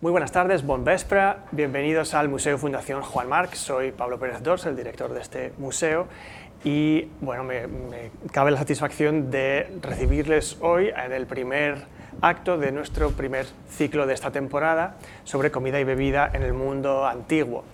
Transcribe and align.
Muy 0.00 0.12
buenas 0.12 0.30
tardes, 0.30 0.64
bon 0.64 0.84
vespre, 0.84 1.34
bienvenidos 1.50 2.14
al 2.14 2.28
Museo 2.28 2.56
Fundación 2.56 3.02
Juan 3.02 3.28
Marc. 3.28 3.54
Soy 3.54 3.90
Pablo 3.90 4.16
Pérez 4.16 4.44
Dors, 4.44 4.64
el 4.66 4.76
director 4.76 5.12
de 5.12 5.20
este 5.20 5.52
museo, 5.58 6.06
y 6.62 7.08
bueno, 7.20 7.42
me, 7.42 7.66
cabe 8.30 8.52
la 8.52 8.58
satisfacción 8.58 9.32
de 9.32 9.66
recibirles 9.82 10.56
hoy 10.60 10.90
en 10.90 11.10
el 11.10 11.26
primer 11.26 11.78
acto 12.22 12.58
de 12.58 12.70
nuestro 12.70 13.10
primer 13.10 13.46
ciclo 13.70 14.06
de 14.06 14.14
esta 14.14 14.30
temporada 14.30 14.94
sobre 15.24 15.50
comida 15.50 15.80
y 15.80 15.84
bebida 15.84 16.30
en 16.32 16.44
el 16.44 16.52
mundo 16.52 17.04
antiguo. 17.04 17.64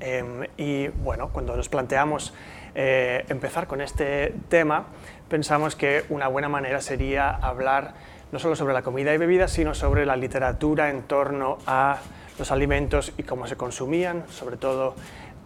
Eh, 0.00 0.48
y 0.56 0.88
bueno, 0.88 1.28
cuando 1.28 1.54
nos 1.58 1.68
planteamos 1.68 2.32
eh, 2.74 3.26
empezar 3.28 3.66
con 3.66 3.82
este 3.82 4.34
tema, 4.48 4.86
pensamos 5.28 5.76
que 5.76 6.04
una 6.08 6.26
buena 6.28 6.48
manera 6.48 6.80
sería 6.80 7.28
hablar 7.28 7.92
no 8.34 8.40
solo 8.40 8.56
sobre 8.56 8.74
la 8.74 8.82
comida 8.82 9.14
y 9.14 9.16
bebida, 9.16 9.46
sino 9.46 9.74
sobre 9.74 10.04
la 10.04 10.16
literatura 10.16 10.90
en 10.90 11.02
torno 11.02 11.58
a 11.68 11.98
los 12.36 12.50
alimentos 12.50 13.12
y 13.16 13.22
cómo 13.22 13.46
se 13.46 13.54
consumían, 13.54 14.24
sobre 14.28 14.56
todo 14.56 14.96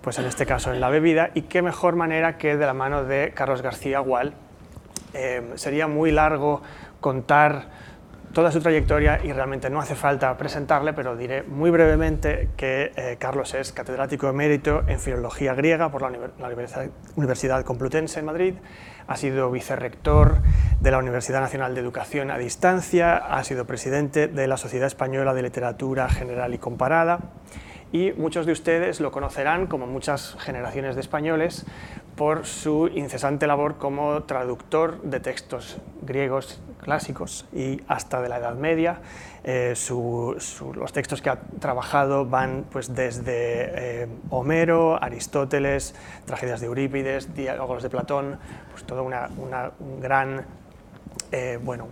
pues 0.00 0.18
en 0.18 0.24
este 0.24 0.46
caso 0.46 0.72
en 0.72 0.80
la 0.80 0.88
bebida, 0.88 1.28
y 1.34 1.42
qué 1.42 1.60
mejor 1.60 1.96
manera 1.96 2.38
que 2.38 2.56
de 2.56 2.64
la 2.64 2.72
mano 2.72 3.04
de 3.04 3.32
Carlos 3.34 3.60
García 3.60 3.98
Gual. 3.98 4.32
Eh, 5.12 5.50
sería 5.56 5.86
muy 5.86 6.12
largo 6.12 6.62
contar 6.98 7.66
toda 8.32 8.50
su 8.50 8.60
trayectoria 8.60 9.20
y 9.22 9.34
realmente 9.34 9.68
no 9.68 9.80
hace 9.80 9.94
falta 9.94 10.34
presentarle, 10.38 10.94
pero 10.94 11.14
diré 11.14 11.42
muy 11.42 11.70
brevemente 11.70 12.48
que 12.56 12.92
eh, 12.96 13.16
Carlos 13.18 13.52
es 13.52 13.70
catedrático 13.72 14.30
emérito 14.30 14.84
en 14.86 14.98
Filología 14.98 15.52
Griega 15.52 15.90
por 15.90 16.00
la, 16.00 16.10
Universidad 17.16 17.64
Complutense 17.64 18.20
en 18.20 18.24
Madrid, 18.24 18.54
ha 19.08 19.16
sido 19.16 19.50
vicerrector 19.50 20.36
de 20.80 20.90
la 20.90 20.98
Universidad 20.98 21.40
Nacional 21.40 21.74
de 21.74 21.80
Educación 21.80 22.30
a 22.30 22.38
Distancia, 22.38 23.16
ha 23.16 23.42
sido 23.42 23.66
presidente 23.66 24.28
de 24.28 24.46
la 24.46 24.56
Sociedad 24.56 24.86
Española 24.86 25.34
de 25.34 25.42
Literatura 25.42 26.08
General 26.08 26.54
y 26.54 26.58
Comparada 26.58 27.18
y 27.90 28.12
muchos 28.12 28.44
de 28.44 28.52
ustedes 28.52 29.00
lo 29.00 29.10
conocerán, 29.10 29.66
como 29.66 29.86
muchas 29.86 30.36
generaciones 30.40 30.94
de 30.94 31.00
españoles, 31.00 31.64
por 32.16 32.44
su 32.44 32.88
incesante 32.88 33.46
labor 33.46 33.78
como 33.78 34.24
traductor 34.24 35.00
de 35.02 35.20
textos 35.20 35.78
griegos 36.02 36.60
clásicos 36.82 37.46
y 37.52 37.80
hasta 37.88 38.20
de 38.20 38.28
la 38.28 38.38
Edad 38.38 38.56
Media. 38.56 39.00
Eh, 39.50 39.74
su, 39.74 40.36
su, 40.40 40.74
los 40.74 40.92
textos 40.92 41.22
que 41.22 41.30
ha 41.30 41.40
trabajado 41.58 42.26
van 42.26 42.66
pues, 42.70 42.94
desde 42.94 44.02
eh, 44.02 44.06
Homero, 44.28 45.02
Aristóteles, 45.02 45.94
tragedias 46.26 46.60
de 46.60 46.66
Eurípides, 46.66 47.34
diálogos 47.34 47.82
de 47.82 47.88
Platón, 47.88 48.38
pues 48.72 48.84
toda 48.84 49.00
una, 49.00 49.30
una 49.38 49.70
un 49.80 50.02
gran, 50.02 50.44
eh, 51.32 51.58
bueno, 51.62 51.86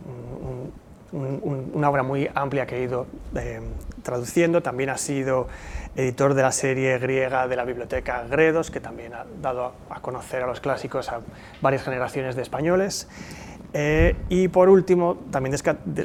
un, 1.13 1.41
un, 1.43 1.71
una 1.73 1.89
obra 1.89 2.03
muy 2.03 2.29
amplia 2.35 2.67
que 2.67 2.75
ha 2.75 2.79
ido 2.79 3.07
eh, 3.35 3.63
traduciendo. 4.03 4.63
También 4.63 4.91
ha 4.91 4.99
sido 4.99 5.49
editor 5.95 6.35
de 6.35 6.43
la 6.43 6.53
serie 6.53 6.99
griega 6.99 7.49
de 7.49 7.57
la 7.57 7.65
biblioteca 7.65 8.25
Gredos, 8.29 8.71
que 8.71 8.81
también 8.81 9.15
ha 9.15 9.25
dado 9.41 9.73
a 9.89 10.01
conocer 10.01 10.43
a 10.43 10.47
los 10.47 10.61
clásicos 10.61 11.09
a 11.09 11.21
varias 11.63 11.85
generaciones 11.85 12.37
de 12.37 12.43
españoles. 12.43 13.09
Eh, 13.79 14.17
y 14.31 14.49
por 14.49 14.71
último, 14.71 15.19
también 15.31 15.55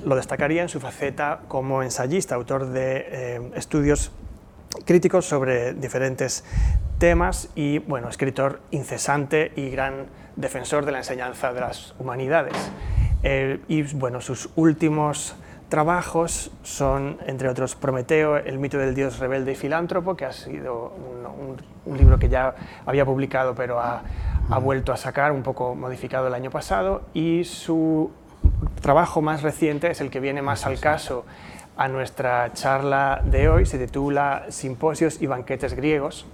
lo 0.04 0.18
destacaría 0.18 0.62
en 0.62 0.68
su 0.68 0.82
faceta 0.82 1.44
como 1.48 1.84
ensayista, 1.84 2.36
autor 2.36 2.66
de 2.68 3.06
eh, 3.08 3.52
estudios 3.56 4.12
críticos 4.84 5.26
sobre 5.26 5.74
diferentes 5.74 6.44
temas 6.98 7.48
y 7.56 7.78
bueno, 7.80 8.10
escritor 8.10 8.60
incesante 8.72 9.54
y 9.56 9.70
gran 9.70 10.08
defensor 10.36 10.84
de 10.84 10.92
la 10.92 10.98
enseñanza 10.98 11.54
de 11.54 11.62
las 11.62 11.96
humanidades. 11.98 12.58
Eh, 13.24 13.62
y 13.70 13.84
bueno, 13.84 14.20
sus 14.20 14.50
últimos 14.58 15.38
trabajos 15.72 16.52
son, 16.64 17.18
entre 17.26 17.48
otros, 17.48 17.76
Prometeo, 17.76 18.36
el 18.36 18.60
mito 18.60 18.78
del 18.78 18.94
dios 18.94 19.20
rebelde 19.20 19.54
y 19.54 19.56
filántropo, 19.56 20.18
que 20.18 20.26
ha 20.26 20.34
sido 20.34 20.90
un, 20.90 21.26
un, 21.26 21.58
un 21.86 21.98
libro 21.98 22.20
que 22.20 22.28
ya 22.28 22.54
había 22.86 23.06
publicado, 23.06 23.56
pero 23.56 23.80
ha, 23.80 24.04
ha, 24.50 24.60
vuelto 24.60 24.92
a 24.92 24.98
sacar, 24.98 25.32
un 25.32 25.44
poco 25.44 25.74
modificado 25.74 26.28
el 26.28 26.34
año 26.34 26.52
pasado, 26.52 27.04
y 27.14 27.46
su 27.46 28.12
trabajo 28.82 29.22
más 29.22 29.44
reciente 29.44 29.90
es 29.90 30.02
el 30.02 30.10
que 30.12 30.20
viene 30.20 30.42
más 30.42 30.66
al 30.66 30.78
caso 30.78 31.26
a 31.78 31.88
nuestra 31.88 32.52
charla 32.52 33.22
de 33.24 33.48
hoy, 33.48 33.66
se 33.66 33.80
titula 33.80 34.48
Simposios 34.50 35.22
y 35.22 35.28
banquetes 35.28 35.74
griegos, 35.74 36.26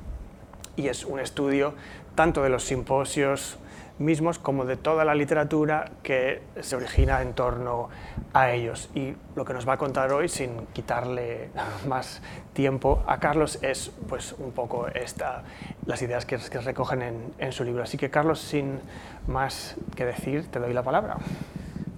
y 0.75 0.87
es 0.87 1.05
un 1.05 1.19
estudio 1.19 1.75
tanto 2.15 2.41
de 2.41 2.49
los 2.49 2.63
simposios 2.63 3.59
mismos 3.99 4.39
como 4.39 4.65
de 4.65 4.77
toda 4.77 5.05
la 5.05 5.15
literatura 5.15 5.91
que 6.03 6.41
se 6.61 6.75
origina 6.75 7.21
en 7.21 7.33
torno 7.33 7.89
a 8.33 8.51
ellos. 8.51 8.89
Y 8.95 9.15
lo 9.35 9.45
que 9.45 9.53
nos 9.53 9.67
va 9.67 9.73
a 9.73 9.77
contar 9.77 10.11
hoy, 10.11 10.29
sin 10.29 10.67
quitarle 10.73 11.49
más 11.87 12.21
tiempo 12.53 13.03
a 13.07 13.19
Carlos, 13.19 13.59
es 13.61 13.91
pues 14.07 14.33
un 14.37 14.51
poco 14.51 14.87
esta, 14.87 15.43
las 15.85 16.01
ideas 16.01 16.25
que, 16.25 16.37
que 16.37 16.59
recogen 16.59 17.01
en, 17.01 17.33
en, 17.39 17.51
su 17.51 17.63
libro. 17.63 17.83
Así 17.83 17.97
que 17.97 18.09
Carlos, 18.09 18.39
sin 18.39 18.79
más 19.27 19.75
que 19.95 20.05
decir, 20.05 20.47
te 20.51 20.59
doy 20.59 20.73
la 20.73 20.83
palabra. 20.83 21.17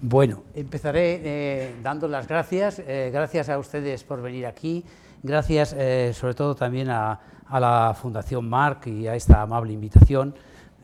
Bueno, 0.02 0.44
empezaré 0.56 1.22
eh, 1.24 1.76
dando 1.84 2.08
las 2.08 2.28
gracias, 2.28 2.80
eh, 2.80 3.10
gracias 3.12 3.50
a 3.50 3.58
ustedes 3.58 4.06
por 4.06 4.22
venir 4.22 4.46
aquí, 4.46 4.86
gracias 5.24 5.76
eh, 5.78 6.14
sobre 6.14 6.36
todo 6.36 6.56
también 6.56 6.90
a, 6.90 7.20
a 7.46 7.60
la 7.60 7.94
Fundación 8.00 8.48
Marc 8.48 8.88
y 8.88 9.08
a 9.08 9.16
esta 9.16 9.42
amable 9.42 9.74
invitación. 9.74 10.36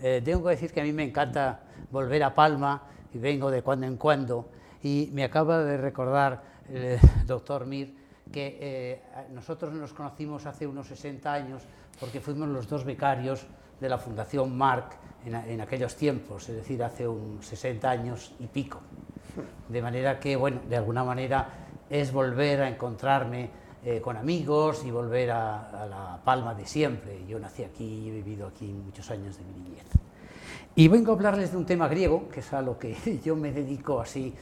Eh, 0.07 0.21
tengo 0.23 0.43
que 0.43 0.51
decir 0.51 0.71
que 0.71 0.81
a 0.81 0.83
mí 0.83 0.93
me 0.93 1.03
encanta 1.03 1.61
volver 1.89 2.21
a 2.21 2.35
Palma 2.35 2.79
y 3.11 3.17
vengo 3.17 3.49
de 3.49 3.63
cuando 3.63 3.88
en 3.88 3.97
cuando 3.97 4.51
y 4.83 5.09
me 5.13 5.23
acaba 5.23 5.63
de 5.63 5.77
recordar 5.77 6.43
el 6.71 6.99
doctor 7.25 7.66
Mir 7.66 7.91
que 8.31 8.55
eh, 8.61 9.01
nosotros 9.33 9.73
nos 9.73 9.94
conocimos 9.94 10.45
hace 10.45 10.67
unos 10.67 10.85
60 10.89 11.33
años 11.33 11.63
porque 11.99 12.21
fuimos 12.21 12.47
los 12.49 12.69
dos 12.69 12.85
becarios 12.85 13.47
de 13.81 13.89
la 13.89 13.97
Fundación 13.97 14.55
Marc 14.55 14.95
en 15.25 15.59
aquellos 15.59 15.95
tiempos, 15.95 16.47
es 16.49 16.55
decir, 16.57 16.83
hace 16.83 17.07
unos 17.07 17.44
60 17.47 17.89
años 17.89 18.35
y 18.39 18.45
pico. 18.45 18.81
De 19.67 19.81
manera 19.81 20.19
que, 20.19 20.35
bueno, 20.35 20.61
de 20.69 20.77
alguna 20.77 21.03
manera 21.03 21.49
es 21.89 22.13
volver 22.13 22.61
a 22.61 22.69
encontrarme 22.69 23.49
eh, 23.88 24.01
con 24.01 24.18
amigos 24.18 24.81
y 24.84 24.90
volver 24.90 25.29
a, 25.29 25.85
la 25.88 26.19
Palma 26.25 26.56
de 26.56 26.66
siempre. 26.66 27.23
Yo 27.28 27.38
nací 27.38 27.63
aquí 27.63 28.09
he 28.09 28.13
vivido 28.13 28.47
aquí 28.47 28.66
muchos 28.66 29.12
años 29.12 29.38
de 29.38 29.44
mi 29.44 29.59
niñez. 29.59 29.85
Y 30.73 30.88
vengo 30.88 31.12
a 31.12 31.13
hablarles 31.13 31.51
de 31.51 31.57
un 31.57 31.68
tema 31.68 31.88
griego, 31.88 32.28
que 32.29 32.40
es 32.40 32.51
a 32.51 32.63
lo 32.63 32.79
que 32.79 32.97
yo 33.24 33.35
me 33.35 33.51
dedico 33.51 34.01
así 34.01 34.34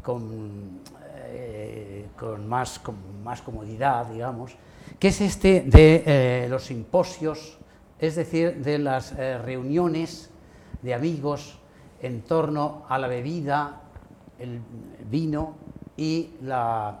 con, 0.00 0.82
eh, 1.26 2.10
con, 2.16 2.48
más, 2.48 2.78
con 2.78 2.94
más 3.24 3.42
comodidad, 3.42 4.06
digamos, 4.06 4.54
que 5.00 5.08
es 5.08 5.20
este 5.20 5.62
de 5.62 6.04
eh, 6.06 6.46
los 6.48 6.66
simposios, 6.66 7.58
es 7.98 8.14
decir, 8.14 8.62
de 8.62 8.78
las 8.78 9.16
reuniones 9.16 10.30
de 10.80 10.94
amigos 10.94 11.58
en 12.02 12.22
torno 12.22 12.84
a 12.88 12.98
la 12.98 13.08
bebida, 13.08 13.80
el 14.38 14.60
vino 15.10 15.56
y 15.96 16.34
la 16.42 17.00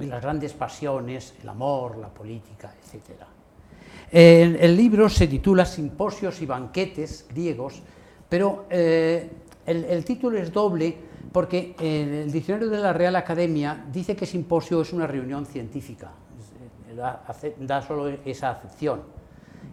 las 0.00 0.22
grandes 0.22 0.52
pasiones, 0.52 1.34
el 1.42 1.48
amor, 1.48 1.96
la 1.96 2.08
política, 2.08 2.74
etc. 2.84 3.22
El, 4.10 4.76
libro 4.76 5.08
se 5.08 5.26
titula 5.26 5.64
Simposios 5.64 6.40
y 6.40 6.46
banquetes 6.46 7.26
griegos, 7.28 7.82
pero 8.28 8.66
eh, 8.70 9.30
el, 9.66 10.04
título 10.04 10.38
es 10.38 10.52
doble 10.52 10.96
porque 11.32 11.74
en 11.78 12.14
el 12.14 12.32
diccionario 12.32 12.68
de 12.70 12.78
la 12.78 12.92
Real 12.92 13.16
Academia 13.16 13.84
dice 13.92 14.14
que 14.14 14.26
simposio 14.26 14.80
es 14.80 14.92
una 14.92 15.06
reunión 15.06 15.44
científica, 15.44 16.12
da, 16.94 17.22
da 17.58 17.82
solo 17.82 18.08
esa 18.24 18.50
acepción. 18.50 19.02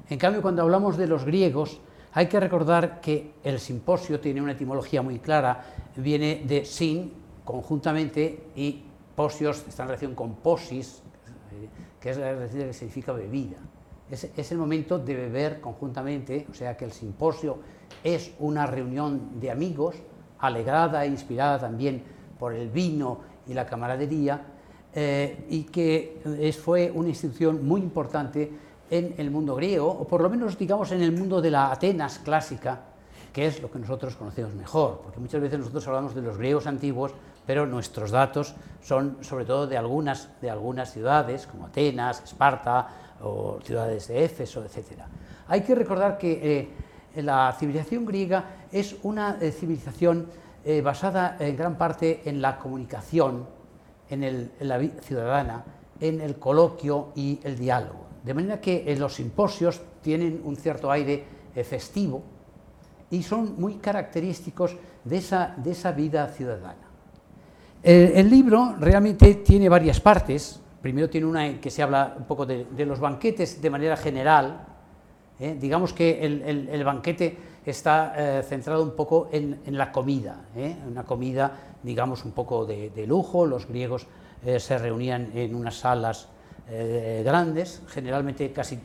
En 0.09 0.17
cambio, 0.17 0.41
cuando 0.41 0.63
hablamos 0.63 0.97
de 0.97 1.07
los 1.07 1.23
griegos, 1.25 1.79
hay 2.13 2.27
que 2.27 2.39
recordar 2.39 3.01
que 3.01 3.33
el 3.43 3.59
simposio 3.59 4.19
tiene 4.19 4.41
una 4.41 4.51
etimología 4.51 5.01
muy 5.01 5.19
clara, 5.19 5.63
viene 5.95 6.43
de 6.45 6.65
sin, 6.65 7.13
conjuntamente, 7.43 8.47
y 8.55 8.83
posios 9.15 9.63
está 9.67 9.83
en 9.83 9.89
relación 9.89 10.15
con 10.15 10.35
posis, 10.35 11.01
que 11.99 12.09
es 12.09 12.17
la 12.17 12.47
que 12.47 12.73
significa 12.73 13.13
bebida. 13.13 13.57
Es, 14.09 14.25
es, 14.35 14.51
el 14.51 14.57
momento 14.57 14.99
de 14.99 15.15
beber 15.15 15.61
conjuntamente, 15.61 16.45
o 16.51 16.53
sea 16.53 16.75
que 16.75 16.85
el 16.85 16.91
simposio 16.91 17.57
es 18.03 18.31
una 18.39 18.65
reunión 18.65 19.39
de 19.39 19.49
amigos, 19.49 19.95
alegrada 20.39 21.05
e 21.05 21.07
inspirada 21.07 21.59
también 21.59 22.03
por 22.37 22.53
el 22.53 22.69
vino 22.69 23.19
y 23.47 23.53
la 23.53 23.65
camaradería, 23.65 24.41
eh, 24.95 25.45
y 25.49 25.63
que 25.63 26.21
es, 26.39 26.57
fue 26.57 26.91
una 26.93 27.09
institución 27.09 27.65
muy 27.65 27.81
importante 27.81 28.51
en 28.91 29.15
el 29.17 29.31
mundo 29.31 29.55
griego, 29.55 29.89
o 29.89 30.05
por 30.05 30.21
lo 30.21 30.29
menos 30.29 30.57
digamos 30.57 30.91
en 30.91 31.01
el 31.01 31.11
mundo 31.11 31.41
de 31.41 31.49
la 31.49 31.71
Atenas 31.71 32.19
clásica, 32.19 32.81
que 33.31 33.47
es 33.47 33.61
lo 33.61 33.71
que 33.71 33.79
nosotros 33.79 34.15
conocemos 34.15 34.53
mejor, 34.53 35.01
porque 35.03 35.19
muchas 35.19 35.41
veces 35.41 35.57
nosotros 35.57 35.87
hablamos 35.87 36.13
de 36.13 36.21
los 36.21 36.37
griegos 36.37 36.67
antiguos, 36.67 37.11
pero 37.45 37.65
nuestros 37.65 38.11
datos 38.11 38.55
son 38.81 39.17
sobre 39.21 39.45
todo 39.45 39.67
de 39.67 39.77
algunas, 39.77 40.29
de 40.41 40.49
algunas 40.49 40.91
ciudades, 40.91 41.47
como 41.47 41.67
Atenas, 41.67 42.21
Esparta 42.23 42.87
o 43.21 43.59
ciudades 43.63 44.07
de 44.07 44.25
Éfeso, 44.25 44.63
etc. 44.63 45.03
Hay 45.47 45.61
que 45.61 45.75
recordar 45.75 46.17
que 46.17 46.69
eh, 47.15 47.21
la 47.21 47.55
civilización 47.57 48.05
griega 48.05 48.67
es 48.71 48.95
una 49.03 49.37
eh, 49.39 49.51
civilización 49.51 50.27
eh, 50.65 50.81
basada 50.81 51.37
en 51.39 51.55
gran 51.55 51.77
parte 51.77 52.21
en 52.25 52.41
la 52.41 52.57
comunicación, 52.57 53.47
en, 54.09 54.51
la 54.59 54.77
vida 54.77 55.01
ciudadana, 55.01 55.63
en 55.99 56.21
el 56.21 56.37
coloquio 56.37 57.09
y 57.15 57.39
el 57.43 57.57
diálogo. 57.57 58.05
De 58.23 58.33
manera 58.33 58.61
que 58.61 58.95
los 58.97 59.15
simposios 59.15 59.81
tienen 60.01 60.41
un 60.43 60.55
cierto 60.55 60.91
aire 60.91 61.25
festivo 61.63 62.23
y 63.09 63.21
son 63.23 63.59
muy 63.59 63.75
característicos 63.75 64.75
de 65.03 65.17
esa, 65.17 65.53
de 65.57 65.71
esa 65.71 65.91
vida 65.91 66.27
ciudadana. 66.27 66.92
El, 67.83 68.29
libro 68.29 68.75
realmente 68.79 69.35
tiene 69.35 69.67
varias 69.67 69.99
partes. 69.99 70.61
Primero 70.81 71.09
tiene 71.09 71.27
una 71.27 71.45
en 71.45 71.59
que 71.59 71.69
se 71.69 71.83
habla 71.83 72.15
un 72.17 72.23
poco 72.23 72.45
de, 72.45 72.65
los 72.85 72.99
banquetes 72.99 73.61
de 73.61 73.69
manera 73.69 73.97
general. 73.97 74.65
¿eh? 75.37 75.57
Digamos 75.59 75.91
que 75.91 76.25
el, 76.25 76.83
banquete 76.85 77.37
está 77.65 78.13
eh, 78.15 78.43
centrado 78.43 78.83
un 78.83 78.95
poco 78.95 79.27
en, 79.33 79.59
la 79.77 79.91
comida, 79.91 80.45
¿eh? 80.55 80.77
una 80.87 81.03
comida, 81.03 81.51
digamos, 81.83 82.23
un 82.23 82.31
poco 82.31 82.65
de, 82.65 83.05
lujo. 83.05 83.45
Los 83.45 83.67
griegos 83.67 84.07
se 84.57 84.77
reunían 84.77 85.31
en 85.33 85.53
unas 85.53 85.75
salas 85.75 86.29
grandes, 87.23 87.81
generalmente 87.87 88.51
casi 88.53 88.79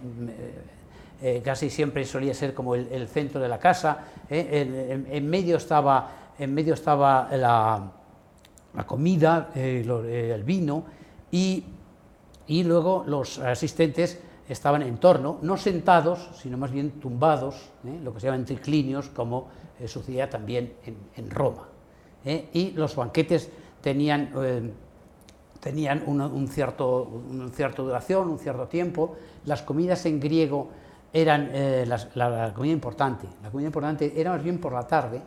casi 1.45 1.71
siempre 1.71 2.05
solía 2.05 2.33
ser 2.35 2.55
como 2.55 2.75
el, 2.75 3.09
centro 3.09 3.41
de 3.41 3.49
la 3.49 3.59
casa, 3.59 4.05
en, 4.29 5.29
medio 5.29 5.57
estaba, 5.57 6.11
en 6.39 6.55
medio 6.55 6.75
estaba 6.75 7.29
la, 7.37 7.93
la 8.79 8.87
comida, 8.87 9.51
eh, 9.57 9.85
eh, 9.85 10.33
el 10.33 10.45
vino 10.45 10.85
y, 11.33 11.65
y, 12.47 12.63
luego 12.63 13.03
los 13.09 13.41
asistentes 13.41 14.21
estaban 14.49 14.83
en 14.83 14.99
torno, 14.99 15.39
no 15.43 15.57
sentados, 15.57 16.31
sino 16.41 16.57
más 16.57 16.71
bien 16.71 16.93
tumbados, 16.93 17.57
¿eh? 17.85 17.99
lo 18.05 18.15
que 18.15 18.21
se 18.21 18.27
llaman 18.29 18.45
triclinios, 18.45 19.09
como 19.09 19.49
sucedía 19.85 20.31
también 20.31 20.75
en, 21.17 21.31
Roma. 21.31 21.69
Y 22.25 22.71
los 22.71 22.95
banquetes 22.95 23.51
tenían, 23.81 24.31
tenían 25.61 26.03
una 26.07 26.27
un 26.27 26.49
cierto, 26.49 27.23
cierta 27.53 27.83
duración, 27.83 28.29
un 28.29 28.39
cierto 28.39 28.67
tiempo. 28.67 29.17
Las 29.45 29.63
comidas 29.63 30.05
en 30.07 30.19
griego 30.19 30.69
eran 31.13 31.51
la, 32.15 32.53
comida 32.55 32.73
importante. 32.73 33.29
La 33.43 33.51
comida 33.51 33.67
importante 33.67 34.13
era 34.21 34.33
más 34.33 34.43
bien 34.43 34.59
por 34.59 34.73
la 34.73 34.85
tarde, 34.85 35.21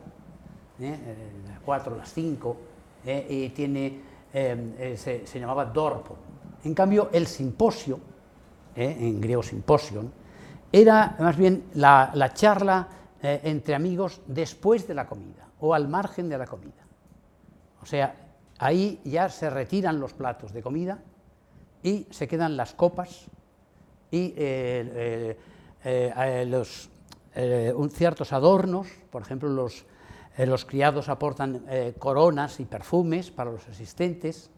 las 0.78 1.60
4, 1.64 1.96
las 1.96 2.12
5, 2.12 2.56
eh, 3.04 3.26
y 3.28 3.48
tiene, 3.48 4.00
eh, 4.32 4.74
eh, 4.78 4.96
se, 5.26 5.40
llamaba 5.40 5.64
Dorpo. 5.64 6.16
En 6.64 6.74
cambio, 6.74 7.10
el 7.12 7.26
simposio, 7.26 7.98
en 8.74 9.20
griego 9.20 9.42
simposion, 9.42 10.10
era 10.70 11.16
más 11.18 11.36
bien 11.36 11.64
la, 11.74 12.30
charla 12.32 12.88
entre 13.20 13.74
amigos 13.74 14.20
después 14.26 14.86
de 14.88 14.94
la 14.94 15.06
comida 15.06 15.46
o 15.60 15.74
al 15.74 15.88
margen 15.88 16.28
de 16.28 16.38
la 16.38 16.46
comida. 16.46 16.86
O 17.82 17.86
sea, 17.86 18.14
ahí 18.58 19.00
ya 19.04 19.28
se 19.28 19.50
retiran 19.50 20.00
los 20.00 20.14
platos 20.14 20.52
de 20.52 20.62
comida 20.62 20.98
y 21.82 22.06
se 22.10 22.26
quedan 22.26 22.56
las 22.56 22.72
copas 22.72 23.26
y 24.10 24.34
los, 26.46 26.88
ciertos 27.92 28.32
adornos, 28.32 28.86
por 29.10 29.22
ejemplo, 29.22 29.50
los, 29.50 29.84
eh, 30.36 30.46
los 30.46 30.64
criados 30.64 31.10
aportan 31.10 31.64
eh, 31.68 31.94
coronas 31.98 32.58
y 32.60 32.64
perfumes 32.64 33.30
para 33.30 33.50
los 33.50 33.68
asistentes 33.68 34.50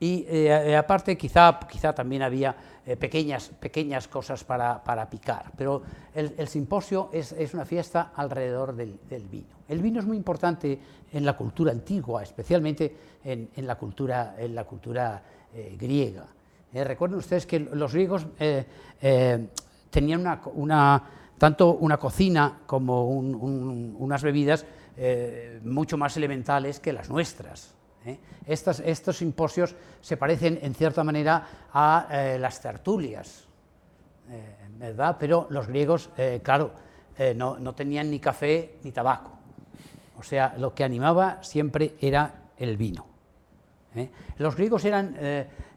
y 0.00 0.26
eh, 0.28 0.76
aparte 0.76 1.16
quizá, 1.16 1.58
quizá 1.70 1.94
también 1.94 2.22
había 2.22 2.54
pequeñas, 3.00 3.48
pequeñas 3.48 4.08
cosas 4.08 4.44
para, 4.44 4.84
para 4.84 5.08
picar, 5.08 5.52
pero 5.56 5.82
el, 6.14 6.46
simposio 6.48 7.08
es, 7.12 7.32
es, 7.32 7.54
una 7.54 7.64
fiesta 7.64 8.12
alrededor 8.14 8.76
del, 8.76 8.98
vino. 9.30 9.46
El 9.66 9.80
vino 9.80 9.98
es 9.98 10.06
muy 10.06 10.18
importante 10.18 10.78
en 11.12 11.24
la 11.24 11.32
cultura 11.34 11.72
antigua, 11.72 12.22
especialmente 12.22 12.94
en, 13.24 13.48
en 13.56 13.66
la 13.66 13.76
cultura, 13.76 14.36
en 14.38 14.54
la 14.54 14.64
cultura 14.64 15.22
griega. 15.78 16.26
recuerden 16.72 17.18
ustedes 17.18 17.46
que 17.46 17.58
los 17.58 17.92
griegos 17.94 18.26
tenían 19.90 20.20
una, 20.20 20.42
una, 20.54 21.02
tanto 21.38 21.74
una 21.74 21.96
cocina 21.96 22.60
como 22.66 23.08
unas 23.08 24.22
bebidas 24.22 24.66
eh, 24.98 25.60
mucho 25.62 25.98
más 25.98 26.16
elementales 26.16 26.80
que 26.80 26.92
las 26.92 27.10
nuestras. 27.10 27.74
¿eh? 28.06 28.18
estos 28.46 29.16
simposios 29.16 29.74
se 30.00 30.16
parecen 30.16 30.58
en 30.62 30.74
cierta 30.74 31.04
manera 31.04 31.46
a 31.72 32.08
eh, 32.10 32.38
las 32.38 32.60
tertulias, 32.62 33.46
¿verdad? 34.78 35.16
Pero 35.20 35.46
los 35.50 35.68
griegos, 35.68 36.10
claro, 36.42 36.72
no, 37.36 37.58
no, 37.58 37.74
tenían 37.74 38.10
ni 38.10 38.18
café 38.18 38.78
ni 38.82 38.90
tabaco. 38.90 39.32
O 40.18 40.22
sea, 40.22 40.54
lo 40.58 40.74
que 40.74 40.82
animaba 40.82 41.42
siempre 41.42 41.94
era 42.00 42.34
el 42.58 42.76
vino. 42.76 43.06
Los 44.38 44.56
griegos 44.56 44.84
eran... 44.84 45.16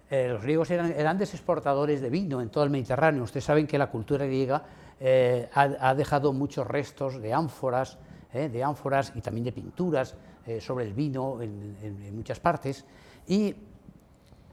los 0.09 0.41
griegos 0.41 0.71
eran 0.71 0.91
grandes 0.97 1.33
exportadores 1.35 2.01
de 2.01 2.09
vino 2.09 2.41
en 2.41 2.49
todo 2.49 2.63
el 2.63 2.71
Mediterráneo. 2.71 3.23
Ustedes 3.23 3.43
saben 3.43 3.67
que 3.67 3.77
la 3.77 3.91
cultura 3.91 4.25
griega 4.25 4.63
ha, 5.53 5.93
dejado 5.93 6.33
muchos 6.33 6.65
restos 6.65 7.21
de 7.21 7.33
ánforas, 7.33 7.99
¿eh? 8.33 8.49
de 8.49 8.63
ánforas 8.63 9.13
y 9.15 9.21
también 9.21 9.45
de 9.45 9.51
pinturas 9.51 10.15
eh, 10.45 10.61
sobre 10.61 10.85
el 10.85 10.93
vino 10.93 11.41
en, 11.41 12.15
muchas 12.15 12.39
partes. 12.39 12.85
Y 13.27 13.55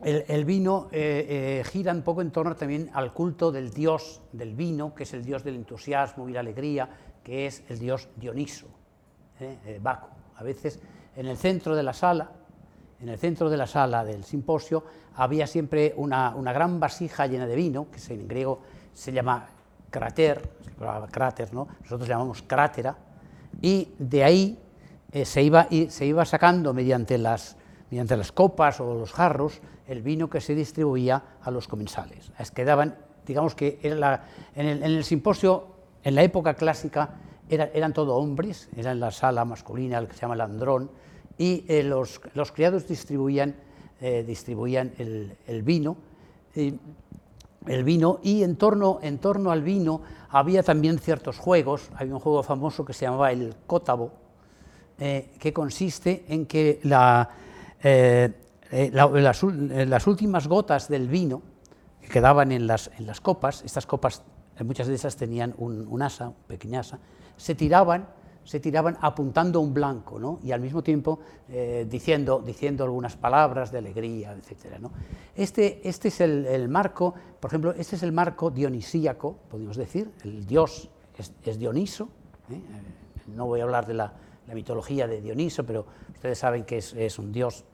el, 0.03 0.45
vino 0.45 0.89
eh, 0.93 1.65
gira 1.71 1.93
un 1.93 2.03
poco 2.03 2.21
en 2.21 2.31
torno 2.31 2.55
también 2.55 2.91
al 2.93 3.13
culto 3.13 3.51
del 3.51 3.71
dios 3.71 4.21
del 4.33 4.55
vino, 4.55 4.95
que 4.95 5.05
es 5.05 5.15
el 5.15 5.25
dios 5.25 5.43
del 5.43 5.57
entusiasmo 5.57 6.29
y 6.29 6.33
la 6.33 6.41
alegría, 6.41 6.89
que 7.23 7.47
es 7.47 7.63
el 7.69 7.79
dios 7.79 8.09
Dioniso, 8.17 8.67
Baco. 9.81 10.09
A 10.37 10.43
veces 10.43 10.79
en 11.17 11.27
el 11.27 11.37
centro 11.39 11.75
de 11.75 11.83
la 11.83 11.95
sala, 11.95 12.31
en 13.01 13.09
el 13.09 13.19
centro 13.19 13.49
de 13.49 13.57
la 13.57 13.67
sala 13.67 14.05
del 14.05 14.25
simposio, 14.25 14.85
había 15.15 15.47
siempre 15.47 15.95
una, 15.97 16.35
gran 16.53 16.79
vasija 16.79 17.27
llena 17.27 17.47
de 17.47 17.57
vino, 17.57 17.87
que 17.91 18.13
en 18.13 18.29
griego 18.29 18.61
se 18.93 19.13
llama 19.13 19.47
cráter, 19.91 20.51
cráter, 21.11 21.55
¿no? 21.55 21.69
nosotros 21.83 22.07
llamamos 22.07 22.43
crátera, 22.43 22.97
y 23.63 23.89
de 23.99 24.25
ahí 24.25 24.59
eh, 25.13 25.25
se, 25.25 25.43
iba, 25.43 25.69
se, 25.89 26.07
iba, 26.07 26.25
sacando 26.25 26.75
mediante 26.75 27.19
las, 27.19 27.57
mediante 27.91 28.17
las 28.17 28.33
copas 28.33 28.81
o 28.81 28.95
los 28.95 29.13
jarros 29.13 29.61
el 29.87 30.03
vino 30.03 30.29
que 30.29 30.41
se 30.41 30.55
distribuía 30.55 31.23
a 31.41 31.51
los 31.51 31.69
comensales. 31.69 32.33
Es 32.39 32.51
quedaban, 32.51 32.97
digamos 33.27 33.55
que 33.55 33.79
en, 33.83 34.83
el, 34.83 35.05
simposio, 35.05 35.69
en 36.03 36.15
la 36.15 36.23
época 36.23 36.55
clásica, 36.55 37.15
eran 37.49 37.93
todo 37.93 38.17
hombres, 38.17 38.69
era 38.77 38.91
en 38.91 38.99
la 38.99 39.13
sala 39.13 39.45
masculina, 39.45 39.99
el 39.99 40.09
que 40.09 40.15
se 40.15 40.23
llama 40.23 40.35
el 40.35 40.41
andrón, 40.41 40.91
y 41.39 41.65
eh, 41.69 41.85
los, 41.85 42.21
los, 42.35 42.51
criados 42.51 42.89
distribuían, 42.89 43.55
eh, 44.01 44.25
distribuían 44.27 44.93
el, 44.99 45.37
el 45.47 45.63
vino. 45.63 45.97
El 47.67 47.85
vino 47.85 48.21
y 48.23 48.43
en 48.43 48.57
torno, 48.57 48.99
en 49.03 49.19
torno 49.19 49.51
al 49.51 49.63
vino 49.63 50.03
había 50.31 50.63
también 50.63 50.99
ciertos 50.99 51.39
juegos, 51.39 51.91
hay 51.97 52.11
un 52.11 52.19
juego 52.19 52.43
famoso 52.43 52.85
que 52.85 52.93
se 52.93 53.07
llamaba 53.07 53.33
el 53.33 53.55
cótabo, 53.67 54.13
eh, 54.99 55.31
que 55.39 55.53
consiste 55.53 56.25
en 56.29 56.47
que 56.47 56.81
eh, 57.83 58.33
eh, 58.71 58.91
las, 58.93 60.07
últimas 60.07 60.49
gotas 60.49 60.89
del 60.89 61.09
vino 61.09 61.43
que 62.01 62.09
quedaban 62.09 62.51
en 62.53 62.67
las, 62.67 62.91
en 62.99 63.07
las 63.07 63.21
copas, 63.21 63.63
estas 63.63 63.87
copas, 63.87 64.23
muchas 64.65 64.87
de 64.87 64.95
esas 64.95 65.17
tenían 65.17 65.55
un, 65.59 66.03
asa, 66.03 66.29
un 66.29 66.35
pequeña 66.47 66.81
asa, 66.81 66.99
se 67.37 67.55
tiraban 67.55 68.09
se 68.47 68.61
tiraban 68.61 68.97
apuntando 69.01 69.61
un 69.61 69.75
blanco 69.75 70.19
¿no? 70.19 70.39
y 70.43 70.53
al 70.53 70.61
mismo 70.61 70.83
tiempo 70.83 71.19
diciendo, 71.89 72.41
diciendo 72.45 72.85
algunas 72.85 73.17
palabras 73.17 73.73
de 73.73 73.79
alegría, 73.79 74.33
etc. 74.33 74.79
Este, 75.35 75.87
este 75.87 76.09
es 76.09 76.21
el, 76.21 76.69
marco, 76.69 77.13
por 77.41 77.51
ejemplo, 77.51 77.75
este 77.77 77.97
es 77.97 78.03
el 78.05 78.13
marco 78.13 78.51
dionisíaco, 78.51 79.37
podemos 79.51 79.77
decir, 79.77 80.11
el 80.23 80.47
dios 80.47 80.89
es, 81.45 81.59
Dioniso, 81.59 82.09
¿eh? 82.51 82.61
no 83.35 83.47
voy 83.47 83.61
a 83.61 83.65
hablar 83.65 83.87
de 83.87 83.95
la, 83.95 84.13
mitología 84.55 85.09
de 85.09 85.21
Dioniso, 85.21 85.67
pero 85.67 85.85
ustedes 86.15 86.39
saben 86.39 86.65
que 86.65 86.79
es, 86.79 87.19
un 87.19 87.33
dios 87.33 87.65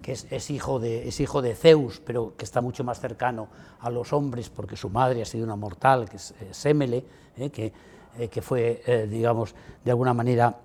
que 0.00 0.12
es, 0.12 0.50
hijo 0.50 0.80
de, 0.80 1.06
es 1.06 1.20
hijo 1.20 1.42
de 1.42 1.54
Zeus, 1.54 2.00
pero 2.00 2.34
que 2.34 2.46
está 2.46 2.62
mucho 2.62 2.82
más 2.82 2.98
cercano 2.98 3.48
a 3.80 3.90
los 3.90 4.14
hombres 4.14 4.48
porque 4.48 4.74
su 4.76 4.88
madre 4.88 5.20
ha 5.20 5.26
sido 5.26 5.44
una 5.44 5.56
mortal, 5.56 6.08
que 6.08 6.16
es 6.16 6.34
Semele, 6.52 7.04
¿eh? 7.36 7.50
que, 7.50 7.72
eh, 8.18 8.28
que, 8.28 8.42
fue, 8.42 9.06
digamos, 9.08 9.54
de 9.84 9.90
alguna 9.90 10.14
manera 10.14 10.56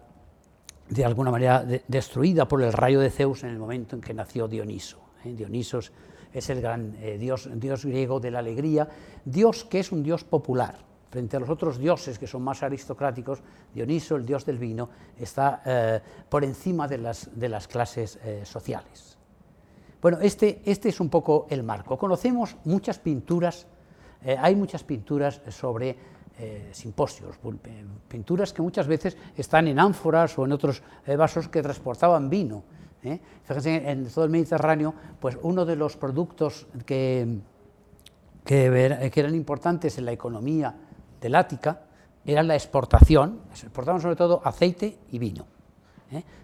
de 0.89 1.03
alguna 1.03 1.31
manera 1.31 1.65
destruida 1.87 2.47
por 2.47 2.61
el 2.61 2.71
rayo 2.71 2.99
de 2.99 3.09
Zeus 3.09 3.43
en 3.43 3.49
el 3.49 3.57
momento 3.57 3.95
en 3.95 4.01
que 4.01 4.13
nació 4.13 4.47
Dioniso. 4.47 4.99
¿eh? 5.23 5.33
Dionisos 5.33 5.91
es 6.33 6.49
el 6.49 6.61
gran 6.61 6.95
eh, 7.01 7.17
dios, 7.17 7.49
dios 7.55 7.85
griego 7.85 8.19
de 8.19 8.31
la 8.31 8.39
alegría, 8.39 8.87
dios 9.23 9.65
que 9.65 9.79
es 9.79 9.91
un 9.91 10.03
dios 10.03 10.23
popular. 10.23 10.77
Frente 11.09 11.37
a 11.37 11.39
los 11.39 11.49
otros 11.49 11.79
dioses 11.79 12.19
que 12.19 12.27
son 12.27 12.43
más 12.43 12.61
aristocráticos, 12.61 13.41
Dioniso, 13.73 14.17
el 14.17 14.25
dios 14.25 14.45
del 14.45 14.57
vino, 14.57 14.89
está 15.17 15.61
eh, 15.65 16.01
por 16.27 16.43
encima 16.43 16.87
de 16.87 16.97
las, 16.97 17.29
de 17.33 17.49
las 17.49 17.67
clases 17.67 18.19
sociales. 18.43 19.17
Bueno, 20.01 20.19
este, 20.21 20.61
este 20.65 20.89
es 20.89 20.99
un 20.99 21.09
poco 21.09 21.47
el 21.49 21.63
marco. 21.63 21.97
Conocemos 21.97 22.57
muchas 22.65 22.99
pinturas, 22.99 23.65
hay 24.39 24.55
muchas 24.55 24.83
pinturas 24.83 25.41
sobre 25.49 25.95
simposios, 26.71 27.37
pinturas 28.07 28.51
que 28.51 28.61
muchas 28.61 28.87
veces 28.87 29.15
están 29.37 29.67
en 29.67 29.79
ánforas 29.79 30.37
o 30.37 30.45
en 30.45 30.51
otros 30.51 30.83
vasos 31.17 31.47
que 31.47 31.61
transportaban 31.61 32.29
vino 32.29 32.63
Fíjense, 33.43 33.89
en 33.89 34.09
todo 34.09 34.25
el 34.25 34.31
Mediterráneo, 34.31 34.93
pues 35.19 35.37
uno 35.43 35.65
de 35.65 35.75
los 35.75 35.95
productos 35.95 36.65
que, 36.85 37.39
que, 38.43 38.65
eran 39.15 39.35
importantes 39.35 39.97
en 39.97 40.05
la 40.05 40.11
economía 40.11 40.75
del 41.21 41.35
Ática 41.35 41.81
era 42.25 42.41
la 42.41 42.55
exportación, 42.55 43.41
se 43.53 43.67
exportaban 43.67 44.01
sobre 44.01 44.15
todo 44.15 44.41
aceite 44.43 44.97
y 45.11 45.19
vino. 45.19 45.45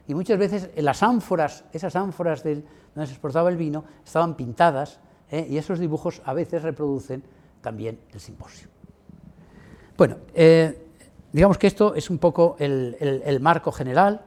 Y 0.08 0.14
muchas 0.14 0.38
veces 0.38 0.70
las 0.78 1.02
ánforas, 1.02 1.64
esas 1.72 1.96
ánforas 1.96 2.44
del, 2.44 2.66
donde 2.94 3.08
se 3.08 3.14
exportaba 3.14 3.50
el 3.50 3.58
vino, 3.58 3.84
estaban 4.06 4.36
pintadas 4.36 5.00
y 5.32 5.58
esos 5.58 5.80
dibujos 5.80 6.22
a 6.26 6.34
veces 6.34 6.62
reproducen 6.62 7.24
también 7.62 8.00
el 8.12 8.20
simposio. 8.20 8.68
Bueno, 10.02 10.18
eh, 10.34 10.88
digamos 11.32 11.60
que 11.60 11.68
esto 11.68 11.94
es 11.94 12.10
un 12.10 12.18
poco 12.18 12.56
el, 12.58 13.38
marco 13.40 13.72
general. 13.72 14.20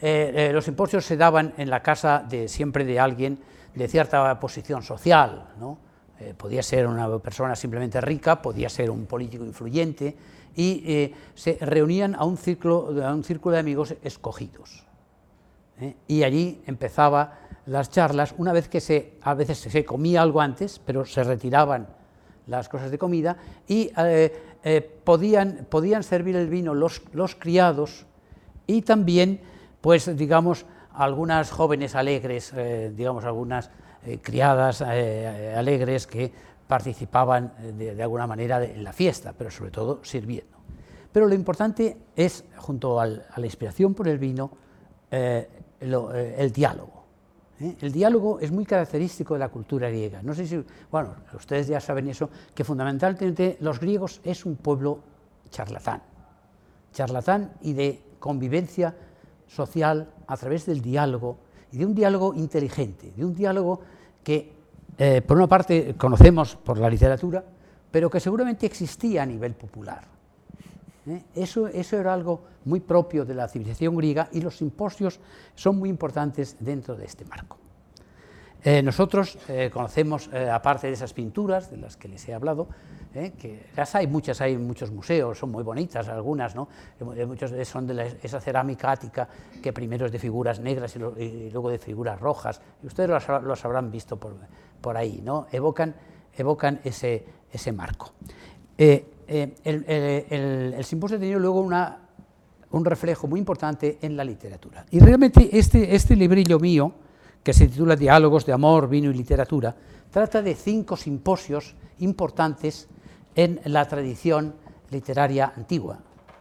Eh, 0.00 0.32
eh, 0.32 0.52
los 0.52 0.66
simposios 0.66 1.04
se 1.04 1.16
daban 1.16 1.52
en 1.56 1.68
la 1.68 1.82
casa 1.82 2.24
de 2.28 2.46
siempre 2.46 2.84
de 2.84 3.00
alguien 3.00 3.40
de 3.74 3.88
cierta 3.88 4.38
posición 4.38 4.84
social, 4.84 5.48
¿no? 5.58 5.78
podía 6.36 6.62
ser 6.62 6.86
una 6.86 7.18
persona 7.18 7.56
simplemente 7.56 8.00
rica, 8.00 8.40
podía 8.40 8.68
ser 8.68 8.88
un 8.88 9.06
político 9.06 9.44
influyente, 9.44 10.16
y 10.54 11.12
se 11.34 11.58
reunían 11.60 12.14
a 12.14 12.24
un, 12.24 12.36
círculo, 12.36 12.92
de 12.92 13.58
amigos 13.58 13.96
escogidos. 14.04 14.84
Y 16.06 16.22
allí 16.22 16.62
empezaba 16.66 17.40
las 17.66 17.90
charlas, 17.90 18.32
una 18.38 18.52
vez 18.52 18.68
que 18.68 18.80
se, 18.80 19.14
a 19.22 19.34
veces 19.34 19.58
se 19.58 19.84
comía 19.84 20.22
algo 20.22 20.40
antes, 20.40 20.78
pero 20.78 21.04
se 21.04 21.24
retiraban 21.24 21.88
las 22.46 22.68
cosas 22.68 22.92
de 22.92 22.98
comida, 22.98 23.36
y 23.66 23.90
eh, 24.62 24.76
eh, 24.76 24.80
podían, 25.04 25.66
podían, 25.68 26.02
servir 26.02 26.36
el 26.36 26.48
vino 26.48 26.74
los, 26.74 27.02
los, 27.12 27.34
criados 27.34 28.06
y 28.66 28.82
también, 28.82 29.40
pues 29.80 30.16
digamos, 30.16 30.66
algunas 30.92 31.50
jóvenes 31.50 31.94
alegres, 31.94 32.52
eh, 32.56 32.92
digamos, 32.94 33.24
algunas 33.24 33.70
criadas 34.22 34.82
alegres 34.82 36.06
que 36.06 36.32
participaban 36.68 37.52
de, 37.76 38.00
alguna 38.00 38.28
manera 38.28 38.62
en 38.64 38.84
la 38.84 38.92
fiesta, 38.92 39.34
pero 39.36 39.50
sobre 39.50 39.72
todo 39.72 39.98
sirviendo. 40.04 40.58
Pero 41.12 41.26
lo 41.26 41.34
importante 41.34 41.96
es, 42.14 42.44
junto 42.56 43.00
a 43.00 43.06
la 43.06 43.44
inspiración 43.46 43.94
por 43.94 44.06
el 44.06 44.18
vino, 44.18 44.52
el 45.10 46.52
diálogo. 46.52 46.95
¿Eh? 47.60 47.76
El 47.80 47.92
diálogo 47.92 48.40
es 48.40 48.50
muy 48.50 48.64
característico 48.64 49.34
de 49.34 49.40
la 49.40 49.48
cultura 49.48 49.88
griega. 49.88 50.22
No 50.22 50.34
sé 50.34 50.46
si, 50.46 50.62
bueno, 50.90 51.14
ustedes 51.34 51.68
ya 51.68 51.80
saben 51.80 52.08
eso, 52.08 52.30
que 52.54 52.64
fundamentalmente 52.64 53.56
los 53.60 53.80
griegos 53.80 54.20
es 54.24 54.44
un 54.44 54.56
pueblo 54.56 55.00
charlatán, 55.50 56.02
charlatán 56.92 57.52
y 57.62 57.72
de 57.72 58.02
convivencia 58.18 58.94
social 59.46 60.08
a 60.26 60.36
través 60.36 60.66
del 60.66 60.80
diálogo, 60.80 61.38
y 61.72 61.78
de 61.78 61.86
un 61.86 61.94
diálogo 61.94 62.34
inteligente, 62.34 63.12
de 63.16 63.24
un 63.24 63.34
diálogo 63.34 63.80
que, 64.22 64.52
eh, 64.98 65.22
por 65.22 65.36
una 65.36 65.46
parte, 65.46 65.94
conocemos 65.96 66.56
por 66.56 66.78
la 66.78 66.88
literatura, 66.88 67.44
pero 67.90 68.10
que 68.10 68.20
seguramente 68.20 68.66
existía 68.66 69.22
a 69.22 69.26
nivel 69.26 69.54
popular. 69.54 70.15
¿Eh? 71.06 71.22
Eso, 71.34 71.68
eso 71.68 71.98
era 71.98 72.12
algo 72.12 72.42
muy 72.64 72.80
propio 72.80 73.24
de 73.24 73.34
la 73.34 73.48
civilización 73.48 73.96
griega 73.96 74.28
y 74.32 74.40
los 74.40 74.56
simposios 74.56 75.20
son 75.54 75.78
muy 75.78 75.88
importantes 75.88 76.56
dentro 76.60 76.96
de 76.96 77.04
este 77.04 77.24
marco. 77.24 77.58
Eh, 78.64 78.82
nosotros 78.82 79.38
eh, 79.48 79.70
conocemos, 79.72 80.28
aparte 80.52 80.88
de 80.88 80.94
esas 80.94 81.12
pinturas 81.12 81.70
de 81.70 81.76
las 81.76 81.96
que 81.96 82.08
les 82.08 82.28
he 82.28 82.34
hablado, 82.34 82.66
que 83.12 83.66
las 83.74 83.94
hay 83.94 84.06
muchas, 84.08 84.40
hay 84.42 84.58
muchos 84.58 84.90
museos, 84.90 85.38
son 85.38 85.50
muy 85.50 85.62
bonitas 85.62 86.06
algunas, 86.08 86.54
¿no? 86.54 86.68
muchos 87.26 87.50
son 87.66 87.86
de 87.86 88.18
esa 88.22 88.40
cerámica 88.40 88.90
ática 88.90 89.26
que 89.62 89.72
primero 89.72 90.04
es 90.04 90.12
de 90.12 90.18
figuras 90.18 90.60
negras 90.60 90.96
y, 90.96 91.50
luego 91.50 91.70
de 91.70 91.78
figuras 91.78 92.20
rojas, 92.20 92.60
y 92.82 92.86
ustedes 92.86 93.08
los, 93.08 93.64
habrán 93.64 93.90
visto 93.90 94.18
por, 94.18 94.34
por 94.82 94.98
ahí, 94.98 95.22
¿no? 95.24 95.46
evocan, 95.50 95.94
evocan 96.36 96.80
ese, 96.84 97.24
ese 97.50 97.72
marco. 97.72 98.12
El, 99.28 100.84
simposio 100.84 101.16
ha 101.16 101.20
tenido 101.20 101.38
luego 101.38 101.60
un 102.70 102.84
reflejo 102.84 103.26
muy 103.26 103.40
importante 103.40 103.98
en 104.02 104.16
la 104.16 104.24
literatura. 104.24 104.84
Y 104.90 105.00
realmente 105.00 105.48
este, 105.52 105.94
este 105.94 106.16
librillo 106.16 106.58
mío, 106.58 106.92
que 107.42 107.52
se 107.52 107.68
titula 107.68 107.96
Diálogos 107.96 108.44
de 108.46 108.52
Amor, 108.52 108.88
Vino 108.88 109.10
y 109.10 109.14
Literatura, 109.14 109.74
trata 110.10 110.42
de 110.42 110.54
cinco 110.54 110.96
simposios 110.96 111.74
importantes 111.98 112.88
en 113.34 113.60
la 113.64 113.86
tradición 113.86 114.54
literaria 114.90 115.52
antigua, 115.56 115.98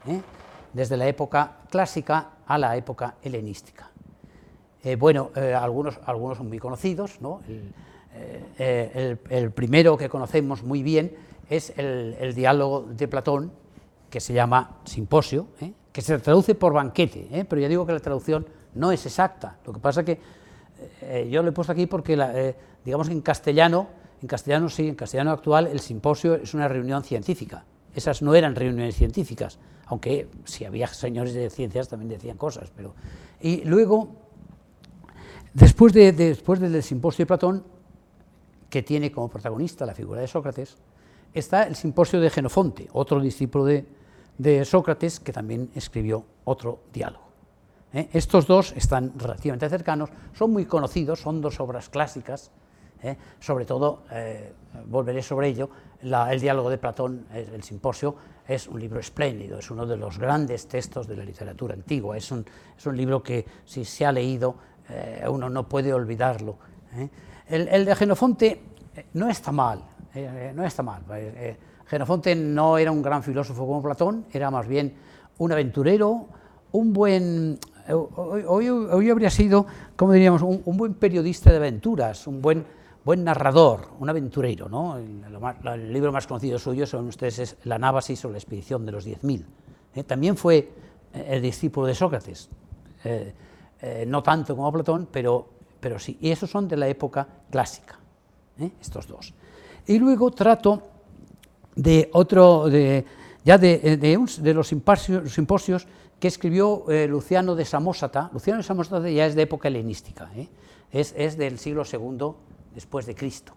¿eh? 0.08 0.22
desde 0.74 0.98
la 0.98 1.08
época 1.08 1.58
clásica 1.70 2.30
a 2.46 2.58
la 2.58 2.76
época 2.76 3.16
helenística. 3.22 3.92
Eh, 4.84 4.96
bueno, 4.96 5.32
algunos, 5.36 5.98
son 6.38 6.48
muy 6.48 6.60
conocidos, 6.60 7.20
¿no? 7.20 7.42
el, 8.58 9.52
primero 9.54 9.98
que 9.98 10.10
conocemos 10.10 10.64
muy 10.64 10.84
bien 10.84 11.16
es 11.50 11.74
el, 11.78 12.34
diálogo 12.34 12.82
de 12.82 13.08
Platón, 13.08 13.52
que 14.10 14.20
se 14.20 14.34
llama 14.34 14.78
simposio, 14.86 15.48
¿eh? 15.62 15.74
que 15.92 16.02
se 16.02 16.18
traduce 16.20 16.56
por 16.56 16.74
banquete, 16.74 17.28
¿eh? 17.32 17.46
pero 17.46 17.62
ya 17.62 17.68
digo 17.68 17.86
que 17.86 17.94
la 17.94 18.00
traducción 18.00 18.46
no 18.76 18.92
es 18.92 19.06
exacta. 19.06 19.58
Lo 19.66 19.74
que 19.74 19.80
pasa 19.80 20.04
que 20.04 20.20
eh, 21.02 21.28
yo 21.32 21.44
lo 21.44 21.50
he 21.50 21.52
puesto 21.52 21.72
aquí 21.72 21.86
porque, 21.86 22.56
digamos 22.84 23.08
que 23.08 23.14
en 23.14 23.22
castellano, 23.22 23.88
en 24.22 24.28
castellano 24.28 24.70
sí, 24.70 24.88
en 24.88 24.96
castellano 24.96 25.32
actual, 25.32 25.68
el 25.68 25.80
simposio 25.80 26.36
es 26.36 26.54
una 26.54 26.68
reunión 26.68 27.04
científica. 27.04 27.66
Esas 27.94 28.22
no 28.22 28.36
eran 28.36 28.56
reuniones 28.56 28.96
científicas, 28.96 29.58
aunque 29.86 30.28
si 30.44 30.66
había 30.66 30.88
señores 30.88 31.34
de 31.34 31.50
ciencias 31.50 31.88
también 31.88 32.10
decían 32.10 32.38
cosas. 32.38 32.72
Pero... 32.76 32.94
Y 33.40 33.64
luego, 33.64 34.16
después, 35.54 35.94
de, 35.94 36.12
después 36.12 36.60
del 36.60 36.84
simposio 36.84 37.24
de 37.24 37.28
Platón, 37.28 37.64
que 38.70 38.84
tiene 38.84 39.12
como 39.12 39.30
protagonista 39.30 39.86
la 39.86 39.94
figura 39.94 40.20
de 40.20 40.28
Sócrates, 40.28 40.78
está 41.36 41.64
el 41.64 41.76
simposio 41.76 42.20
de 42.20 42.30
Genofonte, 42.30 42.88
otro 42.94 43.20
discípulo 43.20 43.66
de, 43.66 44.66
Sócrates 44.66 45.20
que 45.20 45.32
también 45.32 45.70
escribió 45.76 46.26
otro 46.46 46.80
diálogo. 46.92 47.26
¿eh? 47.94 48.10
Estos 48.14 48.48
dos 48.48 48.74
están 48.76 49.14
relativamente 49.18 49.70
cercanos, 49.70 50.10
son 50.34 50.52
muy 50.52 50.66
conocidos, 50.66 51.22
son 51.22 51.42
dos 51.42 51.60
obras 51.60 51.90
clásicas, 51.90 52.52
¿eh? 53.04 53.18
sobre 53.40 53.66
todo, 53.66 54.04
eh, 54.12 54.54
volveré 54.88 55.22
sobre 55.22 55.50
ello, 55.50 55.70
el 56.02 56.40
diálogo 56.40 56.70
de 56.70 56.78
Platón, 56.78 57.26
el 57.34 57.64
simposio, 57.64 58.16
es 58.48 58.68
un 58.68 58.80
libro 58.80 59.00
espléndido, 59.00 59.60
es 59.60 59.72
uno 59.72 59.86
de 59.86 59.98
los 59.98 60.20
grandes 60.20 60.68
textos 60.68 61.08
de 61.08 61.16
la 61.16 61.24
literatura 61.24 61.74
antigua, 61.74 62.16
es 62.16 62.32
un, 62.32 62.46
libro 62.94 63.24
que 63.24 63.46
si 63.66 63.84
se 63.86 64.06
ha 64.06 64.12
leído 64.12 64.56
uno 65.28 65.50
no 65.50 65.68
puede 65.68 65.92
olvidarlo. 65.92 66.58
El, 67.48 67.68
el 67.70 67.86
de 67.86 67.96
Genofonte 67.96 68.62
no 69.14 69.30
está 69.30 69.52
mal, 69.52 69.95
eh, 70.16 70.50
eh, 70.50 70.54
no 70.56 70.64
está 70.64 70.82
mal. 70.82 71.04
Eh, 71.12 71.58
Genofonte 71.88 72.36
no 72.36 72.78
era 72.78 72.92
un 72.92 73.02
gran 73.02 73.22
filósofo 73.22 73.68
como 73.68 73.84
Platón, 73.84 74.26
era 74.32 74.50
más 74.50 74.68
bien 74.68 74.94
un 75.38 75.52
aventurero, 75.52 76.28
un 76.72 76.94
buen... 76.94 77.60
Hoy, 77.88 79.10
habría 79.10 79.30
sido, 79.30 79.68
como 79.96 80.14
diríamos, 80.14 80.42
un, 80.42 80.78
buen 80.78 80.96
periodista 80.96 81.52
de 81.52 81.58
aventuras, 81.58 82.26
un 82.26 82.42
buen, 82.42 82.66
buen 83.04 83.24
narrador, 83.24 83.90
un 84.00 84.10
aventurero. 84.10 84.68
¿no? 84.68 84.98
El, 84.98 85.94
libro 85.94 86.12
más 86.12 86.26
conocido 86.26 86.58
suyo, 86.58 86.88
son 86.88 87.08
ustedes, 87.08 87.38
es 87.38 87.58
La 87.66 87.78
Nábasis 87.78 88.26
o 88.26 88.32
la 88.32 88.38
expedición 88.38 88.88
de 88.88 88.92
los 88.92 89.06
10.000. 89.06 90.04
También 90.08 90.36
fue 90.36 90.72
el 91.14 91.44
discípulo 91.44 91.86
de 91.86 91.94
Sócrates, 91.94 92.50
no 94.08 94.24
tanto 94.24 94.56
como 94.56 94.72
Platón, 94.72 95.08
pero, 95.12 95.48
pero 95.80 96.00
sí. 96.00 96.18
Y 96.22 96.32
esos 96.32 96.50
son 96.50 96.68
de 96.68 96.78
la 96.78 96.88
época 96.88 97.28
clásica, 97.52 98.00
estos 98.82 99.08
dos. 99.08 99.36
Y 99.88 100.00
luego 100.00 100.32
trato 100.32 100.82
de 101.76 102.10
otro, 102.14 102.70
de, 102.70 103.06
ya 103.44 103.58
de, 103.58 103.98
de, 103.98 104.54
los 104.54 104.68
simposios, 104.68 105.88
que 106.20 106.28
escribió 106.28 106.90
eh, 106.90 107.08
Luciano 107.08 107.56
de 107.56 107.66
Samosata. 107.66 108.30
Luciano 108.34 108.58
de 108.58 108.64
Samosata 108.64 109.10
ya 109.10 109.26
es 109.26 109.36
de 109.36 109.44
época 109.44 109.68
helenística, 109.68 110.30
¿eh? 110.36 110.48
es, 110.92 111.14
es, 111.18 111.38
del 111.38 111.60
siglo 111.60 111.84
II 111.92 112.32
después 112.74 113.06
de 113.06 113.14
Cristo. 113.14 113.54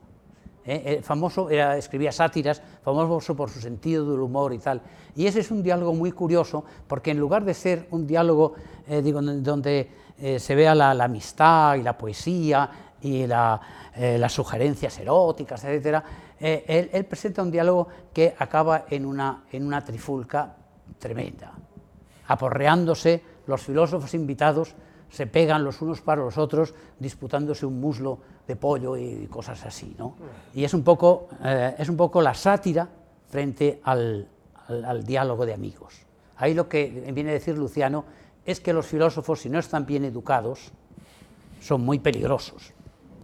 ¿eh? 0.66 1.00
famoso, 1.02 1.48
era, 1.48 1.78
escribía 1.78 2.12
sátiras, 2.12 2.60
famoso 2.82 3.34
por 3.34 3.48
su 3.48 3.60
sentido 3.60 4.10
del 4.10 4.20
humor 4.20 4.52
y 4.52 4.58
tal. 4.58 4.82
Y 5.16 5.26
ese 5.26 5.40
es 5.40 5.50
un 5.50 5.62
diálogo 5.62 5.94
muy 5.94 6.12
curioso, 6.12 6.64
porque 6.86 7.12
en 7.12 7.18
lugar 7.18 7.44
de 7.44 7.54
ser 7.54 7.86
un 7.90 8.06
diálogo 8.06 8.54
donde 8.86 9.90
se 10.38 10.54
vea 10.54 10.74
la 10.74 11.04
amistad 11.04 11.76
y 11.76 11.82
la 11.82 11.96
poesía 11.96 12.87
y 13.02 13.22
eh, 13.22 13.28
las 14.18 14.32
sugerencias 14.32 14.98
eróticas, 14.98 15.64
etc., 15.64 16.02
eh, 16.40 16.90
él, 16.92 17.04
presenta 17.04 17.42
un 17.42 17.50
diálogo 17.50 17.88
que 18.12 18.34
acaba 18.38 18.84
en 18.90 19.04
una, 19.04 19.44
en 19.50 19.66
una 19.66 19.84
trifulca 19.84 20.54
tremenda. 20.98 21.52
Aporreándose, 22.28 23.22
los 23.46 23.62
filósofos 23.62 24.14
invitados 24.14 24.74
se 25.10 25.26
pegan 25.26 25.64
los 25.64 25.80
unos 25.80 26.00
para 26.00 26.22
los 26.22 26.38
otros, 26.38 26.74
disputándose 26.98 27.66
un 27.66 27.80
muslo 27.80 28.18
de 28.46 28.56
pollo 28.56 28.96
y 28.96 29.26
cosas 29.26 29.64
así. 29.64 29.96
¿no? 29.98 30.14
Y 30.54 30.64
es 30.64 30.74
un, 30.74 30.84
poco, 30.84 31.28
eh, 31.42 31.74
es 31.78 31.88
un 31.88 31.96
poco 31.96 32.22
la 32.22 32.34
sátira 32.34 32.88
frente 33.28 33.80
al, 33.82 34.28
al 34.68 35.04
diálogo 35.04 35.46
de 35.46 35.54
amigos. 35.54 36.02
Ahí 36.36 36.54
lo 36.54 36.68
que 36.68 37.10
viene 37.12 37.30
a 37.30 37.34
decir 37.34 37.56
Luciano 37.58 38.04
es 38.44 38.60
que 38.60 38.72
los 38.72 38.86
filósofos, 38.86 39.40
si 39.40 39.48
no 39.48 39.58
están 39.58 39.86
bien 39.86 40.04
educados, 40.04 40.70
son 41.60 41.84
muy 41.84 41.98
peligrosos, 41.98 42.72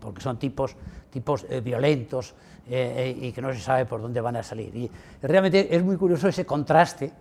porque 0.05 0.21
son 0.21 0.39
tipos, 0.39 0.77
tipos 1.11 1.47
eh, 1.49 1.61
violentos 1.61 2.35
eh, 2.69 3.17
y 3.21 3.33
que 3.33 3.43
no 3.43 3.53
se 3.53 3.61
sabe 3.61 3.87
por 3.87 4.01
dónde 4.01 4.21
van 4.21 4.37
a 4.37 4.43
salir. 4.43 4.75
Y 4.77 4.91
realmente 5.23 5.75
es 5.75 5.83
muy 5.83 5.97
curioso 5.97 6.29
ese 6.29 6.45
contraste 6.47 7.13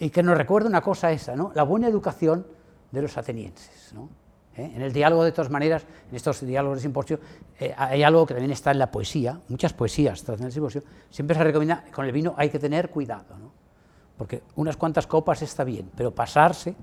y 0.00 0.10
que 0.10 0.22
nos 0.22 0.36
recuerda 0.36 0.68
una 0.68 0.80
cosa 0.80 1.12
esa, 1.12 1.36
¿no? 1.36 1.52
la 1.54 1.62
buena 1.62 1.86
educación 1.86 2.44
de 2.90 3.02
los 3.02 3.16
atenienses. 3.16 3.92
¿no? 3.94 4.08
En 4.56 4.82
el 4.82 4.92
diálogo, 4.92 5.22
de 5.22 5.30
todas 5.30 5.50
maneras, 5.50 5.84
en 6.08 6.16
estos 6.16 6.44
diálogos 6.44 6.78
de 6.78 6.82
simposio, 6.82 7.20
hay 7.76 8.02
algo 8.02 8.26
que 8.26 8.34
también 8.34 8.50
está 8.50 8.72
en 8.72 8.80
la 8.80 8.90
poesía, 8.90 9.38
muchas 9.48 9.72
poesías 9.72 10.24
tras 10.24 10.40
el 10.40 10.50
simposio, 10.50 10.82
siempre 11.08 11.36
se 11.36 11.44
recomienda, 11.44 11.84
con 11.92 12.04
el 12.04 12.10
vino 12.10 12.34
hay 12.36 12.48
que 12.48 12.58
tener 12.58 12.90
cuidado, 12.90 13.38
¿no? 13.38 13.52
porque 14.20 14.42
unas 14.56 14.76
cuantas 14.76 15.06
copas 15.06 15.40
está 15.42 15.62
bien, 15.62 15.88
pero 15.96 16.12
pasarse 16.12 16.74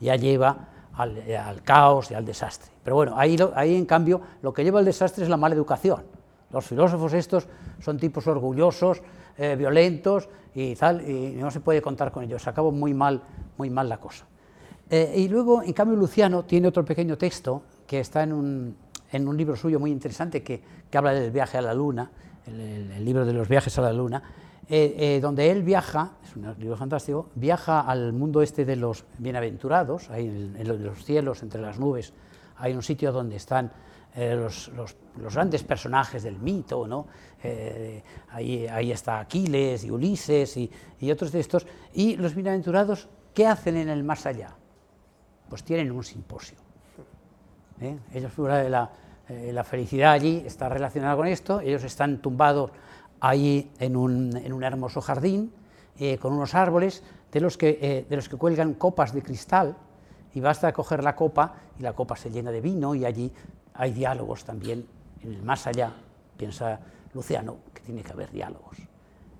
ya 0.00 0.16
lleva 0.16 0.71
al, 0.94 1.62
caos 1.62 2.10
y 2.10 2.14
al 2.14 2.24
desastre. 2.24 2.70
Pero 2.82 2.96
bueno, 2.96 3.14
ahí, 3.16 3.36
ahí 3.54 3.76
en 3.76 3.86
cambio 3.86 4.20
lo 4.42 4.52
que 4.52 4.64
lleva 4.64 4.78
al 4.78 4.84
desastre 4.84 5.24
es 5.24 5.30
la 5.30 5.36
mala 5.36 5.54
educación. 5.54 6.02
Los 6.50 6.66
filósofos 6.66 7.14
estos 7.14 7.48
son 7.80 7.98
tipos 7.98 8.26
orgullosos, 8.26 9.02
eh, 9.38 9.56
violentos 9.56 10.28
y 10.54 10.74
tal, 10.76 11.08
y 11.08 11.36
no 11.36 11.50
se 11.50 11.60
puede 11.60 11.80
contar 11.80 12.12
con 12.12 12.24
ellos, 12.24 12.46
acabó 12.46 12.70
muy 12.70 12.92
mal, 12.92 13.22
muy 13.56 13.70
mal 13.70 13.88
la 13.88 13.98
cosa. 13.98 14.26
Eh, 14.90 15.14
y 15.16 15.28
luego, 15.28 15.62
en 15.62 15.72
cambio, 15.72 15.96
Luciano 15.96 16.44
tiene 16.44 16.68
otro 16.68 16.84
pequeño 16.84 17.16
texto 17.16 17.62
que 17.86 18.00
está 18.00 18.22
en 18.22 18.34
un, 18.34 18.76
en 19.10 19.26
un 19.26 19.36
libro 19.36 19.56
suyo 19.56 19.80
muy 19.80 19.90
interesante 19.90 20.42
que, 20.42 20.62
que, 20.90 20.98
habla 20.98 21.14
del 21.14 21.30
viaje 21.30 21.56
a 21.56 21.62
la 21.62 21.72
luna, 21.72 22.10
el 22.46 23.02
libro 23.04 23.24
de 23.24 23.32
los 23.32 23.48
viajes 23.48 23.78
a 23.78 23.82
la 23.82 23.92
luna, 23.92 24.22
eh, 24.68 25.16
eh, 25.16 25.20
donde 25.20 25.50
él 25.50 25.64
viaja, 25.64 26.12
es 26.24 26.36
un 26.36 26.54
libro 26.58 26.76
fantástico, 26.76 27.28
viaja 27.34 27.80
al 27.80 28.12
mundo 28.12 28.42
este 28.42 28.64
de 28.64 28.76
los 28.76 29.04
bienaventurados, 29.18 30.08
ahí 30.08 30.26
en, 30.26 30.84
los 30.84 31.04
cielos, 31.04 31.42
entre 31.42 31.60
las 31.60 31.80
nubes, 31.80 32.12
hay 32.56 32.72
un 32.72 32.82
sitio 32.82 33.10
donde 33.10 33.36
están 33.36 33.72
eh, 34.14 34.36
los, 34.36 34.70
grandes 35.32 35.64
personajes 35.64 36.22
del 36.22 36.38
mito, 36.38 36.86
¿no? 36.86 37.08
ahí, 38.30 38.66
ahí, 38.68 38.92
está 38.92 39.18
Aquiles 39.18 39.82
y 39.82 39.90
Ulises 39.90 40.56
y, 40.56 40.70
otros 41.10 41.32
de 41.32 41.40
estos, 41.40 41.66
y 41.92 42.16
los 42.16 42.32
bienaventurados, 42.34 43.08
¿qué 43.34 43.48
hacen 43.48 43.76
en 43.76 43.88
el 43.88 44.04
más 44.04 44.26
allá? 44.26 44.54
Pues 45.48 45.64
tienen 45.64 45.90
un 45.90 46.04
simposio. 46.04 46.56
Ellos, 48.14 48.36
de 48.36 48.70
la, 48.70 48.90
la 49.28 49.64
felicidad 49.64 50.12
allí 50.12 50.44
está 50.46 50.68
relacionada 50.68 51.16
con 51.16 51.26
esto, 51.26 51.60
ellos 51.60 51.82
están 51.82 52.18
tumbados 52.18 52.70
ahí 53.22 53.70
en 53.78 53.96
un, 53.96 54.64
hermoso 54.64 55.00
jardín 55.00 55.52
eh, 55.98 56.18
con 56.18 56.32
unos 56.32 56.56
árboles 56.56 57.04
de 57.30 57.40
los, 57.40 57.56
que, 57.56 57.78
eh, 57.80 58.06
de 58.08 58.16
los 58.16 58.28
que 58.28 58.36
cuelgan 58.36 58.74
copas 58.74 59.14
de 59.14 59.22
cristal 59.22 59.76
y 60.34 60.40
basta 60.40 60.72
coger 60.72 61.04
la 61.04 61.14
copa 61.14 61.54
y 61.78 61.82
la 61.82 61.92
copa 61.92 62.16
se 62.16 62.30
llena 62.30 62.50
de 62.50 62.60
vino 62.60 62.96
y 62.96 63.04
allí 63.04 63.32
hay 63.74 63.92
diálogos 63.92 64.44
también 64.44 64.84
en 65.22 65.34
el 65.34 65.42
más 65.42 65.68
allá, 65.68 65.92
piensa 66.36 66.80
Luciano, 67.14 67.58
que 67.72 67.82
tiene 67.82 68.02
que 68.02 68.12
haber 68.12 68.32
diálogos. 68.32 68.78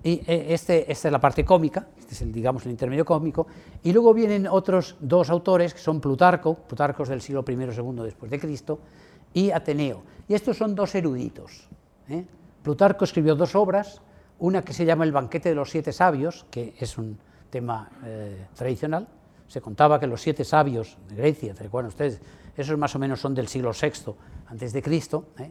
Y 0.04 0.12
eh, 0.26 0.46
este, 0.50 0.90
esta 0.90 1.08
es 1.08 1.12
la 1.12 1.20
parte 1.20 1.44
cómica, 1.44 1.88
este 1.98 2.14
es 2.14 2.22
el, 2.22 2.32
digamos, 2.32 2.64
el 2.64 2.70
intermedio 2.70 3.04
cómico, 3.04 3.48
y 3.82 3.92
luego 3.92 4.14
vienen 4.14 4.46
otros 4.46 4.96
dos 5.00 5.28
autores, 5.28 5.74
que 5.74 5.80
son 5.80 6.00
Plutarco, 6.00 6.54
Plutarco 6.54 7.02
es 7.02 7.08
del 7.08 7.20
siglo 7.20 7.44
I 7.48 7.52
II 7.52 8.02
después 8.04 8.30
de 8.30 8.38
Cristo, 8.38 8.78
y 9.34 9.50
Ateneo. 9.50 10.02
Y 10.28 10.34
estos 10.34 10.56
son 10.56 10.76
dos 10.76 10.94
eruditos. 10.94 11.68
Plutarco 12.62 13.04
escribió 13.04 13.34
dos 13.34 13.54
obras, 13.54 14.00
una 14.38 14.62
que 14.64 14.72
se 14.72 14.84
llama 14.84 15.04
El 15.04 15.12
banquete 15.12 15.48
de 15.48 15.54
los 15.54 15.70
siete 15.70 15.92
sabios, 15.92 16.46
que 16.50 16.74
es 16.78 16.96
un 16.96 17.18
tema 17.50 17.90
eh, 18.04 18.46
tradicional. 18.54 19.06
Se 19.46 19.60
contaba 19.60 20.00
que 20.00 20.06
los 20.06 20.22
siete 20.22 20.44
sabios 20.44 20.96
de 21.08 21.16
Grecia, 21.16 21.54
recuerdan 21.58 21.88
ustedes, 21.88 22.20
esos 22.56 22.78
más 22.78 22.94
o 22.94 22.98
menos 22.98 23.20
son 23.20 23.34
del 23.34 23.48
siglo 23.48 23.72
VI 23.72 24.14
antes 24.46 24.72
de 24.72 24.82
Cristo. 24.82 25.26
¿eh? 25.38 25.50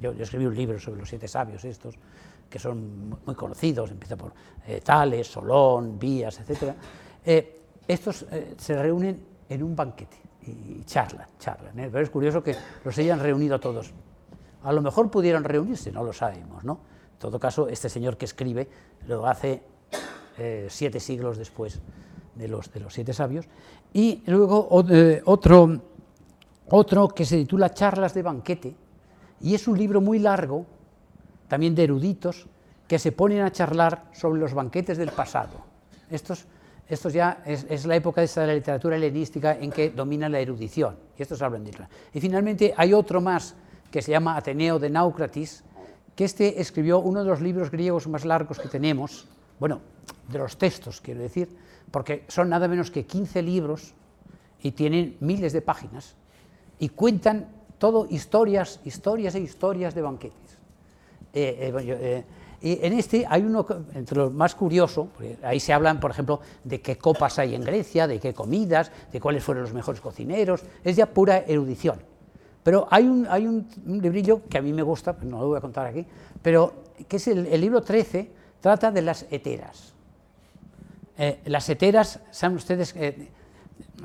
Yo, 0.00 0.12
escribí 0.12 0.46
un 0.46 0.54
libro 0.54 0.78
sobre 0.78 1.00
los 1.00 1.08
siete 1.08 1.28
sabios 1.28 1.64
estos, 1.64 1.94
que 2.48 2.58
son 2.58 3.18
muy 3.24 3.34
conocidos, 3.34 3.90
empieza 3.90 4.16
por 4.16 4.32
eh, 4.66 4.80
Tales, 4.80 5.26
Solón, 5.26 5.98
Vías, 5.98 6.40
etc. 6.40 6.74
estos 7.86 8.26
se 8.56 8.82
reúnen 8.82 9.24
en 9.48 9.62
un 9.62 9.74
banquete 9.74 10.16
y 10.46 10.84
charlan, 10.84 11.28
charlan. 11.38 11.72
Pero 11.74 12.00
es 12.00 12.10
curioso 12.10 12.42
que 12.42 12.54
los 12.84 12.96
hayan 12.98 13.20
reunido 13.20 13.56
a 13.56 13.60
todos. 13.60 13.92
A 14.62 14.72
lo 14.72 14.82
mejor 14.82 15.10
pudieron 15.10 15.44
reunirse, 15.44 15.90
no 15.90 16.04
lo 16.04 16.12
sabemos, 16.12 16.64
¿no? 16.64 16.80
En 17.12 17.18
todo 17.18 17.38
caso, 17.38 17.68
este 17.68 17.88
señor 17.88 18.16
que 18.16 18.24
escribe 18.24 18.68
lo 19.06 19.26
hace 19.26 19.62
eh, 20.38 20.66
siete 20.70 21.00
siglos 21.00 21.36
después 21.36 21.80
de 22.34 22.48
los, 22.48 22.72
de 22.72 22.80
los 22.80 22.92
siete 22.92 23.12
sabios. 23.12 23.46
Y 23.92 24.22
luego 24.26 24.84
eh, 24.90 25.22
otro, 25.24 25.80
otro 26.68 27.08
que 27.08 27.24
se 27.24 27.36
titula 27.36 27.74
Charlas 27.74 28.14
de 28.14 28.22
banquete, 28.22 28.74
y 29.40 29.54
es 29.54 29.66
un 29.68 29.78
libro 29.78 30.00
muy 30.00 30.18
largo, 30.18 30.66
también 31.48 31.74
de 31.74 31.84
eruditos, 31.84 32.46
que 32.86 32.98
se 32.98 33.12
ponen 33.12 33.42
a 33.42 33.52
charlar 33.52 34.06
sobre 34.12 34.40
los 34.40 34.52
banquetes 34.52 34.98
del 34.98 35.10
pasado. 35.10 35.60
Estos, 36.10 36.46
estos 36.88 37.12
ya 37.12 37.42
es, 37.46 37.86
la 37.86 37.96
época 37.96 38.20
de 38.20 38.28
la 38.46 38.54
literatura 38.54 38.96
helenística 38.96 39.56
en 39.56 39.70
que 39.70 39.90
domina 39.90 40.28
la 40.28 40.40
erudición, 40.40 40.96
y 41.16 41.22
estos 41.22 41.40
hablan 41.40 41.64
de 41.64 41.72
Y 42.12 42.20
finalmente 42.20 42.74
hay 42.76 42.92
otro 42.92 43.20
más 43.20 43.54
que 43.90 44.02
se 44.02 44.12
llama 44.12 44.36
Ateneo 44.36 44.78
de 44.78 44.90
Náucratis, 44.90 45.64
que 46.14 46.24
este 46.24 46.60
escribió 46.60 47.00
uno 47.00 47.24
de 47.24 47.30
los 47.30 47.40
libros 47.40 47.70
griegos 47.70 48.06
más 48.06 48.24
largos 48.24 48.58
que 48.58 48.68
tenemos, 48.68 49.26
bueno, 49.58 49.80
de 50.28 50.38
los 50.38 50.56
textos 50.56 51.00
quiero 51.00 51.20
decir, 51.20 51.48
porque 51.90 52.24
son 52.28 52.48
nada 52.48 52.68
menos 52.68 52.90
que 52.90 53.04
15 53.04 53.42
libros 53.42 53.94
y 54.62 54.72
tienen 54.72 55.16
miles 55.20 55.52
de 55.52 55.62
páginas 55.62 56.14
y 56.78 56.90
cuentan 56.90 57.48
todo 57.78 58.06
historias, 58.10 58.80
historias 58.84 59.34
e 59.34 59.40
historias 59.40 59.94
de 59.94 60.02
banquetes. 60.02 60.58
Eh, 61.32 61.72
eh, 61.72 62.24
eh, 62.62 62.78
en 62.82 62.92
este 62.92 63.24
hay 63.28 63.42
uno, 63.42 63.66
entre 63.94 64.18
los 64.18 64.32
más 64.32 64.54
curioso, 64.54 65.08
ahí 65.42 65.60
se 65.60 65.72
hablan, 65.72 65.98
por 65.98 66.10
ejemplo, 66.10 66.40
de 66.62 66.80
qué 66.80 66.98
copas 66.98 67.38
hay 67.38 67.54
en 67.54 67.64
Grecia, 67.64 68.06
de 68.06 68.20
qué 68.20 68.34
comidas, 68.34 68.92
de 69.10 69.20
cuáles 69.20 69.42
fueron 69.42 69.64
los 69.64 69.72
mejores 69.72 70.00
cocineros, 70.00 70.62
es 70.84 70.96
ya 70.96 71.06
pura 71.06 71.38
erudición. 71.38 72.00
Pero 72.62 72.86
hay 72.90 73.06
un, 73.06 73.26
hay 73.28 73.46
un, 73.46 73.66
librillo 73.86 74.42
que 74.48 74.58
a 74.58 74.62
mí 74.62 74.72
me 74.72 74.82
gusta, 74.82 75.16
no 75.22 75.40
lo 75.40 75.48
voy 75.48 75.58
a 75.58 75.60
contar 75.60 75.86
aquí, 75.86 76.04
pero 76.42 76.84
que 77.08 77.16
es 77.16 77.28
el, 77.28 77.60
libro 77.60 77.82
13, 77.82 78.30
trata 78.60 78.90
de 78.90 79.02
las 79.02 79.26
heteras. 79.30 79.94
Eh, 81.16 81.40
las 81.46 81.68
heteras, 81.68 82.20
saben 82.30 82.56
ustedes, 82.56 82.94
eh, 82.96 83.28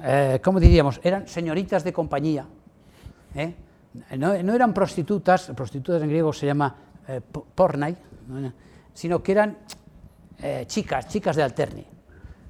eh, 0.03 0.39
¿cómo 0.43 0.59
diríamos? 0.59 1.01
Eran 1.03 1.27
señoritas 1.27 1.83
de 1.83 1.91
compañía. 1.93 2.45
No, 4.17 4.33
eran 4.33 4.73
prostitutas, 4.73 5.51
prostitutas 5.55 6.01
en 6.01 6.09
griego 6.09 6.31
se 6.31 6.45
llama 6.45 6.73
pornai, 7.53 7.95
sino 8.93 9.21
que 9.21 9.31
eran 9.33 9.57
chicas, 10.67 11.07
chicas 11.09 11.35
de 11.35 11.43
alterne. 11.43 11.85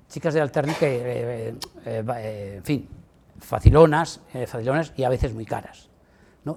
Chicas 0.08 0.34
de 0.36 0.42
alterne 0.42 0.76
que, 0.76 1.56
en 1.86 2.64
fin, 2.64 2.88
facilonas, 3.40 4.22
facilonas 4.46 4.94
y 4.96 5.04
a 5.04 5.10
veces 5.10 5.34
muy 5.34 5.46
caras. 5.46 5.90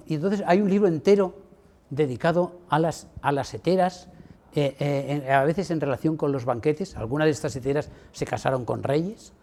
Y 0.05 0.15
entonces 0.15 0.43
hay 0.45 0.61
un 0.61 0.69
libro 0.69 0.87
entero 0.87 1.33
dedicado 1.89 2.59
a 2.69 2.79
las, 2.79 3.07
a 3.21 3.31
las 3.31 3.53
heteras, 3.53 4.07
eh, 4.55 4.75
eh, 4.79 5.31
a 5.31 5.43
veces 5.43 5.71
en 5.71 5.81
relación 5.81 6.17
con 6.17 6.31
los 6.31 6.45
banquetes. 6.45 6.95
Algunas 6.95 7.25
de 7.25 7.31
estas 7.31 7.55
heteras 7.55 7.89
se 8.11 8.25
casaron 8.25 8.65
con 8.65 8.83
reyes. 8.83 9.33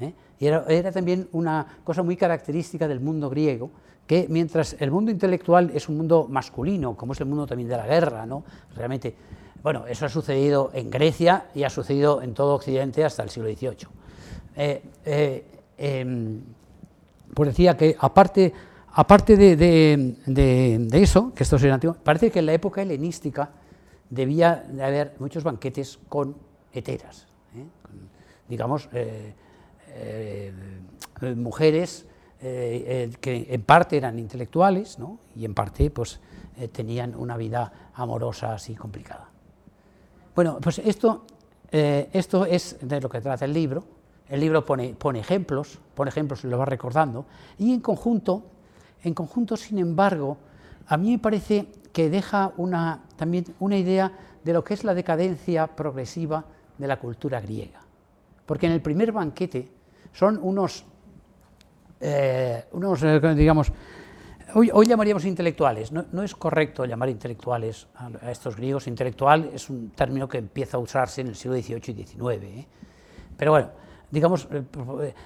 ¿eh? 0.00 0.12
Y 0.38 0.46
era, 0.46 0.92
también 0.92 1.28
una 1.32 1.66
cosa 1.84 2.02
muy 2.02 2.16
característica 2.16 2.88
del 2.88 3.00
mundo 3.00 3.28
griego, 3.28 3.70
que 4.06 4.26
mientras 4.28 4.76
el 4.80 4.90
mundo 4.90 5.10
intelectual 5.10 5.70
es 5.74 5.88
un 5.88 5.98
mundo 5.98 6.26
masculino, 6.28 6.96
como 6.96 7.12
es 7.12 7.20
el 7.20 7.26
mundo 7.26 7.46
también 7.46 7.68
de 7.68 7.76
la 7.76 7.86
guerra, 7.86 8.26
¿no? 8.26 8.42
realmente, 8.74 9.14
bueno, 9.62 9.86
eso 9.86 10.06
ha 10.06 10.08
sucedido 10.08 10.70
en 10.72 10.90
Grecia 10.90 11.46
y 11.54 11.62
ha 11.64 11.70
sucedido 11.70 12.22
en 12.22 12.32
todo 12.32 12.54
Occidente 12.54 13.04
hasta 13.04 13.22
el 13.22 13.28
siglo 13.28 13.50
XVIII. 13.50 13.88
Em, 15.82 16.42
pues 17.34 17.50
decía 17.50 17.76
que 17.76 17.96
aparte 17.98 18.52
Aparte 18.92 19.36
de, 19.36 20.92
eso, 20.92 21.32
que 21.34 21.44
esto 21.44 21.56
es 21.56 21.64
antiguo, 21.64 21.96
parece 22.02 22.30
que 22.30 22.40
en 22.40 22.46
la 22.46 22.52
época 22.52 22.82
helenística 22.82 23.50
debía 24.08 24.64
de 24.68 24.82
haber 24.82 25.14
muchos 25.20 25.44
banquetes 25.44 25.98
con 26.08 26.34
heteras, 26.72 27.26
¿eh? 27.54 27.64
digamos, 28.48 28.88
eh, 28.92 29.34
eh, 29.88 30.52
mujeres 31.36 32.06
que 32.40 33.46
en 33.50 33.62
parte 33.64 33.98
eran 33.98 34.18
intelectuales 34.18 34.96
y 35.36 35.44
en 35.44 35.52
parte 35.52 35.90
pues, 35.90 36.20
tenían 36.72 37.14
una 37.14 37.36
vida 37.36 37.90
amorosa 37.92 38.54
así 38.54 38.74
complicada. 38.74 39.28
Bueno, 40.34 40.58
pues 40.58 40.78
esto, 40.78 41.26
esto 41.70 42.46
es 42.46 42.78
de 42.80 42.98
lo 42.98 43.10
que 43.10 43.20
trata 43.20 43.44
el 43.44 43.52
libro. 43.52 43.84
El 44.26 44.40
libro 44.40 44.64
pone, 44.64 44.94
pone 44.94 45.20
ejemplos, 45.20 45.80
pone 45.94 46.08
ejemplos 46.08 46.42
y 46.44 46.46
lo 46.46 46.56
va 46.56 46.64
recordando, 46.64 47.26
y 47.58 47.74
en 47.74 47.80
conjunto 47.80 48.42
en 49.02 49.14
conjunto, 49.14 49.56
sin 49.56 49.78
embargo, 49.78 50.36
a 50.86 50.96
mí 50.96 51.12
me 51.12 51.18
parece 51.18 51.66
que 51.92 52.10
deja 52.10 52.52
una, 52.56 53.02
también 53.16 53.44
una 53.58 53.76
idea 53.76 54.12
de 54.44 54.52
lo 54.52 54.64
que 54.64 54.74
es 54.74 54.84
la 54.84 54.94
decadencia 54.94 55.66
progresiva 55.66 56.44
de 56.78 56.86
la 56.86 56.98
cultura 56.98 57.40
griega. 57.40 57.80
Porque 58.46 58.66
en 58.66 58.72
el 58.72 58.80
primer 58.80 59.12
banquete 59.12 59.68
son 60.12 60.38
unos, 60.42 60.84
eh, 62.00 62.64
unos 62.72 63.02
eh, 63.02 63.20
digamos, 63.34 63.72
hoy, 64.54 64.86
llamaríamos 64.86 65.24
intelectuales. 65.24 65.92
No, 65.92 66.22
es 66.22 66.34
correcto 66.34 66.84
llamar 66.84 67.08
intelectuales 67.08 67.86
a, 67.94 68.30
estos 68.30 68.56
griegos. 68.56 68.86
Intelectual 68.86 69.50
es 69.54 69.70
un 69.70 69.90
término 69.90 70.28
que 70.28 70.38
empieza 70.38 70.76
a 70.76 70.80
usarse 70.80 71.20
en 71.20 71.28
el 71.28 71.36
siglo 71.36 71.56
XVIII 71.56 72.00
y 72.00 72.04
XIX. 72.04 72.44
¿eh? 72.44 72.66
Pero 73.36 73.52
bueno, 73.52 73.70
digamos, 74.10 74.48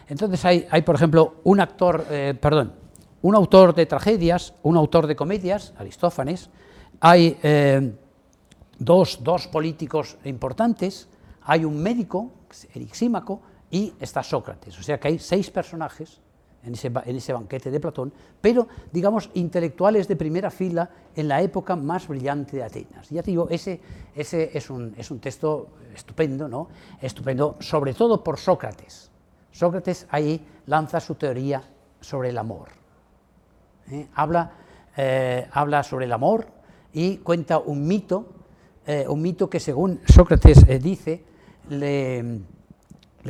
entonces 0.09 0.45
hay, 0.45 0.67
hay 0.71 0.83
por 0.83 0.97
ejemplo, 0.97 1.37
un 1.45 1.61
actor, 1.61 2.05
perdón, 2.05 2.84
un 3.25 3.35
autor 3.35 3.75
de 3.75 3.87
tragedias, 3.87 4.53
un 4.63 4.77
autor 4.77 5.07
de 5.07 5.17
comedias, 5.17 5.73
Aristófanes, 5.79 6.51
hay 7.01 7.39
eh, 7.43 7.91
dos, 8.79 9.25
dos, 9.25 9.49
políticos 9.49 10.19
importantes, 10.25 11.09
hay 11.41 11.65
un 11.65 11.83
médico, 11.83 12.31
Erixímaco, 12.75 13.41
y 13.71 13.95
está 13.99 14.23
Sócrates. 14.23 14.79
O 14.79 14.83
sea 14.83 15.01
que 15.01 15.09
hay 15.09 15.19
seis 15.19 15.51
personajes 15.51 16.21
en 16.65 16.75
ese, 16.75 16.93
en 17.07 17.17
ese, 17.17 17.33
banquete 17.33 17.71
de 17.71 17.81
Platón, 17.81 18.13
pero, 18.43 18.69
digamos, 18.93 19.31
intelectuales 19.33 20.07
de 20.07 20.17
primera 20.17 20.51
fila 20.51 20.91
en 21.17 21.27
la 21.27 21.41
época 21.41 21.77
más 21.77 22.07
brillante 22.07 22.59
de 22.59 22.65
Atenas. 22.65 23.09
Ya 23.09 23.23
te 23.23 23.31
digo, 23.31 23.49
ese, 23.49 23.81
ese 24.15 24.51
es, 24.53 24.69
un, 24.69 24.95
es 24.99 25.11
un 25.11 25.21
texto 25.21 25.69
estupendo, 25.95 26.47
¿no? 26.47 26.69
Estupendo, 27.01 27.57
sobre 27.61 27.95
todo 27.95 28.23
por 28.23 28.39
Sócrates. 28.39 29.11
Sócrates 29.51 30.07
ahí 30.11 30.47
lanza 30.67 31.01
su 31.01 31.15
teoría 31.15 31.63
sobre 32.03 32.29
el 32.29 32.37
amor. 32.37 32.84
¿Eh? 33.91 34.09
Habla, 34.15 34.53
eh, 34.97 35.49
habla 35.53 35.83
sobre 35.83 36.07
el 36.07 36.13
amor 36.13 36.47
y 36.93 37.19
cuenta 37.19 37.59
un 37.59 37.87
mito, 37.87 38.33
eh, 38.87 39.07
un 39.09 39.23
mito 39.23 39.49
que 39.49 39.61
según 39.61 40.01
Sócrates 40.07 40.67
dice, 40.83 41.25
le, 41.69 42.41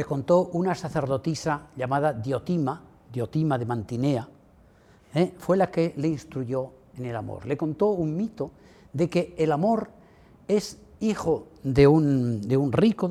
contó 0.06 0.50
una 0.52 0.74
sacerdotisa 0.74 1.68
llamada 1.76 2.12
Diotima, 2.12 2.82
Diotima 3.12 3.58
de 3.58 3.66
Mantinea, 3.66 4.28
fue 5.38 5.56
la 5.56 5.70
que 5.70 5.94
le 5.96 6.08
instruyó 6.08 6.72
en 6.96 7.06
el 7.06 7.14
amor. 7.14 7.46
Le 7.46 7.56
contó 7.56 7.90
un 7.90 8.16
mito 8.16 8.50
de 8.92 9.08
que 9.08 9.34
el 9.38 9.52
amor 9.52 9.90
es 10.48 10.78
hijo 11.00 11.48
de 11.62 11.87
un, 11.87 12.40
un 12.57 12.72
rico 12.72 13.09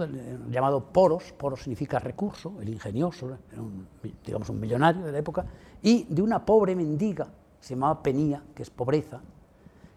llamado 0.49 0.85
Poros, 0.91 1.33
Poros 1.33 1.61
significa 1.61 1.99
recurso, 1.99 2.53
el 2.61 2.69
ingenioso, 2.69 3.37
digamos 4.25 4.49
un 4.49 4.59
millonario 4.59 5.03
de 5.03 5.11
la 5.11 5.17
época, 5.19 5.45
y 5.81 6.05
de 6.09 6.21
una 6.21 6.45
pobre 6.45 6.75
mendiga, 6.75 7.27
se 7.59 7.75
llamaba 7.75 8.01
Penía, 8.01 8.43
que 8.55 8.63
es 8.63 8.69
pobreza, 8.69 9.21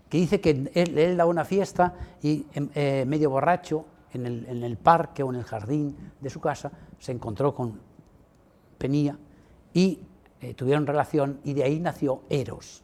que 0.09 0.19
dice 0.19 0.41
que 0.41 0.71
él, 0.75 1.17
da 1.17 1.27
una 1.27 1.45
fiesta 1.45 1.95
y 2.23 2.47
em, 2.53 2.69
eh, 2.75 3.05
medio 3.07 3.31
borracho 3.31 3.87
en 4.13 4.25
el, 4.65 4.77
parque 4.79 5.23
o 5.23 5.31
en 5.31 5.37
el 5.37 5.45
jardín 5.45 5.95
de 6.21 6.31
su 6.31 6.41
casa 6.41 6.73
se 6.99 7.13
encontró 7.13 7.55
con 7.55 7.79
Penía 8.79 9.19
y 9.75 10.01
eh, 10.41 10.55
tuvieron 10.55 10.87
relación 10.87 11.41
y 11.45 11.53
de 11.53 11.65
ahí 11.65 11.81
nació 11.81 12.23
Eros. 12.31 12.83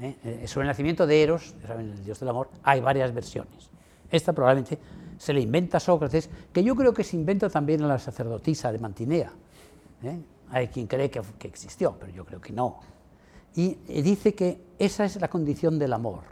Eh, 0.00 0.44
sobre 0.46 0.64
el 0.64 0.68
nacimiento 0.68 1.06
de 1.06 1.22
Eros, 1.22 1.54
el 1.78 2.04
dios 2.04 2.18
del 2.20 2.28
amor, 2.28 2.50
hay 2.62 2.80
varias 2.80 3.14
versiones. 3.14 3.70
Esta 4.14 4.32
probablemente 4.32 4.78
se 5.18 5.32
le 5.32 5.40
inventa 5.40 5.78
a 5.78 5.80
Sócrates, 5.80 6.30
que 6.52 6.62
yo 6.62 6.76
creo 6.76 6.94
que 6.94 7.02
se 7.02 7.16
inventa 7.16 7.50
también 7.50 7.82
a 7.82 7.88
la 7.88 7.98
sacerdotisa 7.98 8.70
de 8.70 8.78
Mantinea. 8.78 9.32
Hay 10.50 10.68
quien 10.68 10.86
cree 10.86 11.10
que, 11.10 11.20
existió, 11.42 11.96
pero 11.98 12.12
yo 12.12 12.24
creo 12.24 12.40
que 12.40 12.52
no. 12.52 12.78
Y 13.56 13.74
dice 14.02 14.32
que 14.32 14.60
esa 14.78 15.04
es 15.04 15.20
la 15.20 15.26
condición 15.26 15.80
del 15.80 15.92
amor. 15.92 16.22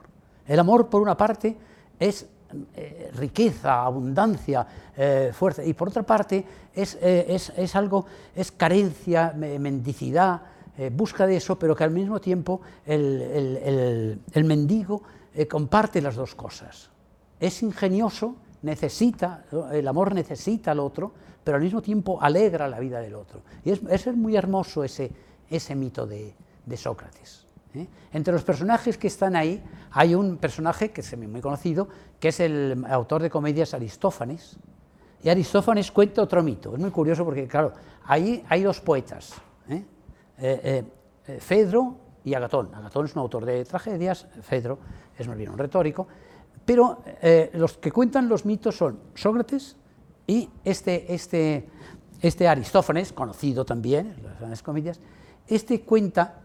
El 0.46 0.60
amor, 0.60 0.88
por 0.88 1.02
una 1.02 1.16
parte, 1.16 1.56
es 1.98 2.24
eh, 2.76 3.10
riqueza, 3.16 3.82
abundancia, 3.82 4.64
eh, 4.96 5.32
fuerza, 5.32 5.64
y 5.64 5.72
por 5.72 5.88
otra 5.88 6.04
parte 6.04 6.44
es, 6.72 6.96
eh, 7.02 7.26
es, 7.30 7.52
es 7.56 7.74
algo, 7.74 8.06
es 8.32 8.52
carencia, 8.52 9.32
mendicidad, 9.36 10.40
busca 10.92 11.26
de 11.26 11.36
eso, 11.36 11.58
pero 11.58 11.74
que 11.74 11.82
al 11.82 11.90
mismo 11.90 12.20
tiempo 12.20 12.60
el, 12.86 13.20
el, 13.22 14.20
el, 14.32 14.44
mendigo 14.44 15.02
comparte 15.48 16.00
las 16.00 16.14
dos 16.14 16.34
cosas. 16.34 16.91
Es 17.42 17.60
ingenioso, 17.64 18.36
necesita, 18.62 19.46
el 19.72 19.88
amor 19.88 20.14
necesita 20.14 20.70
al 20.70 20.78
otro, 20.78 21.10
pero 21.42 21.56
al 21.56 21.62
mismo 21.64 21.82
tiempo 21.82 22.22
alegra 22.22 22.68
la 22.68 22.78
vida 22.78 23.00
del 23.00 23.16
otro. 23.16 23.42
Y 23.64 23.70
es, 23.70 23.80
es 23.82 24.16
muy 24.16 24.36
hermoso 24.36 24.84
ese, 24.84 25.10
ese 25.50 25.74
mito 25.74 26.06
de, 26.06 26.34
Sócrates. 26.76 27.44
¿eh? 27.74 27.88
Entre 28.12 28.32
los 28.32 28.44
personajes 28.44 28.96
que 28.96 29.08
están 29.08 29.34
ahí 29.34 29.60
hay 29.90 30.14
un 30.14 30.36
personaje 30.36 30.92
que 30.92 31.00
es 31.00 31.18
muy 31.18 31.40
conocido, 31.40 31.88
que 32.20 32.28
es 32.28 32.38
el 32.38 32.86
autor 32.88 33.22
de 33.22 33.30
comedias 33.30 33.74
Aristófanes, 33.74 34.56
y 35.24 35.28
Aristófanes 35.28 35.90
cuenta 35.90 36.22
otro 36.22 36.44
mito. 36.44 36.74
Es 36.74 36.80
muy 36.80 36.92
curioso 36.92 37.24
porque, 37.24 37.48
claro, 37.48 37.72
ahí 38.04 38.44
hay 38.48 38.62
dos 38.62 38.80
poetas, 38.80 39.34
¿eh? 39.68 39.84
Eh, 40.38 40.84
Fedro 41.40 41.96
y 42.22 42.34
Agatón. 42.34 42.72
Agatón 42.72 43.06
es 43.06 43.16
un 43.16 43.22
autor 43.22 43.44
de 43.44 43.64
tragedias, 43.64 44.28
Fedro 44.42 44.78
es 45.18 45.26
más 45.26 45.36
bien 45.36 45.50
un 45.50 45.58
retórico, 45.58 46.06
pero 46.64 47.02
los 47.54 47.78
que 47.78 47.90
cuentan 47.90 48.28
los 48.28 48.44
mitos 48.44 48.76
son 48.76 48.98
Sócrates 49.14 49.76
y 50.26 50.48
este, 50.64 51.12
este, 51.12 51.68
este 52.20 52.48
Aristófanes, 52.48 53.12
conocido 53.12 53.64
también 53.64 54.16
las 54.22 54.38
grandes 54.38 54.62
comedias, 54.62 55.00
este 55.46 55.80
cuenta 55.82 56.40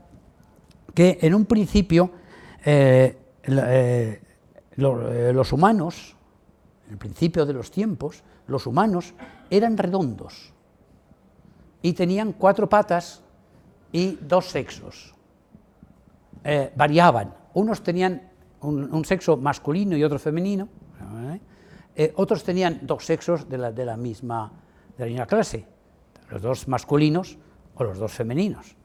que 0.93 1.19
en 1.21 1.36
un 1.36 1.45
principio 1.45 2.10
eh, 2.65 3.17
eh, 3.43 4.21
eh, 4.75 5.32
los 5.34 5.53
humanos, 5.53 6.15
en 6.88 6.93
el 6.93 6.97
principio 6.97 7.45
de 7.45 7.53
los 7.53 7.69
tiempos, 7.69 8.23
los 8.47 8.65
humanos 8.65 9.13
eran 9.49 9.77
redondos 9.77 10.53
y 11.82 11.93
tenían 11.93 12.34
cuatro 12.34 12.67
patas 12.67 13.21
y 13.91 14.17
dos 14.21 14.49
sexos. 14.49 15.13
variaban, 16.75 17.34
unos 17.53 17.84
tenían 17.84 18.32
un, 18.67 19.06
sexo 19.06 19.38
masculino 19.38 19.95
y 19.95 20.03
otro 20.03 20.19
femenino, 20.19 20.67
otros 22.15 22.43
tenían 22.43 22.80
dos 22.84 23.06
sexos 23.06 23.49
de 23.49 23.58
la, 23.58 23.71
de 23.71 23.86
la, 23.86 23.97
misma, 23.97 24.51
de 24.97 25.10
la 25.10 25.25
clase, 25.25 25.65
los 26.30 26.41
dos 26.41 26.67
masculinos 26.67 27.38
o 27.75 27.84
los 27.84 27.97
dos 27.97 28.12
femeninos. 28.12 28.75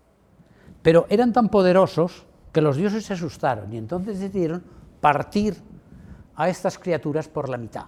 Pero 0.82 1.06
eran 1.08 1.32
tan 1.32 1.48
poderosos 1.48 2.26
que 2.52 2.60
los 2.60 2.76
dioses 2.76 3.04
se 3.04 3.14
asustaron 3.14 3.72
y 3.72 3.78
entonces 3.78 4.18
decidieron 4.18 4.62
partir 5.00 5.56
a 6.36 6.48
estas 6.48 6.78
criaturas 6.78 7.28
por 7.28 7.48
la 7.48 7.56
mitad. 7.56 7.86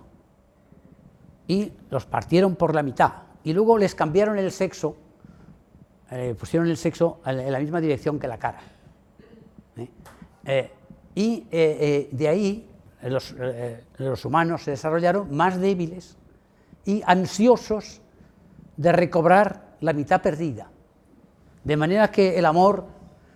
Y 1.46 1.72
los 1.90 2.06
partieron 2.06 2.56
por 2.56 2.74
la 2.74 2.82
mitad. 2.82 3.12
Y 3.42 3.52
luego 3.52 3.76
les 3.76 3.94
cambiaron 3.94 4.38
el 4.38 4.50
sexo, 4.50 4.96
eh, 6.10 6.34
pusieron 6.38 6.68
el 6.68 6.76
sexo 6.76 7.20
en 7.26 7.52
la 7.52 7.58
misma 7.58 7.80
dirección 7.80 8.18
que 8.18 8.26
la 8.26 8.38
cara. 8.38 8.60
¿eh? 9.76 9.88
Eh, 10.46 10.72
y 11.14 11.44
de 11.50 12.28
ahí 12.28 12.68
los, 13.02 13.34
los 13.98 14.24
humanos 14.24 14.62
se 14.62 14.72
desarrollaron 14.72 15.34
más 15.34 15.60
débiles 15.60 16.16
y 16.84 17.02
ansiosos 17.06 18.00
de 18.76 18.92
recobrar 18.92 19.76
la 19.80 19.92
mitad 19.92 20.20
perdida. 20.20 20.70
De 21.62 21.76
manera 21.76 22.10
que 22.10 22.38
el 22.38 22.44
amor 22.44 22.86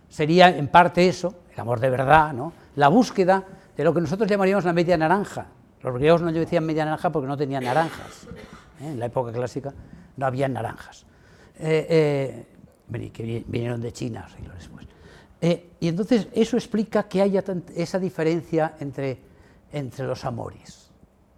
sería 0.08 0.48
en 0.48 0.68
parte 0.68 1.08
eso, 1.08 1.34
el 1.52 1.60
amor 1.60 1.80
de 1.80 1.90
verdad, 1.90 2.32
¿no? 2.32 2.52
la 2.76 2.88
búsqueda 2.88 3.44
de 3.76 3.84
lo 3.84 3.94
que 3.94 4.00
nosotros 4.00 4.28
llamaríamos 4.28 4.64
la 4.64 4.72
media 4.72 4.96
naranja. 4.96 5.46
Los 5.82 5.94
griegos 5.94 6.22
no 6.22 6.32
decían 6.32 6.64
media 6.64 6.84
naranja 6.84 7.10
porque 7.10 7.28
no 7.28 7.36
tenían 7.36 7.64
naranjas. 7.64 8.26
¿eh? 8.80 8.88
En 8.88 8.98
la 8.98 9.06
época 9.06 9.32
clásica 9.32 9.72
no 10.16 10.26
había 10.26 10.48
naranjas. 10.48 11.06
Eh, 11.60 12.46
eh, 12.90 13.10
que 13.12 13.44
vinieron 13.46 13.80
de 13.80 13.92
China 13.92 14.26
siglos 14.28 14.56
después. 14.56 14.87
Y 15.40 15.88
entonces 15.88 16.28
eso 16.32 16.56
explica 16.56 17.08
que 17.08 17.22
haya 17.22 17.44
esa 17.76 17.98
diferencia 17.98 18.74
entre, 18.80 19.18
entre 19.72 20.06
los 20.06 20.24
amores. 20.24 20.90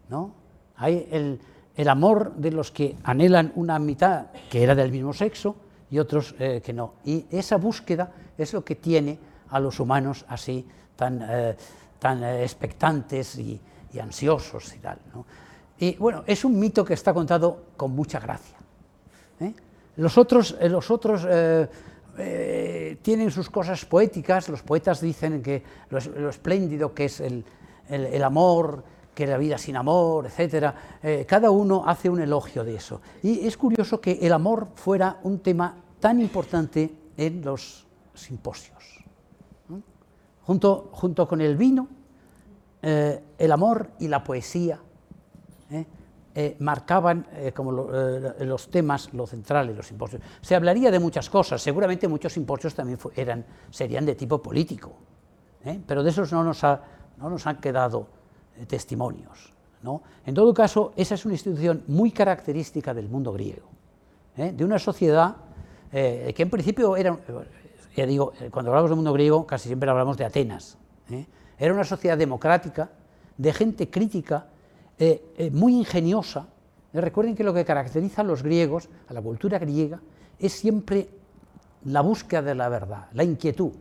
¿no? 0.08 0.32
Hay 0.76 1.06
el, 1.10 1.40
el 1.76 1.88
amor 1.88 2.34
de 2.36 2.50
los 2.50 2.70
que 2.70 2.96
anhelan 3.04 3.52
una 3.56 3.78
mitad 3.78 4.26
que 4.50 4.62
era 4.62 4.74
del 4.74 4.90
mismo 4.90 5.12
sexo, 5.12 5.56
y 5.90 5.98
otros 5.98 6.34
eh, 6.38 6.62
que 6.64 6.72
no. 6.72 6.94
Y 7.04 7.26
esa 7.30 7.56
búsqueda 7.56 8.12
es 8.38 8.52
lo 8.52 8.64
que 8.64 8.76
tiene 8.76 9.18
a 9.50 9.58
los 9.58 9.80
humanos 9.80 10.24
así 10.28 10.66
tan, 10.96 11.20
eh, 11.28 11.56
tan 11.98 12.22
eh, 12.22 12.42
expectantes 12.42 13.36
y, 13.38 13.60
ansiosos 14.00 14.72
y 14.76 14.78
tal. 14.78 14.98
Y 15.80 15.96
bueno, 15.96 16.22
es 16.24 16.44
un 16.44 16.56
mito 16.56 16.84
que 16.84 16.94
está 16.94 17.12
contado 17.12 17.64
con 17.76 17.90
mucha 17.90 18.20
gracia. 18.20 18.56
Los 19.96 20.16
otros, 20.16 20.56
los 20.60 20.92
otros 20.92 21.26
tienen 23.02 23.30
sus 23.30 23.50
cosas 23.50 23.84
poéticas, 23.84 24.48
los 24.48 24.62
poetas 24.62 25.00
dicen 25.00 25.42
que 25.42 25.62
lo, 25.90 26.28
espléndido 26.28 26.94
que 26.94 27.06
es 27.06 27.20
el, 27.20 27.44
el, 27.88 28.22
amor, 28.22 28.84
que 29.14 29.26
la 29.26 29.38
vida 29.38 29.58
sin 29.58 29.76
amor, 29.76 30.26
etcétera, 30.26 30.74
eh, 31.02 31.26
cada 31.28 31.50
uno 31.50 31.82
hace 31.86 32.08
un 32.08 32.20
elogio 32.20 32.64
de 32.64 32.76
eso. 32.76 33.00
Y 33.22 33.46
es 33.46 33.56
curioso 33.56 34.00
que 34.00 34.12
el 34.22 34.32
amor 34.32 34.68
fuera 34.74 35.18
un 35.24 35.40
tema 35.40 35.76
tan 35.98 36.20
importante 36.20 36.90
en 37.16 37.42
los 37.42 37.86
simposios. 38.14 39.04
Junto, 40.42 40.88
junto, 40.92 41.28
con 41.28 41.40
el 41.40 41.56
vino, 41.56 41.88
eh, 42.82 43.22
el 43.38 43.52
amor 43.52 43.90
y 43.98 44.08
la 44.08 44.24
poesía, 44.24 44.80
¿eh? 46.34 46.40
eh, 46.46 46.56
marcaban 46.60 47.26
eh, 47.32 47.52
como 47.52 47.72
los 47.72 48.70
temas, 48.70 49.12
lo 49.14 49.26
central 49.26 49.70
y 49.70 49.74
los 49.74 49.86
simposios. 49.86 50.22
Se 50.40 50.54
hablaría 50.54 50.90
de 50.90 50.98
muchas 50.98 51.28
cosas, 51.28 51.62
seguramente 51.62 52.08
muchos 52.08 52.32
simposios 52.32 52.74
también 52.74 52.98
eran, 53.16 53.44
serían 53.70 54.06
de 54.06 54.14
tipo 54.14 54.40
político, 54.42 54.92
pero 55.86 56.02
de 56.02 56.10
esos 56.10 56.32
no 56.32 56.42
nos, 56.42 56.62
no 56.62 57.30
nos 57.30 57.46
han 57.46 57.60
quedado 57.60 58.06
testimonios. 58.66 59.52
¿no? 59.82 60.02
En 60.26 60.34
todo 60.34 60.52
caso, 60.54 60.92
esa 60.96 61.14
es 61.14 61.24
una 61.24 61.34
institución 61.34 61.84
muy 61.86 62.10
característica 62.10 62.94
del 62.94 63.08
mundo 63.08 63.32
griego, 63.32 63.68
de 64.36 64.64
una 64.64 64.78
sociedad 64.78 65.36
que 65.90 66.34
en 66.36 66.50
principio 66.50 66.96
era, 66.96 67.18
ya 67.96 68.06
digo, 68.06 68.32
cuando 68.50 68.70
hablamos 68.70 68.90
del 68.90 68.96
mundo 68.96 69.12
griego 69.12 69.46
casi 69.46 69.68
siempre 69.68 69.90
hablamos 69.90 70.16
de 70.16 70.24
Atenas, 70.24 70.78
era 71.58 71.74
una 71.74 71.84
sociedad 71.84 72.16
democrática, 72.16 72.90
de 73.36 73.52
gente 73.52 73.90
crítica, 73.90 74.46
eh, 75.02 75.32
eh, 75.38 75.50
muy 75.50 75.74
ingeniosa. 75.74 76.46
Eh, 76.92 77.00
recuerden 77.00 77.34
que 77.34 77.42
lo 77.42 77.54
que 77.54 77.64
caracteriza 77.64 78.20
a 78.20 78.24
los 78.24 78.42
griegos, 78.42 78.90
a 79.08 79.14
la 79.14 79.22
cultura 79.22 79.58
griega, 79.58 79.98
es 80.38 80.52
siempre 80.52 81.08
la 81.86 82.02
búsqueda 82.02 82.42
de 82.42 82.54
la 82.54 82.68
verdad, 82.68 83.06
la 83.14 83.24
inquietud. 83.24 83.72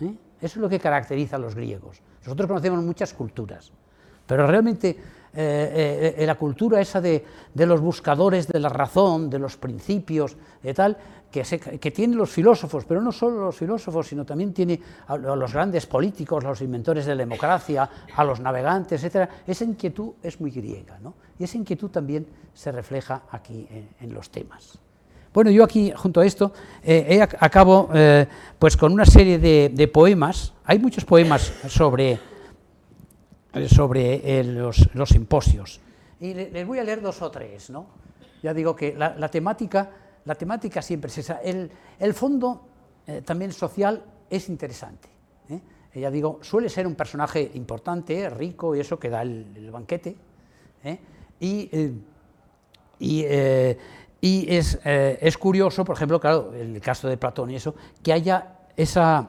Eso 0.00 0.14
es 0.40 0.56
lo 0.56 0.68
que 0.68 0.78
caracteriza 0.78 1.34
a 1.34 1.38
los 1.40 1.56
griegos. 1.56 2.00
Nosotros 2.24 2.46
conocemos 2.46 2.84
muchas 2.84 3.12
culturas, 3.12 3.72
pero 4.24 4.46
realmente 4.46 4.96
la 5.34 6.34
cultura 6.34 6.80
esa 6.80 7.00
de, 7.00 7.24
de, 7.54 7.66
los 7.66 7.80
buscadores 7.80 8.48
de 8.48 8.58
la 8.58 8.68
razón, 8.68 9.30
de 9.30 9.38
los 9.38 9.56
principios, 9.56 10.36
de 10.62 10.74
tal, 10.74 10.96
que, 11.32 11.90
tienen 11.90 12.18
los 12.18 12.30
filósofos, 12.30 12.84
pero 12.84 13.00
no 13.00 13.10
solo 13.10 13.46
los 13.46 13.56
filósofos, 13.56 14.06
sino 14.06 14.24
también 14.24 14.52
tiene 14.52 14.78
a 15.06 15.16
los 15.16 15.52
grandes 15.52 15.86
políticos, 15.86 16.44
los 16.44 16.60
inventores 16.60 17.06
de 17.06 17.14
la 17.14 17.22
democracia, 17.22 17.88
a 18.14 18.24
los 18.24 18.38
navegantes, 18.38 19.02
etc. 19.02 19.28
Esa 19.46 19.64
inquietud 19.64 20.12
es 20.22 20.40
muy 20.40 20.50
griega, 20.50 20.98
¿no? 21.00 21.14
y 21.38 21.44
esa 21.44 21.56
inquietud 21.56 21.90
también 21.90 22.26
se 22.52 22.70
refleja 22.70 23.22
aquí 23.30 23.66
en, 23.98 24.14
los 24.14 24.30
temas. 24.30 24.78
Bueno, 25.32 25.50
yo 25.50 25.64
aquí, 25.64 25.90
junto 25.96 26.20
a 26.20 26.26
esto, 26.26 26.52
eh, 26.84 27.26
acabo 27.40 27.88
eh, 27.94 28.26
pues 28.58 28.76
con 28.76 28.92
una 28.92 29.06
serie 29.06 29.38
de, 29.38 29.88
poemas. 29.88 30.52
Hay 30.66 30.78
muchos 30.78 31.06
poemas 31.06 31.50
sobre, 31.66 32.20
sobre 33.68 34.40
eh, 34.40 34.44
los, 34.44 34.86
simposios. 35.06 35.80
Y 36.20 36.34
les 36.34 36.66
voy 36.66 36.78
a 36.78 36.84
leer 36.84 37.00
dos 37.00 37.22
o 37.22 37.30
tres. 37.30 37.70
¿no? 37.70 37.86
Ya 38.42 38.52
digo 38.52 38.76
que 38.76 38.94
la 38.94 39.30
temática 39.30 39.90
la 40.24 40.34
temática 40.34 40.80
siempre 40.82 41.10
es 41.10 41.18
esa. 41.18 41.40
El, 41.40 41.70
fondo 42.14 42.66
eh, 43.06 43.22
también 43.22 43.52
social 43.52 44.04
es 44.30 44.48
interesante. 44.48 45.08
¿eh? 45.48 45.60
Ya 46.00 46.10
digo, 46.10 46.38
suele 46.42 46.68
ser 46.68 46.86
un 46.86 46.94
personaje 46.94 47.50
importante, 47.54 48.30
rico 48.30 48.74
y 48.76 48.80
eso 48.80 48.98
que 48.98 49.10
da 49.10 49.22
el, 49.22 49.70
banquete. 49.72 50.16
¿eh? 50.84 50.98
Y, 51.40 51.70
y, 53.00 53.24
es, 54.48 55.38
curioso, 55.38 55.84
por 55.84 55.96
ejemplo, 55.96 56.20
claro, 56.20 56.54
el 56.54 56.80
caso 56.80 57.08
de 57.08 57.16
Platón 57.16 57.50
y 57.50 57.56
eso, 57.56 57.74
que 58.02 58.12
haya 58.12 58.60
esa, 58.76 59.28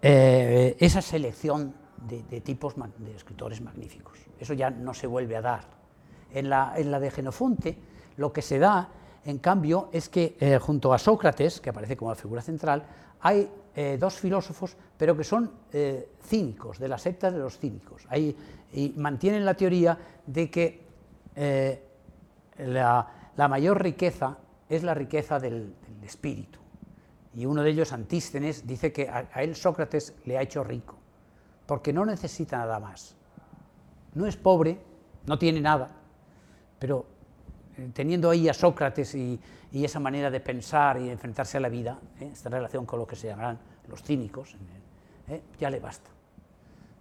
esa 0.00 1.02
selección 1.02 1.74
de, 2.08 2.40
tipos 2.40 2.74
de 2.76 3.14
escritores 3.14 3.60
magníficos. 3.60 4.18
Eso 4.40 4.54
ya 4.54 4.70
no 4.70 4.94
se 4.94 5.06
vuelve 5.06 5.36
a 5.36 5.42
dar. 5.42 5.82
En 6.32 6.48
la, 6.48 6.72
en 6.76 6.90
la 6.90 6.98
de 6.98 7.10
Genofonte 7.10 7.78
lo 8.16 8.32
que 8.32 8.40
se 8.40 8.58
da 8.58 8.88
en 9.24 9.38
cambio, 9.38 9.88
es 9.92 10.08
que 10.08 10.36
eh, 10.40 10.58
junto 10.58 10.92
a 10.92 10.98
Sócrates, 10.98 11.60
que 11.60 11.70
aparece 11.70 11.96
como 11.96 12.10
la 12.10 12.16
figura 12.16 12.42
central, 12.42 12.84
hay 13.20 13.48
eh, 13.74 13.96
dos 13.98 14.14
filósofos, 14.14 14.76
pero 14.96 15.16
que 15.16 15.22
son 15.22 15.50
eh, 15.72 16.10
cínicos, 16.24 16.78
de 16.78 16.88
la 16.88 16.98
secta 16.98 17.30
de 17.30 17.38
los 17.38 17.58
cínicos. 17.58 18.06
y 18.12 18.94
mantienen 18.96 19.44
la 19.44 19.54
teoría 19.54 19.98
de 20.26 20.50
que 20.50 20.82
la, 22.58 23.06
mayor 23.48 23.82
riqueza 23.82 24.38
es 24.68 24.82
la 24.82 24.94
riqueza 24.94 25.38
del, 25.38 25.74
espíritu. 26.02 26.58
Y 27.34 27.46
uno 27.46 27.62
de 27.62 27.70
ellos, 27.70 27.92
Antístenes, 27.92 28.66
dice 28.66 28.92
que 28.92 29.08
a, 29.08 29.28
a 29.32 29.42
él 29.44 29.54
Sócrates 29.54 30.14
le 30.24 30.36
ha 30.36 30.42
hecho 30.42 30.64
rico, 30.64 30.96
porque 31.64 31.92
no 31.92 32.04
necesita 32.04 32.58
nada 32.58 32.80
más. 32.80 33.14
No 34.14 34.26
es 34.26 34.36
pobre, 34.36 34.80
no 35.26 35.38
tiene 35.38 35.60
nada, 35.60 35.94
pero 36.80 37.06
teniendo 37.92 38.30
ahí 38.30 38.48
a 38.48 38.54
Sócrates 38.54 39.14
y, 39.14 39.38
esa 39.72 39.98
manera 39.98 40.30
de 40.30 40.40
pensar 40.40 41.00
y 41.00 41.08
enfrentarse 41.08 41.56
a 41.56 41.60
la 41.60 41.70
vida, 41.70 41.98
¿eh? 42.20 42.28
esta 42.30 42.50
relación 42.50 42.84
con 42.84 42.98
lo 42.98 43.06
que 43.06 43.16
se 43.16 43.28
llamarán 43.28 43.58
los 43.88 44.02
cínicos, 44.02 44.54
¿eh? 45.28 45.40
ya 45.58 45.70
le 45.70 45.80
basta. 45.80 46.10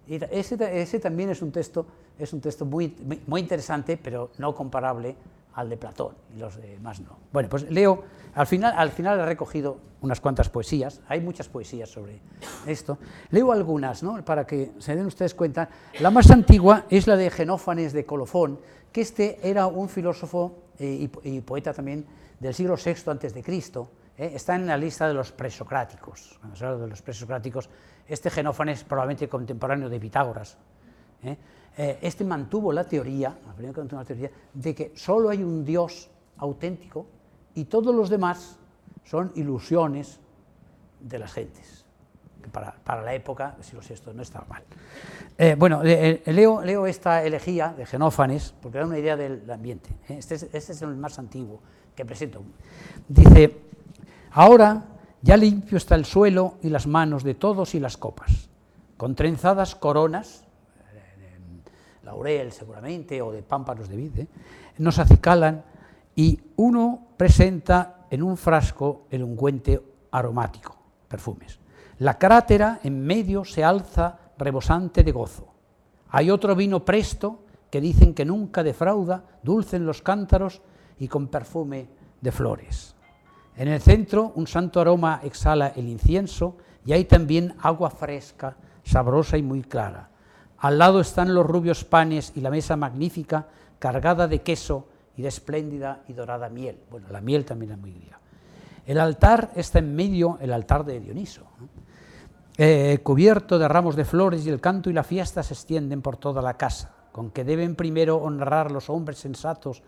Y 0.08 0.16
ese, 0.32 1.00
también 1.00 1.30
es 1.30 1.42
un 1.42 1.52
texto, 1.52 1.86
es 2.18 2.32
un 2.32 2.40
texto 2.40 2.66
muy 2.66 2.96
interesante, 3.38 3.98
pero 3.98 4.32
no 4.38 4.56
comparable 4.56 5.16
al 5.54 5.70
de 5.70 5.78
Platón 5.78 6.16
y 6.36 6.40
los 6.40 6.56
demás 6.58 7.00
no. 7.02 7.18
Bueno, 7.32 7.50
pues 7.50 7.70
leo, 7.70 8.04
al 8.36 8.48
final, 8.48 8.74
al 8.76 8.92
final 8.92 9.20
he 9.20 9.26
recogido 9.26 9.78
unas 10.02 10.20
cuantas 10.22 10.50
poesías, 10.50 11.02
hay 11.08 11.22
muchas 11.22 11.50
poesías 11.50 11.90
sobre 11.90 12.20
esto, 12.66 12.98
leo 13.30 13.52
algunas, 13.52 14.02
¿no? 14.04 14.24
para 14.24 14.46
que 14.46 14.72
se 14.80 14.96
den 14.96 15.06
ustedes 15.06 15.36
cuenta. 15.36 15.70
La 16.00 16.10
más 16.10 16.32
antigua 16.32 16.86
es 16.90 17.08
la 17.08 17.16
de 17.16 17.30
Genófanes 17.30 17.94
de 17.94 18.06
Colofón, 18.06 18.60
que 18.92 19.02
este 19.02 19.40
era 19.48 19.68
un 19.68 19.90
filósofo 19.90 20.58
eh, 20.80 21.10
y, 21.24 21.42
poeta 21.42 21.74
también 21.74 22.06
del 22.40 22.54
siglo 22.54 22.76
VI 22.76 23.12
antes 23.12 23.34
de 23.34 23.44
Cristo, 23.44 23.90
eh, 24.18 24.32
está 24.34 24.56
en 24.56 24.66
la 24.66 24.78
lista 24.78 25.08
de 25.08 25.14
los 25.14 25.32
presocráticos. 25.32 26.38
Cuando 26.40 26.56
se 26.56 26.66
habla 26.66 26.80
de 26.80 26.88
los 26.88 27.02
presocráticos, 27.02 27.70
este 28.08 28.30
Genófanes 28.30 28.84
probablemente 28.84 29.30
contemporáneo 29.30 29.90
de 29.90 30.00
Pitágoras. 30.00 30.58
Eh, 31.24 31.38
este 31.78 32.24
mantuvo 32.26 32.72
la 32.74 32.84
teoría, 32.84 33.38
la 33.46 34.04
teoría 34.04 34.30
de 34.54 34.76
que 34.76 34.92
solo 34.96 35.30
hay 35.30 35.44
un 35.44 35.64
Dios 35.64 36.10
auténtico 36.38 37.06
y 37.56 37.66
todos 37.66 37.96
los 37.96 38.10
demás 38.10 38.58
son 39.04 39.32
ilusiones 39.36 40.20
de 41.00 41.20
las 41.20 41.34
gentes 41.34 41.82
para, 42.50 43.02
la 43.02 43.14
época, 43.14 43.56
si 43.62 43.76
lo 43.76 43.82
sé, 43.82 43.94
esto 43.94 44.14
no 44.14 44.22
estaba 44.22 44.46
mal. 44.48 44.64
Eh, 45.38 45.56
bueno, 45.58 45.84
eh, 45.84 46.22
eh, 46.26 46.34
leo, 46.34 46.88
esta 46.88 47.24
elegía 47.24 47.74
de 47.78 47.86
Genófanes, 47.86 48.54
porque 48.62 48.80
da 48.80 48.86
una 48.86 48.98
idea 48.98 49.16
del 49.16 49.50
ambiente. 49.50 49.90
Este 50.08 50.36
es, 50.36 50.44
este, 50.52 50.74
es, 50.74 50.82
el 50.82 50.96
más 50.96 51.20
antiguo 51.20 51.60
que 51.96 52.06
presento. 52.06 52.42
Dice, 53.08 53.58
ahora 54.32 54.84
ya 55.22 55.38
limpio 55.38 55.78
está 55.78 55.96
el 55.96 56.06
suelo 56.06 56.56
y 56.62 56.70
las 56.70 56.88
manos 56.88 57.24
de 57.24 57.36
todos 57.36 57.76
y 57.76 57.80
las 57.80 57.98
copas, 57.98 58.50
con 58.98 59.16
trenzadas 59.16 59.76
coronas, 59.76 60.44
laurel 62.12 62.52
seguramente, 62.52 63.22
o 63.22 63.32
de 63.32 63.42
pámpanos 63.42 63.88
de 63.88 63.96
vid, 63.96 64.28
nos 64.78 65.00
acicalan 65.00 65.64
y 66.16 66.40
uno 66.58 67.16
presenta 67.16 68.06
en 68.10 68.22
un 68.22 68.36
frasco 68.36 69.08
el 69.10 69.24
ungüente 69.24 69.82
aromático, 70.12 70.76
perfumes. 71.08 71.60
La 72.00 72.18
crátera 72.20 72.80
en 72.84 73.00
medio 73.00 73.46
se 73.46 73.64
alza 73.64 74.20
rebosante 74.38 75.04
de 75.04 75.12
gozo. 75.12 75.48
Hay 76.10 76.30
otro 76.30 76.56
vino 76.56 76.84
presto 76.84 77.46
que 77.70 77.80
dicen 77.80 78.14
que 78.14 78.26
nunca 78.26 78.64
defrauda, 78.64 79.24
dulce 79.42 79.78
en 79.78 79.86
los 79.86 80.02
cántaros 80.02 80.62
y 81.00 81.08
con 81.08 81.28
perfume 81.28 81.88
de 82.20 82.32
flores. 82.32 82.96
En 83.56 83.70
el 83.70 83.80
centro 83.80 84.34
un 84.36 84.48
santo 84.48 84.82
aroma 84.82 85.22
exhala 85.24 85.70
el 85.76 85.88
incienso 85.88 86.58
y 86.86 86.92
hay 86.92 87.06
también 87.06 87.56
agua 87.62 87.90
fresca, 87.90 88.58
sabrosa 88.84 89.38
y 89.38 89.44
muy 89.44 89.62
clara. 89.62 90.11
Al 90.62 90.78
lado 90.78 91.02
están 91.02 91.34
los 91.34 91.46
rubios 91.46 91.84
panes 91.84 92.34
y 92.36 92.42
la 92.42 92.52
mesa 92.52 92.76
magnífica 92.76 93.48
cargada 93.80 94.28
de 94.28 94.42
queso 94.44 94.88
y 95.18 95.24
de 95.24 95.28
espléndida 95.28 96.04
y 96.08 96.14
dorada 96.14 96.50
miel. 96.50 96.78
Bueno, 96.92 97.08
la 97.10 97.20
miel 97.20 97.46
también 97.46 97.72
es 97.72 97.78
muy 97.80 97.92
griega. 97.94 98.20
El 98.86 99.00
altar 99.00 99.52
está 99.56 99.80
en 99.80 99.96
medio, 99.96 100.38
el 100.40 100.54
altar 100.54 100.86
de 100.86 101.00
Dioniso. 101.00 101.48
Eh, 102.58 103.00
cubierto 103.02 103.58
de 103.58 103.68
ramos 103.68 103.96
de 103.96 104.06
flores 104.06 104.46
y 104.46 104.50
el 104.50 104.62
canto 104.62 104.92
y 104.92 104.94
la 104.94 105.04
fiesta 105.04 105.42
se 105.42 105.56
extienden 105.56 106.04
por 106.04 106.18
toda 106.18 106.44
la 106.44 106.58
casa, 106.58 106.94
con 107.12 107.32
que 107.32 107.44
deben 107.44 107.76
primero 107.76 108.18
honrar 108.18 108.72
los 108.72 108.88
hombres 108.88 109.18
sensatos 109.18 109.82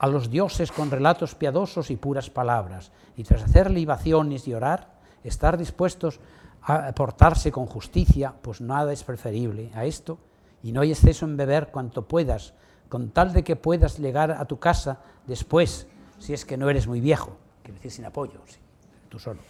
a 0.00 0.08
los 0.08 0.28
dioses 0.28 0.72
con 0.72 0.90
relatos 0.90 1.36
piadosos 1.36 1.88
y 1.90 1.96
puras 1.96 2.30
palabras, 2.30 2.90
y 3.16 3.22
tras 3.22 3.44
hacer 3.44 3.70
libaciones 3.70 4.48
y 4.48 4.54
orar, 4.54 4.88
estar 5.22 5.56
dispuestos 5.56 6.18
a 6.62 6.92
portarse 6.92 7.50
con 7.50 7.66
justicia, 7.66 8.34
pues 8.42 8.60
nada 8.60 8.92
es 8.92 9.02
preferible 9.02 9.70
a 9.74 9.84
esto, 9.84 10.18
y 10.62 10.72
no 10.72 10.82
hay 10.82 10.90
exceso 10.90 11.24
en 11.24 11.36
beber 11.36 11.68
cuanto 11.70 12.06
puedas, 12.06 12.54
con 12.88 13.10
tal 13.10 13.32
de 13.32 13.44
que 13.44 13.56
puedas 13.56 13.98
llegar 13.98 14.30
a 14.32 14.44
tu 14.44 14.58
casa 14.58 14.98
después, 15.26 15.86
si 16.18 16.34
es 16.34 16.44
que 16.44 16.56
no 16.56 16.68
eres 16.68 16.86
muy 16.86 17.00
viejo, 17.00 17.36
que 17.62 17.72
decir 17.72 17.90
sin 17.90 18.04
apoyo, 18.04 18.40
tú 19.08 19.18
solo. 19.18 19.40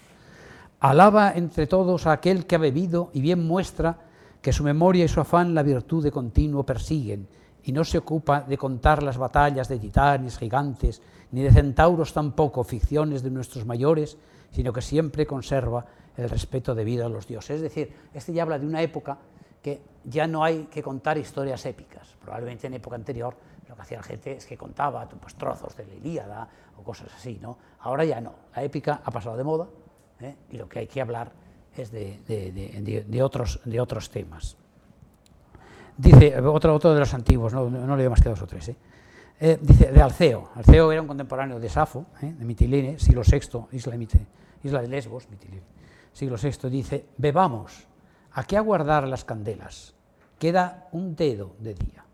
Alaba 0.79 1.33
entre 1.33 1.67
todos 1.67 2.07
a 2.07 2.13
aquel 2.13 2.47
que 2.47 2.55
ha 2.55 2.59
bebido 2.59 3.11
y 3.13 3.21
bien 3.21 3.47
muestra 3.47 3.99
que 4.41 4.53
su 4.53 4.65
memoria 4.65 5.05
y 5.05 5.09
su 5.09 5.21
afán 5.21 5.55
la 5.55 5.63
virtud 5.63 6.03
de 6.03 6.13
continuo 6.13 6.65
persiguen, 6.65 7.29
y 7.63 7.73
no 7.73 7.85
se 7.85 7.99
ocupa 7.99 8.41
de 8.41 8.57
contar 8.57 9.03
las 9.03 9.19
batallas 9.19 9.69
de 9.69 9.79
titanes, 9.79 10.39
gigantes, 10.39 11.03
ni 11.33 11.43
de 11.43 11.53
centauros 11.53 12.13
tampoco, 12.13 12.65
ficciones 12.65 13.23
de 13.23 13.31
nuestros 13.31 13.67
mayores, 13.67 14.17
sino 14.51 14.73
que 14.73 14.81
siempre 14.81 15.27
conserva 15.27 15.85
el 16.21 16.31
respeto 16.31 16.75
debido 16.75 17.07
a 17.07 17.09
los 17.09 17.27
dioses. 17.27 17.57
Es 17.57 17.63
decir, 17.63 17.93
este 18.15 18.33
ya 18.33 18.43
habla 18.43 18.59
de 18.59 18.67
una 18.67 18.83
época 18.83 19.19
que 19.63 19.81
ya 20.05 20.27
no 20.27 20.43
hay 20.45 20.65
que 20.65 20.83
contar 20.83 21.19
historias 21.19 21.65
épicas. 21.67 22.17
Probablemente 22.21 22.67
en 22.67 22.75
época 22.75 22.97
anterior 22.97 23.35
lo 23.69 23.75
que 23.77 23.83
hacía 23.83 23.99
la 23.99 24.03
gente 24.03 24.33
es 24.33 24.47
que 24.47 24.57
contaba 24.57 25.09
pues, 25.09 25.35
trozos 25.35 25.77
de 25.77 25.87
la 25.87 25.95
Ilíada 25.95 26.49
o 26.77 26.83
cosas 26.83 27.13
así, 27.15 27.39
¿no? 27.41 27.59
Ahora 27.81 28.05
ya 28.05 28.21
no, 28.21 28.35
la 28.55 28.63
épica 28.63 29.01
ha 29.05 29.11
pasado 29.11 29.37
de 29.37 29.45
moda 29.45 29.67
¿eh? 30.21 30.35
y 30.51 30.57
lo 30.57 30.69
que 30.69 30.81
hay 30.81 30.87
que 30.87 31.01
hablar 31.01 31.33
es 31.77 31.91
de, 31.91 33.23
otros, 33.23 34.11
temas. 34.11 34.57
Dice, 35.97 36.41
otro, 36.41 36.95
de 36.95 37.01
los 37.01 37.15
antiguos, 37.15 37.53
no, 37.53 37.71
no 37.71 37.97
leo 37.97 38.11
más 38.11 38.21
que 38.21 38.29
dos 38.29 38.43
o 38.43 38.47
tres, 38.47 38.71
¿eh? 38.71 38.77
Eh, 39.43 39.59
dice, 39.61 39.91
de 39.91 40.03
Alceo. 40.03 40.51
Alceo 40.55 40.93
era 40.93 41.01
un 41.01 41.09
contemporáneo 41.09 41.59
de 41.59 41.69
Safo, 41.71 42.05
de 42.21 42.45
Mitilene, 42.45 42.99
siglo 42.99 43.23
VI, 43.23 43.67
isla 44.63 44.83
de 44.83 44.89
Lesbos, 44.89 45.31
Mitilene, 45.31 45.63
siglo 46.13 46.37
VI, 46.37 46.69
dice, 46.69 47.07
bebamos, 47.17 47.87
¿a 48.33 48.45
qué 48.45 48.57
aguardar 48.57 49.07
las 49.07 49.25
candelas? 49.25 49.95
Queda 50.39 50.89
un 50.93 51.15
dedo 51.15 51.55
de 51.59 51.75
día. 51.75 52.05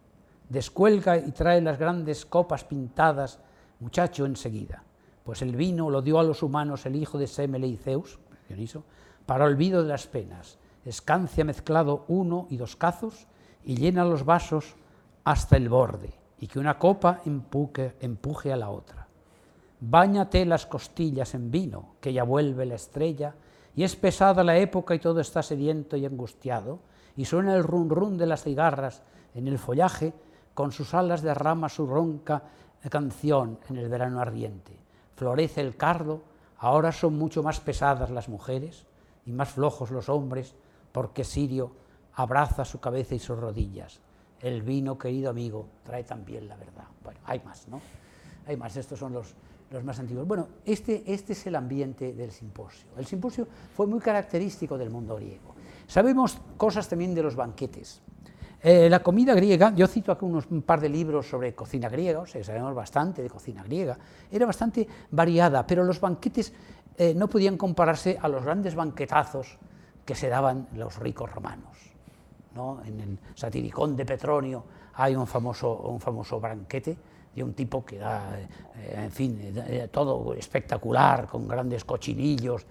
Descuelga 0.49 1.17
y 1.17 1.33
trae 1.33 1.61
las 1.61 1.79
grandes 1.79 2.25
copas 2.25 2.65
pintadas, 2.65 3.41
muchacho, 3.81 4.27
enseguida. 4.27 4.83
Pues 5.25 5.43
el 5.43 5.57
vino 5.57 5.91
lo 5.91 6.03
dio 6.03 6.19
a 6.19 6.23
los 6.23 6.43
humanos 6.43 6.87
el 6.87 6.97
hijo 6.97 7.19
de 7.19 7.27
Semele 7.27 7.67
y 7.67 7.77
Zeus, 7.77 8.19
Dioniso, 8.49 8.85
para 9.27 9.45
olvido 9.45 9.83
de 9.83 9.89
las 9.89 10.07
penas. 10.07 10.59
Escancia 10.85 11.45
mezclado 11.45 12.05
uno 12.07 12.47
y 12.49 12.57
dos 12.57 12.77
cazos 12.77 13.27
y 13.65 13.77
llena 13.77 14.05
los 14.05 14.25
vasos 14.25 14.77
hasta 15.25 15.57
el 15.57 15.69
borde, 15.69 16.15
y 16.39 16.47
que 16.47 16.61
una 16.61 16.79
copa 16.79 17.21
empuje, 17.25 17.97
empuje 18.01 18.53
a 18.53 18.57
la 18.57 18.71
otra. 18.71 19.09
Báñate 19.81 20.47
las 20.47 20.65
costillas 20.67 21.35
en 21.35 21.51
vino, 21.51 21.97
que 22.01 22.13
ya 22.13 22.23
vuelve 22.23 22.65
la 22.65 22.77
estrella, 22.77 23.35
y 23.77 23.85
es 23.85 23.95
pesada 23.95 24.43
la 24.43 24.57
época 24.57 24.95
y 24.95 24.99
todo 24.99 25.21
está 25.21 25.43
sediento 25.43 25.97
y 25.97 26.07
angustiado, 26.07 26.81
y 27.17 27.27
suena 27.27 27.55
el 27.55 27.63
rum 27.63 27.89
rum 27.89 28.17
de 28.17 28.27
las 28.27 28.43
cigarras 28.43 29.03
en 29.35 29.47
el 29.47 29.59
follaje, 29.59 30.15
con 30.55 30.73
sus 30.73 30.95
alas 30.95 31.23
derrama 31.23 31.69
su 31.69 31.87
ronca 31.87 32.43
canción 32.89 33.59
en 33.69 33.77
el 33.77 33.89
verano 33.89 34.21
ardiente. 34.21 34.73
Florece 35.15 35.61
el 35.61 35.77
cardo, 35.77 36.23
ahora 36.59 36.93
son 36.93 37.19
mucho 37.19 37.43
más 37.43 37.61
pesadas 37.61 38.11
las 38.11 38.29
mujeres 38.29 38.87
y 39.25 39.33
más 39.33 39.51
flojos 39.51 39.91
los 39.91 40.09
hombres, 40.09 40.55
porque 40.93 41.25
Sirio 41.25 41.73
abraza 42.15 42.65
su 42.65 42.81
cabeza 42.81 43.15
y 43.15 43.19
sus 43.19 43.39
rodillas. 43.39 44.01
El 44.41 44.63
vino, 44.63 44.99
querido 44.99 45.31
amigo, 45.31 45.67
trae 45.83 46.05
también 46.05 46.49
la 46.49 46.57
verdad. 46.57 46.85
Bueno, 47.03 47.21
hay 47.25 47.41
más, 47.41 47.69
¿no? 47.69 47.81
Hay 48.47 48.57
más, 48.57 48.77
estos 48.77 48.99
son 48.99 49.13
los, 49.13 49.35
los 49.71 49.85
más 49.85 49.99
antiguos. 49.99 50.27
Bueno, 50.27 50.49
este, 50.65 51.03
este 51.07 51.33
es 51.33 51.47
el 51.47 51.57
ambiente 51.57 52.13
del 52.13 52.31
simposio. 52.31 52.87
El 52.97 53.07
simposio 53.07 53.47
fue 53.75 53.87
muy 53.87 54.01
característico 54.01 54.79
del 54.79 54.91
mundo 54.91 55.17
griego. 55.17 55.55
Sabemos 55.87 56.39
cosas 56.57 56.89
también 56.89 57.15
de 57.15 57.23
los 57.23 57.37
banquetes. 57.37 58.03
Eh, 58.63 58.89
la 58.89 59.01
comida 59.01 59.35
griega, 59.35 59.73
yo 59.75 59.87
cito 59.87 60.11
aquí 60.11 60.25
unos, 60.25 60.47
un 60.51 60.63
par 60.63 60.81
de 60.81 60.89
libros 60.89 61.29
sobre 61.29 61.55
cocina 61.55 61.89
griega, 61.89 62.21
o 62.21 62.27
sea, 62.27 62.43
sabemos 62.43 62.75
bastante 62.75 63.23
de 63.23 63.29
cocina 63.29 63.63
griega, 63.63 63.99
era 64.31 64.47
bastante 64.47 64.89
variada, 65.11 65.67
pero 65.67 65.85
los 65.85 66.01
banquetes 66.01 66.53
eh, 66.97 67.15
no 67.15 67.29
podían 67.29 67.57
compararse 67.57 68.19
a 68.21 68.29
los 68.29 68.43
grandes 68.43 68.75
banquetazos 68.75 69.59
que 70.05 70.15
se 70.15 70.29
daban 70.29 70.69
los 70.75 70.99
ricos 70.99 71.31
romanos. 71.33 71.77
¿no? 72.55 72.81
En 72.85 73.01
el 73.01 73.19
Satiricón 73.35 73.95
de 73.95 74.07
Petronio 74.07 74.65
hay 74.95 75.15
un 75.15 75.27
famoso, 75.27 75.77
un 75.77 76.01
famoso 76.01 76.41
banquete 76.41 76.97
de 77.37 77.45
un 77.45 77.53
tipo 77.53 77.85
que 77.85 77.99
da, 77.99 78.41
eh, 78.41 78.49
en 79.05 79.13
fin, 79.13 79.55
todo 79.93 80.35
espectacular, 80.35 81.27
con 81.29 81.47
grandes 81.47 81.85
cochinillos, 81.85 82.67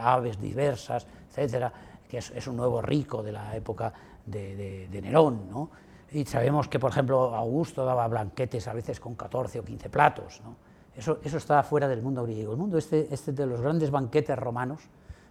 aves 0.00 0.40
diversas, 0.40 1.06
etcétera, 1.28 1.72
que 2.08 2.18
es, 2.18 2.46
un 2.46 2.56
nuevo 2.56 2.80
rico 2.80 3.22
de 3.22 3.32
la 3.32 3.54
época 3.54 3.92
de, 4.24 4.88
Nerón, 5.02 5.48
¿no? 5.50 5.70
Y 6.12 6.24
sabemos 6.24 6.68
que, 6.68 6.78
por 6.78 6.90
ejemplo, 6.90 7.34
Augusto 7.34 7.84
daba 7.84 8.06
blanquetes 8.08 8.66
a 8.68 8.72
veces 8.72 9.00
con 9.00 9.14
14 9.14 9.58
o 9.60 9.64
15 9.64 9.90
platos, 9.90 10.40
¿no? 10.42 10.56
Eso, 10.96 11.18
eso 11.24 11.38
está 11.38 11.62
fuera 11.64 11.88
del 11.88 12.02
mundo 12.02 12.22
griego. 12.22 12.52
El 12.52 12.58
mundo 12.58 12.78
este, 12.78 13.12
este 13.12 13.32
de 13.32 13.46
los 13.46 13.60
grandes 13.60 13.90
banquetes 13.90 14.38
romanos, 14.38 14.80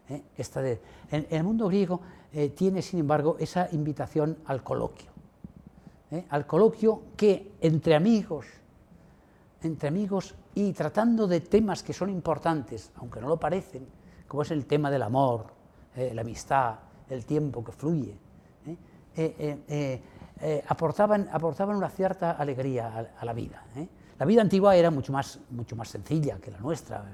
¿eh? 0.09 0.21
el 1.29 1.43
mundo 1.43 1.67
griego 1.67 2.01
eh, 2.33 2.49
tiene, 2.49 2.81
sin 2.81 2.99
embargo, 2.99 3.37
esa 3.39 3.69
invitación 3.71 4.37
al 4.45 4.61
coloquio. 4.63 5.12
¿Eh? 6.13 6.25
Al 6.29 6.45
coloquio 6.45 7.01
que 7.17 7.53
entre 7.61 7.95
amigos, 7.95 8.45
entre 9.61 9.89
amigos 9.89 10.35
y 10.53 10.71
tratando 10.73 11.27
de 11.27 11.41
temas 11.41 11.81
que 11.81 11.93
son 11.93 12.09
importantes, 12.09 12.91
aunque 12.97 13.19
no 13.19 13.27
lo 13.27 13.37
parecen, 13.37 13.87
como 14.27 14.43
es 14.43 14.51
el 14.51 14.65
tema 14.65 14.91
del 14.91 15.01
amor, 15.01 15.47
la 15.95 16.21
amistad, 16.21 16.75
el 17.09 17.25
tiempo 17.25 17.63
que 17.63 17.71
fluye, 17.71 18.15
eh, 19.15 20.01
eh, 20.41 20.63
aportaban, 20.67 21.29
aportaban 21.31 21.75
una 21.75 21.89
cierta 21.89 22.31
alegría 22.31 23.11
a, 23.17 23.25
la 23.25 23.33
vida. 23.33 23.63
La 24.19 24.25
vida 24.25 24.41
antigua 24.41 24.75
era 24.75 24.91
mucho 24.91 25.13
más, 25.13 25.39
mucho 25.51 25.75
más 25.75 25.89
sencilla 25.89 26.37
que 26.37 26.51
la 26.51 26.59
nuestra. 26.59 27.05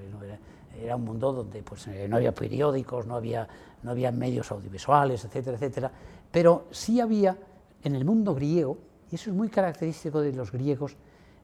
Era, 0.81 0.95
un 0.95 1.03
mundo 1.03 1.33
donde 1.33 1.61
pues, 1.61 1.87
no 1.87 2.15
había 2.15 2.33
periódicos, 2.33 3.05
no 3.05 3.15
había, 3.15 3.47
no 3.83 3.91
había 3.91 4.11
medios 4.11 4.49
audiovisuales, 4.51 5.25
etcétera, 5.25 5.57
etcétera. 5.57 5.91
Pero 6.31 6.67
sí 6.71 7.01
había 7.01 7.35
en 7.83 7.95
el 7.95 8.05
mundo 8.05 8.33
griego, 8.33 8.77
y 9.11 9.15
eso 9.15 9.29
es 9.29 9.35
muy 9.35 9.49
característico 9.49 10.21
de 10.21 10.33
los 10.33 10.51
griegos, 10.51 10.95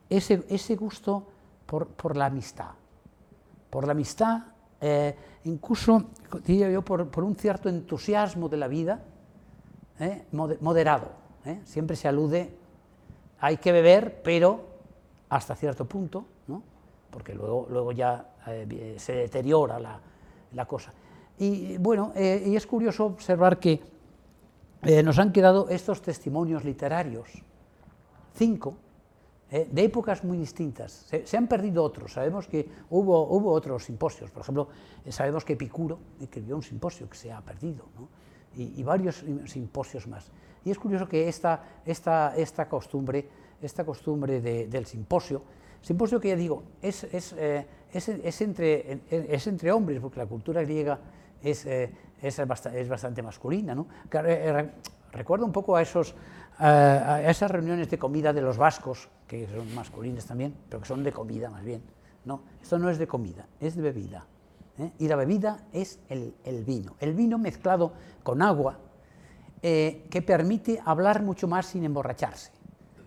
ese, 0.09 0.45
ese 0.49 0.75
gusto 0.75 1.27
por, 1.65 1.87
por, 1.87 2.15
la 2.15 2.27
amistad. 2.27 2.71
Por 3.69 3.85
la 3.85 3.93
amistad, 3.93 4.43
eh, 4.79 5.15
incluso, 5.45 6.05
diría 6.45 6.69
yo, 6.69 6.83
por, 6.83 7.09
por, 7.09 7.23
un 7.23 7.35
cierto 7.35 7.69
entusiasmo 7.69 8.49
de 8.49 8.57
la 8.57 8.67
vida, 8.67 9.01
¿eh? 9.99 10.25
moderado. 10.31 11.09
¿eh? 11.45 11.61
Siempre 11.65 11.95
se 11.95 12.07
alude, 12.07 12.55
hay 13.39 13.57
que 13.57 13.71
beber, 13.71 14.21
pero 14.23 14.65
hasta 15.29 15.55
cierto 15.55 15.85
punto, 15.85 16.25
¿no? 16.47 16.61
porque 17.09 17.33
luego, 17.33 17.67
luego 17.69 17.91
ya 17.91 18.29
se 18.97 19.13
deteriora 19.13 19.79
la, 19.79 19.99
la, 20.53 20.65
cosa. 20.65 20.93
Y 21.39 21.77
bueno, 21.77 22.13
y 22.15 22.55
es 22.55 22.67
curioso 22.67 23.05
observar 23.05 23.57
que 23.57 23.81
nos 25.03 25.17
han 25.17 25.31
quedado 25.31 25.67
estos 25.69 26.01
testimonios 26.01 26.63
literarios, 26.63 27.29
cinco, 28.35 28.77
de 29.49 29.83
épocas 29.83 30.23
muy 30.23 30.37
distintas. 30.37 31.07
Se, 31.23 31.37
han 31.37 31.47
perdido 31.47 31.83
otros. 31.83 32.13
Sabemos 32.13 32.47
que 32.47 32.67
hubo, 32.89 33.27
hubo 33.29 33.51
otros 33.51 33.85
simposios. 33.85 34.29
Por 34.31 34.41
ejemplo, 34.41 34.67
sabemos 35.09 35.45
que 35.45 35.53
Epicuro 35.53 35.99
escribió 36.19 36.55
un 36.55 36.63
simposio 36.63 37.07
que 37.09 37.15
se 37.15 37.31
ha 37.31 37.41
perdido. 37.41 37.85
¿no? 37.97 38.09
y, 38.57 38.83
varios 38.83 39.23
simposios 39.45 40.07
más. 40.07 40.31
Y 40.63 40.71
es 40.71 40.79
curioso 40.79 41.07
que 41.07 41.27
esta, 41.27 41.81
esta, 41.85 42.35
esta 42.35 42.67
costumbre, 42.67 43.27
esta 43.61 43.85
costumbre 43.85 44.41
del 44.41 44.85
simposio, 44.85 45.43
simposio 45.81 46.19
que 46.19 46.29
ya 46.29 46.35
digo, 46.35 46.63
es, 46.81 47.03
es, 47.05 47.33
eh, 47.37 47.65
es, 47.91 48.09
es, 48.09 48.41
entre, 48.41 49.01
es 49.09 49.47
entre 49.47 49.71
hombres, 49.71 49.99
porque 49.99 50.19
la 50.19 50.25
cultura 50.25 50.61
griega 50.63 50.99
es, 51.41 51.65
eh, 51.65 51.91
es, 52.21 52.47
bastante, 52.47 52.81
es 52.81 52.89
bastante 52.89 53.21
masculina. 53.21 53.75
¿no? 53.75 53.87
Eh, 54.11 54.69
recuerdo 55.11 55.45
un 55.45 55.51
poco 55.51 55.75
a, 55.75 55.81
esos, 55.81 56.15
a 56.57 57.21
esas 57.29 57.51
reuniones 57.51 57.89
de 57.89 57.99
comida 57.99 58.31
de 58.31 58.41
los 58.41 58.57
vascos, 58.57 59.09
que 59.27 59.47
son 59.47 59.73
masculinas 59.75 60.25
también, 60.25 60.55
pero 60.69 60.81
que 60.81 60.87
son 60.87 61.03
de 61.03 61.11
comida 61.11 61.49
más 61.49 61.63
bien. 61.63 61.83
No, 62.23 62.41
esto 62.61 62.79
no 62.79 62.89
es 62.89 62.97
de 62.97 63.07
comida, 63.07 63.47
es 63.59 63.75
de 63.75 63.81
bebida. 63.81 64.25
¿eh? 64.79 64.91
y 64.99 65.07
la 65.07 65.15
bebida 65.15 65.59
es 65.73 65.99
el, 66.09 66.33
vino. 66.65 66.95
El 66.99 67.13
vino 67.13 67.37
mezclado 67.37 67.93
con 68.23 68.41
agua 68.41 68.79
eh, 69.61 70.07
que 70.09 70.21
permite 70.21 70.81
hablar 70.83 71.21
mucho 71.21 71.47
más 71.47 71.67
sin 71.67 71.83
emborracharse. 71.83 72.51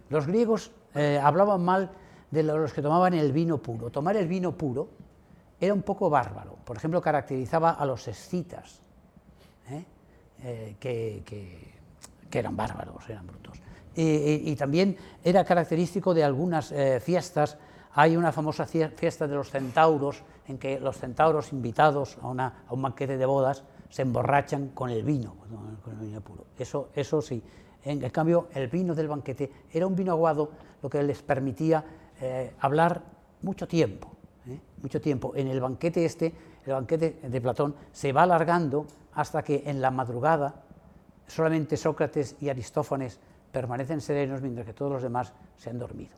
Los 0.09 0.27
griegos 0.27 0.73
eh, 0.95 1.21
hablaban 1.23 1.65
mal 1.65 1.91
de 2.31 2.43
los 2.43 2.73
que 2.73 2.83
tomaban 2.83 3.15
el 3.15 3.33
vino 3.33 3.59
puro. 3.59 3.91
Tomar 3.91 4.17
el 4.17 4.29
vino 4.29 4.57
puro 4.57 4.89
era 5.61 5.75
un 5.75 5.83
poco 5.83 6.09
bárbaro. 6.11 6.57
Por 6.65 6.77
ejemplo, 6.77 7.01
caracterizaba 7.01 7.71
a 7.71 7.85
los 7.87 8.07
escitas, 8.09 8.83
que, 10.81 11.75
eran 12.33 12.57
bárbaros, 12.57 13.09
eran 13.09 13.27
brutos. 13.27 13.61
y 13.95 14.55
también 14.57 14.97
era 15.25 15.45
característico 15.45 16.15
de 16.15 16.25
algunas 16.25 16.73
fiestas 17.01 17.59
hay 18.01 18.17
una 18.17 18.31
famosa 18.31 18.65
fiesta 18.65 19.27
de 19.27 19.35
los 19.35 19.51
centauros 19.51 20.23
en 20.47 20.57
que 20.57 20.79
los 20.79 20.97
centauros 20.99 21.53
invitados 21.53 22.17
a, 22.23 22.53
un 22.71 22.83
banquete 22.83 23.17
de 23.17 23.27
bodas 23.27 23.65
se 23.91 24.03
emborrachan 24.03 24.69
con 24.69 24.91
el 24.91 25.03
vino, 25.03 25.35
con 25.83 25.95
el 25.95 25.99
vino 25.99 26.21
puro. 26.21 26.45
Eso, 26.57 26.91
eso 26.95 27.21
sí. 27.21 27.43
En, 27.83 27.99
cambio, 28.11 28.49
el 28.55 28.69
vino 28.69 28.95
del 28.95 29.09
banquete 29.09 29.51
era 29.73 29.87
un 29.87 29.97
vino 29.97 30.13
aguado, 30.13 30.51
lo 30.81 30.89
que 30.89 31.03
les 31.03 31.23
permitía 31.23 31.85
eh, 32.21 32.53
hablar 32.61 33.03
mucho 33.43 33.67
tiempo. 33.67 34.13
¿eh? 34.47 34.61
Mucho 34.81 35.01
tiempo. 35.01 35.33
En 35.35 35.49
el 35.49 35.61
banquete 35.61 36.05
este, 36.05 36.33
el 36.67 36.75
banquete 36.75 37.19
de 37.23 37.41
Platón, 37.41 37.75
se 37.91 38.13
va 38.13 38.23
alargando 38.23 38.87
hasta 39.15 39.43
que 39.43 39.65
en 39.67 39.81
la 39.81 39.91
madrugada 39.91 40.63
solamente 41.29 41.77
Sócrates 41.77 42.35
y 42.41 42.49
Aristófanes 42.49 43.21
permanecen 43.53 44.01
serenos 44.01 44.43
mientras 44.43 44.67
que 44.67 44.73
todos 44.73 44.91
los 44.91 45.03
demás 45.03 45.33
se 45.57 45.71
han 45.71 45.79
dormido. 45.79 46.11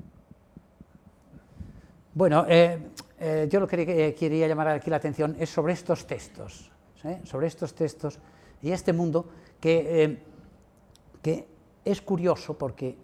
Bueno, 2.14 2.44
eh, 2.48 2.90
eh, 3.18 3.48
yo 3.50 3.60
lo 3.60 3.68
que 3.68 3.82
eh, 3.82 4.14
quería 4.14 4.48
llamar 4.48 4.68
aquí 4.68 4.90
la 4.90 4.96
atención 4.96 5.36
es 5.38 5.50
sobre 5.50 5.74
estos 5.74 6.06
textos, 6.06 6.70
sobre 7.24 7.46
estos 7.46 7.74
textos 7.74 8.18
y 8.62 8.72
este 8.72 8.92
mundo 8.92 9.26
que, 9.60 10.18
que 11.22 11.46
es 11.84 12.02
curioso 12.02 12.58
porque 12.58 12.96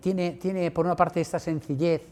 tiene, 0.00 0.32
tiene, 0.32 0.70
por 0.70 0.86
una 0.86 0.96
parte, 0.96 1.20
esta 1.20 1.38
sencillez, 1.38 2.02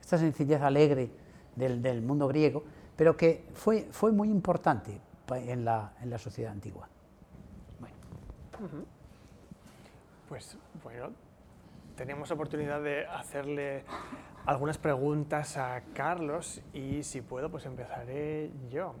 esta 0.00 0.18
sencillez 0.18 0.60
alegre 0.60 1.10
del, 1.54 2.02
mundo 2.02 2.26
griego, 2.26 2.64
pero 2.96 3.16
que 3.16 3.44
fue, 3.52 3.86
fue 3.92 4.10
muy 4.10 4.30
importante 4.30 5.00
en 5.30 5.64
la, 5.64 5.92
en 6.02 6.10
la 6.10 6.18
sociedad 6.18 6.50
antigua. 6.50 6.89
Pues 10.28 10.56
bueno, 10.84 11.10
tenemos 11.96 12.30
oportunidad 12.30 12.80
de 12.82 13.06
hacerle 13.06 13.84
algunas 14.46 14.78
preguntas 14.78 15.56
a 15.56 15.82
Carlos 15.94 16.62
y 16.72 17.02
si 17.02 17.20
puedo, 17.20 17.50
pues 17.50 17.66
empezaré 17.66 18.50
yo. 18.70 18.94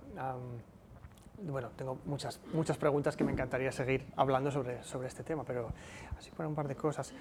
bueno, 1.42 1.70
tengo 1.76 1.98
muchas, 2.04 2.40
muchas 2.52 2.78
preguntas 2.78 3.16
que 3.16 3.24
me 3.24 3.32
encantaría 3.32 3.72
seguir 3.72 4.06
hablando 4.16 4.50
sobre, 4.50 4.82
sobre 4.82 5.08
este 5.08 5.22
tema, 5.22 5.44
pero 5.44 5.72
así 6.18 6.30
para 6.30 6.48
un 6.48 6.54
par 6.54 6.68
de 6.68 6.76
cosas. 6.76 7.14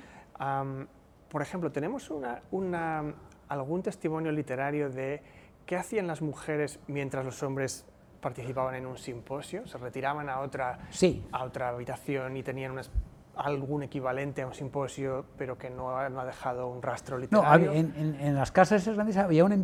por 1.30 1.42
ejemplo, 1.42 1.72
tenemos 1.72 2.10
una, 2.10 2.42
una, 2.52 3.14
algún 3.48 3.84
testimonio 3.84 4.32
literario 4.32 4.90
de 4.90 5.22
qué 5.66 5.76
hacían 5.76 6.08
las 6.08 6.22
mujeres 6.22 6.80
mientras 6.88 7.24
los 7.24 7.44
hombres 7.44 7.86
participaban 8.20 8.76
en 8.76 8.86
un 8.86 8.98
simposio, 8.98 9.66
se 9.68 9.78
retiraban 9.78 10.30
a 10.30 10.40
otra, 10.40 10.80
sí. 10.90 11.26
a 11.32 11.44
otra 11.44 11.70
habitación 11.70 12.36
y 12.38 12.44
tenían 12.44 12.72
unas 12.72 12.92
algún 13.40 13.84
equivalente 13.84 14.42
a 14.42 14.48
un 14.48 14.54
simposio, 14.54 15.26
pero 15.38 15.58
que 15.58 15.70
no 15.70 15.98
ha, 15.98 16.10
no 16.10 16.20
ha 16.20 16.26
dejado 16.26 16.68
un 16.68 16.82
rastro 16.82 17.18
literario. 17.18 17.68
No, 17.68 17.74
en, 17.74 18.18
en, 18.20 18.36
las 18.36 18.52
casas 18.52 18.86
grandes 18.88 19.16
había 19.18 19.46
una, 19.46 19.56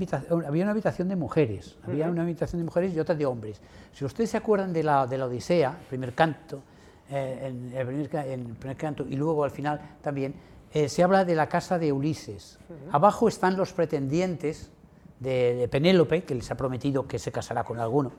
había 0.47 0.63
una 0.63 0.71
habitación 0.71 1.09
de 1.09 1.15
mujeres, 1.15 1.77
había 1.83 2.07
una 2.07 2.21
habitación 2.21 2.61
de 2.61 2.65
mujeres 2.65 2.93
y 2.93 2.99
otra 2.99 3.15
de 3.15 3.25
hombres. 3.25 3.61
Si 3.91 4.05
ustedes 4.05 4.29
se 4.29 4.37
acuerdan 4.37 4.71
de 4.71 4.83
la, 4.83 5.05
de 5.05 5.17
la 5.17 5.25
Odisea, 5.25 5.77
el 5.81 5.87
primer 5.87 6.13
canto, 6.13 6.61
eh, 7.09 7.51
el, 7.75 7.85
primer, 7.85 8.27
el, 8.27 8.43
primer, 8.55 8.77
canto 8.77 9.05
y 9.07 9.17
luego 9.17 9.43
al 9.43 9.51
final 9.51 9.97
también, 10.01 10.35
eh, 10.73 10.87
se 10.87 11.03
habla 11.03 11.25
de 11.25 11.35
la 11.35 11.47
casa 11.47 11.77
de 11.77 11.91
Ulises. 11.91 12.57
Abajo 12.91 13.27
están 13.27 13.57
los 13.57 13.73
pretendientes 13.73 14.71
de, 15.19 15.55
de, 15.55 15.67
Penélope, 15.67 16.23
que 16.23 16.35
les 16.35 16.49
ha 16.49 16.55
prometido 16.55 17.07
que 17.07 17.19
se 17.19 17.31
casará 17.31 17.63
con 17.63 17.79
alguno. 17.79 18.13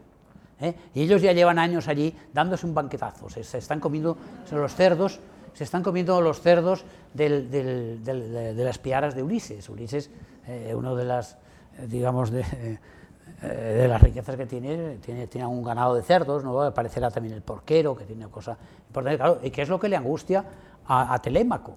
¿Eh? 0.60 0.74
Y 0.94 1.02
ellos 1.02 1.22
ya 1.22 1.32
llevan 1.32 1.58
años 1.58 1.88
allí 1.88 2.14
dándose 2.32 2.66
un 2.66 2.74
banquetazo, 2.74 3.28
se, 3.28 3.40
están 3.58 3.80
comiendo 3.80 4.16
los 4.50 4.74
cerdos 4.74 5.20
se 5.56 5.64
están 5.64 5.82
comiendo 5.82 6.20
los 6.20 6.42
cerdos 6.42 6.84
de, 7.14 8.54
las 8.54 8.78
piaras 8.78 9.14
de 9.14 9.22
Ulises. 9.22 9.66
Ulises, 9.70 10.10
eh, 10.46 10.74
uno 10.76 10.94
de 10.94 11.06
las, 11.06 11.38
eh, 11.78 11.86
digamos, 11.88 12.30
eh, 12.30 12.78
de, 13.40 13.88
las 13.88 14.02
riquezas 14.02 14.36
que 14.36 14.44
tiene, 14.44 14.98
tiene, 14.98 15.26
tiene 15.28 15.46
un 15.46 15.64
ganado 15.64 15.94
de 15.94 16.02
cerdos, 16.02 16.44
¿no? 16.44 16.60
aparecerá 16.60 17.10
también 17.10 17.34
el 17.34 17.40
porquero, 17.40 17.96
que 17.96 18.04
tiene 18.04 18.28
cosa 18.28 18.58
importante, 18.86 19.16
claro, 19.16 19.40
y 19.42 19.50
qué 19.50 19.62
es 19.62 19.70
lo 19.70 19.80
que 19.80 19.88
le 19.88 19.96
angustia 19.96 20.44
a, 20.86 21.18
Telémaco. 21.22 21.74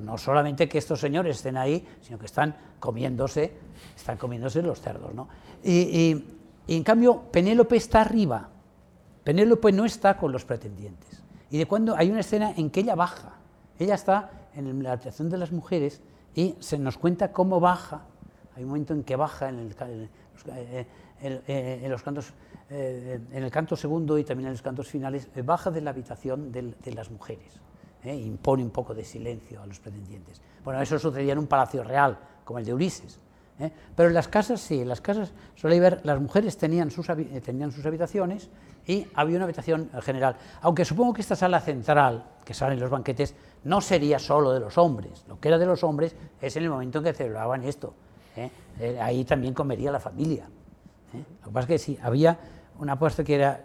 No, 0.00 0.18
solamente 0.18 0.68
que 0.68 0.76
estos 0.76 1.00
señores 1.00 1.36
estén 1.36 1.56
ahí, 1.56 1.82
sino 2.02 2.18
que 2.18 2.26
están 2.26 2.54
comiéndose, 2.78 3.54
están 3.96 4.18
comiéndose 4.18 4.60
los 4.60 4.82
cerdos. 4.82 5.14
¿no? 5.14 5.28
y 5.64 6.35
en 6.74 6.82
cambio, 6.82 7.22
Penélope 7.30 7.76
está 7.76 8.00
arriba. 8.00 8.48
Penélope 9.22 9.72
no 9.72 9.84
está 9.84 10.16
con 10.16 10.32
los 10.32 10.44
pretendientes. 10.44 11.22
Y 11.50 11.58
de 11.58 11.66
cuando 11.66 11.96
hay 11.96 12.10
una 12.10 12.20
escena 12.20 12.52
en 12.56 12.70
que 12.70 12.80
ella 12.80 12.94
baja, 12.94 13.34
ella 13.78 13.94
está 13.94 14.30
en 14.54 14.82
la 14.82 14.92
habitación 14.92 15.28
de 15.28 15.38
las 15.38 15.52
mujeres 15.52 16.00
y 16.34 16.56
se 16.60 16.78
nos 16.78 16.98
cuenta 16.98 17.32
cómo 17.32 17.60
baja, 17.60 18.02
hay 18.56 18.64
un 18.64 18.70
momento 18.70 18.94
en 18.94 19.04
que 19.04 19.16
baja 19.16 19.48
en, 19.48 19.58
el, 19.58 20.08
eh, 20.54 20.86
eh, 21.22 21.80
en 21.82 21.90
los 21.90 22.02
cantos, 22.02 22.32
eh, 22.70 23.20
en 23.32 23.42
el 23.42 23.50
canto 23.50 23.76
segundo 23.76 24.18
y 24.18 24.24
también 24.24 24.48
en 24.48 24.52
los 24.52 24.62
cantos 24.62 24.88
finales, 24.88 25.28
baja 25.44 25.70
de 25.70 25.80
la 25.80 25.90
habitación 25.90 26.50
de, 26.52 26.74
las 26.94 27.10
mujeres, 27.10 27.60
impone 28.04 28.62
un 28.62 28.70
poco 28.70 28.94
de 28.94 29.04
silencio 29.04 29.60
a 29.60 29.66
los 29.66 29.80
pretendientes. 29.80 30.40
Bueno, 30.64 30.80
eso 30.80 30.98
sucedía 30.98 31.32
en 31.32 31.38
un 31.38 31.46
palacio 31.46 31.82
real, 31.82 32.18
como 32.44 32.58
el 32.58 32.64
de 32.64 32.74
Ulises, 32.74 33.18
pero 33.94 34.08
en 34.08 34.14
las 34.14 34.28
casas 34.28 34.60
sí, 34.60 34.82
en 34.82 34.88
las 34.88 35.00
casas 35.00 35.32
suele 35.54 35.80
ver, 35.80 36.00
las 36.04 36.20
mujeres 36.20 36.58
tenían 36.58 36.90
sus, 36.90 37.06
tenían 37.42 37.72
sus 37.72 37.86
habitaciones 37.86 38.50
y 38.86 39.06
había 39.14 39.36
una 39.36 39.44
habitación 39.44 39.90
general. 40.02 40.36
Aunque 40.60 40.84
supongo 40.84 41.14
que 41.14 41.22
esta 41.22 41.36
sala 41.36 41.60
central, 41.60 42.24
que 42.44 42.54
salen 42.54 42.78
los 42.78 42.90
banquetes, 42.90 43.34
no 43.64 43.80
sería 43.80 44.18
solo 44.18 44.52
de 44.52 44.60
los 44.60 44.78
hombres. 44.78 45.24
Lo 45.28 45.40
que 45.40 45.48
era 45.48 45.58
de 45.58 45.66
los 45.66 45.82
hombres 45.82 46.14
es 46.40 46.56
en 46.56 46.64
el 46.64 46.70
momento 46.70 46.98
en 46.98 47.04
que 47.04 47.12
celebraban 47.12 47.64
esto. 47.64 47.94
¿eh? 48.36 48.50
Eh, 48.78 48.98
ahí 49.00 49.24
también 49.24 49.54
comería 49.54 49.90
la 49.90 49.98
familia. 49.98 50.44
¿eh? 51.14 51.24
Lo 51.40 51.48
que 51.48 51.52
pasa 51.52 51.60
es 51.60 51.66
que 51.66 51.78
sí, 51.78 51.98
había 52.02 52.38
una 52.78 52.98
parte 52.98 53.24
que 53.24 53.34
era 53.34 53.64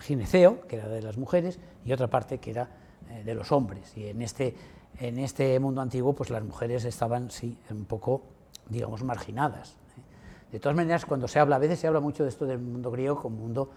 gineceo, 0.00 0.62
que 0.66 0.76
era 0.76 0.88
de 0.88 1.02
las 1.02 1.18
mujeres, 1.18 1.58
y 1.84 1.92
otra 1.92 2.08
parte 2.08 2.38
que 2.38 2.50
era 2.50 2.68
de 3.24 3.34
los 3.34 3.52
hombres. 3.52 3.96
Y 3.96 4.06
en 4.06 4.22
este, 4.22 4.54
en 4.98 5.18
este 5.18 5.58
mundo 5.60 5.80
antiguo, 5.80 6.14
pues 6.14 6.30
las 6.30 6.42
mujeres 6.42 6.84
estaban, 6.84 7.30
sí, 7.30 7.58
un 7.70 7.84
poco, 7.84 8.22
digamos, 8.68 9.02
marginadas. 9.02 9.76
De 10.52 10.60
todas 10.60 10.76
maneras, 10.76 11.04
cuando 11.04 11.28
se 11.28 11.38
habla, 11.38 11.56
a 11.56 11.58
veces 11.58 11.78
se 11.78 11.86
habla 11.86 12.00
mucho 12.00 12.22
de 12.22 12.30
esto 12.30 12.46
del 12.46 12.58
mundo 12.58 12.90
griego 12.90 13.20
como 13.20 13.36
mundo 13.36 13.70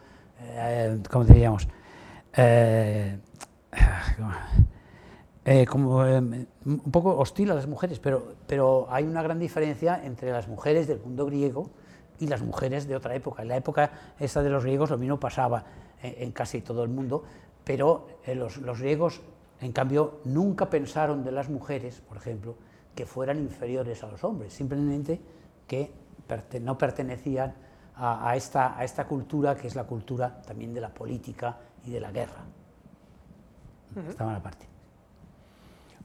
eh, 0.44 1.00
¿cómo 1.10 1.26
diríamos? 1.26 1.68
Eh, 2.36 3.18
eh, 5.46 5.66
como 5.66 6.00
un 6.00 6.92
poco 6.92 7.18
hostil 7.18 7.52
a 7.52 7.56
las 7.56 7.68
mujeres, 7.68 8.00
pero, 8.00 8.36
pero 8.48 8.88
hay 8.90 9.04
una 9.04 9.22
gran 9.22 9.40
diferencia 9.40 10.02
entre 10.04 10.32
las 10.32 10.48
mujeres 10.48 10.88
del 10.88 11.00
mundo 11.00 11.26
griego 11.26 11.70
y 12.20 12.28
las 12.28 12.42
mujeres 12.42 12.88
de 12.88 12.96
otra 12.96 13.16
época. 13.16 13.42
En 13.42 13.48
la 13.48 13.58
época 13.58 13.92
esta 14.20 14.44
de 14.44 14.50
los 14.50 14.64
griegos 14.64 14.90
lo 14.90 14.98
mismo 14.98 15.20
pasaba 15.20 15.64
en, 16.02 16.32
casi 16.32 16.62
todo 16.62 16.84
el 16.84 16.90
mundo, 16.90 17.24
pero 17.64 18.08
los, 18.28 18.58
los, 18.58 18.80
griegos, 18.80 19.22
en 19.62 19.72
cambio, 19.72 20.20
nunca 20.26 20.70
pensaron 20.70 21.24
de 21.24 21.32
las 21.32 21.50
mujeres, 21.50 22.02
por 22.08 22.18
ejemplo, 22.18 22.56
que 22.96 23.06
fueran 23.06 23.40
inferiores 23.40 24.04
a 24.04 24.08
los 24.08 24.24
hombres, 24.24 24.54
simplemente 24.54 25.20
que 25.68 25.92
no 26.62 26.78
pertenecían 26.78 27.54
a, 27.96 28.36
esta, 28.36 28.78
a 28.78 28.84
esta 28.84 29.06
cultura 29.06 29.56
que 29.56 29.68
es 29.68 29.76
la 29.76 29.84
cultura 29.84 30.42
también 30.42 30.74
de 30.74 30.82
la 30.82 30.90
política 30.90 31.58
y 31.86 31.92
de 31.92 32.00
la 32.00 32.12
guerra. 32.12 32.44
Estaban 34.08 34.36
aparte. 34.36 34.66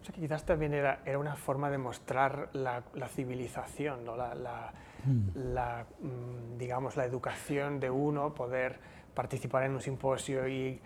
O 0.00 0.04
sea 0.04 0.14
que 0.14 0.20
quizás 0.20 0.44
también 0.44 0.74
era, 0.74 1.00
era 1.04 1.18
una 1.18 1.36
forma 1.36 1.70
de 1.70 1.78
mostrar 1.78 2.50
la, 2.52 2.82
civilización, 3.08 4.04
¿no? 4.04 4.16
la, 4.16 4.34
la, 4.34 4.72
mm. 5.04 6.06
Mm, 6.06 6.58
digamos, 6.58 6.96
la 6.96 7.04
educación 7.04 7.80
de 7.80 7.90
uno, 7.90 8.34
poder 8.34 8.78
participar 9.14 9.64
en 9.64 9.72
un 9.72 9.80
simposio 9.80 10.46
y 10.46 10.80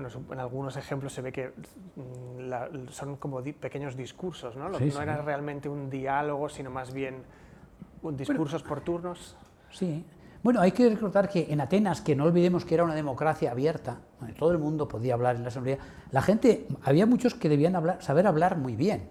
bueno, 0.00 0.32
en 0.32 0.40
algunos 0.40 0.76
ejemplos 0.76 1.12
se 1.12 1.22
ve 1.22 1.32
que 1.32 1.52
mm, 1.96 2.88
son 2.90 3.16
como 3.16 3.42
pequeños 3.42 3.96
discursos, 3.96 4.56
¿no? 4.56 4.68
no 4.68 5.02
era 5.02 5.22
realmente 5.22 5.68
un 5.68 5.90
diálogo, 5.90 6.48
sino 6.48 6.70
más 6.70 6.92
bien 6.92 7.22
un 8.02 8.16
discursos 8.16 8.62
por 8.62 8.80
turnos. 8.80 9.36
Sí, 9.70 10.04
bueno, 10.42 10.60
hay 10.60 10.72
que 10.72 10.88
recordar 10.88 11.28
que 11.28 11.46
en 11.50 11.60
Atenas, 11.60 12.00
que 12.00 12.16
no 12.16 12.24
olvidemos 12.24 12.64
que 12.64 12.74
era 12.74 12.84
una 12.84 12.94
democracia 12.94 13.50
abierta, 13.50 13.98
donde 14.18 14.34
todo 14.34 14.52
el 14.52 14.58
mundo 14.58 14.88
podía 14.88 15.14
hablar 15.14 15.36
en 15.36 15.42
la 15.42 15.48
asamblea, 15.48 15.78
la 16.10 16.22
gente, 16.22 16.66
había 16.82 17.04
muchos 17.04 17.34
que 17.34 17.48
debían 17.48 17.76
hablar, 17.76 18.02
saber 18.02 18.26
hablar 18.26 18.56
muy 18.56 18.74
bien. 18.74 19.08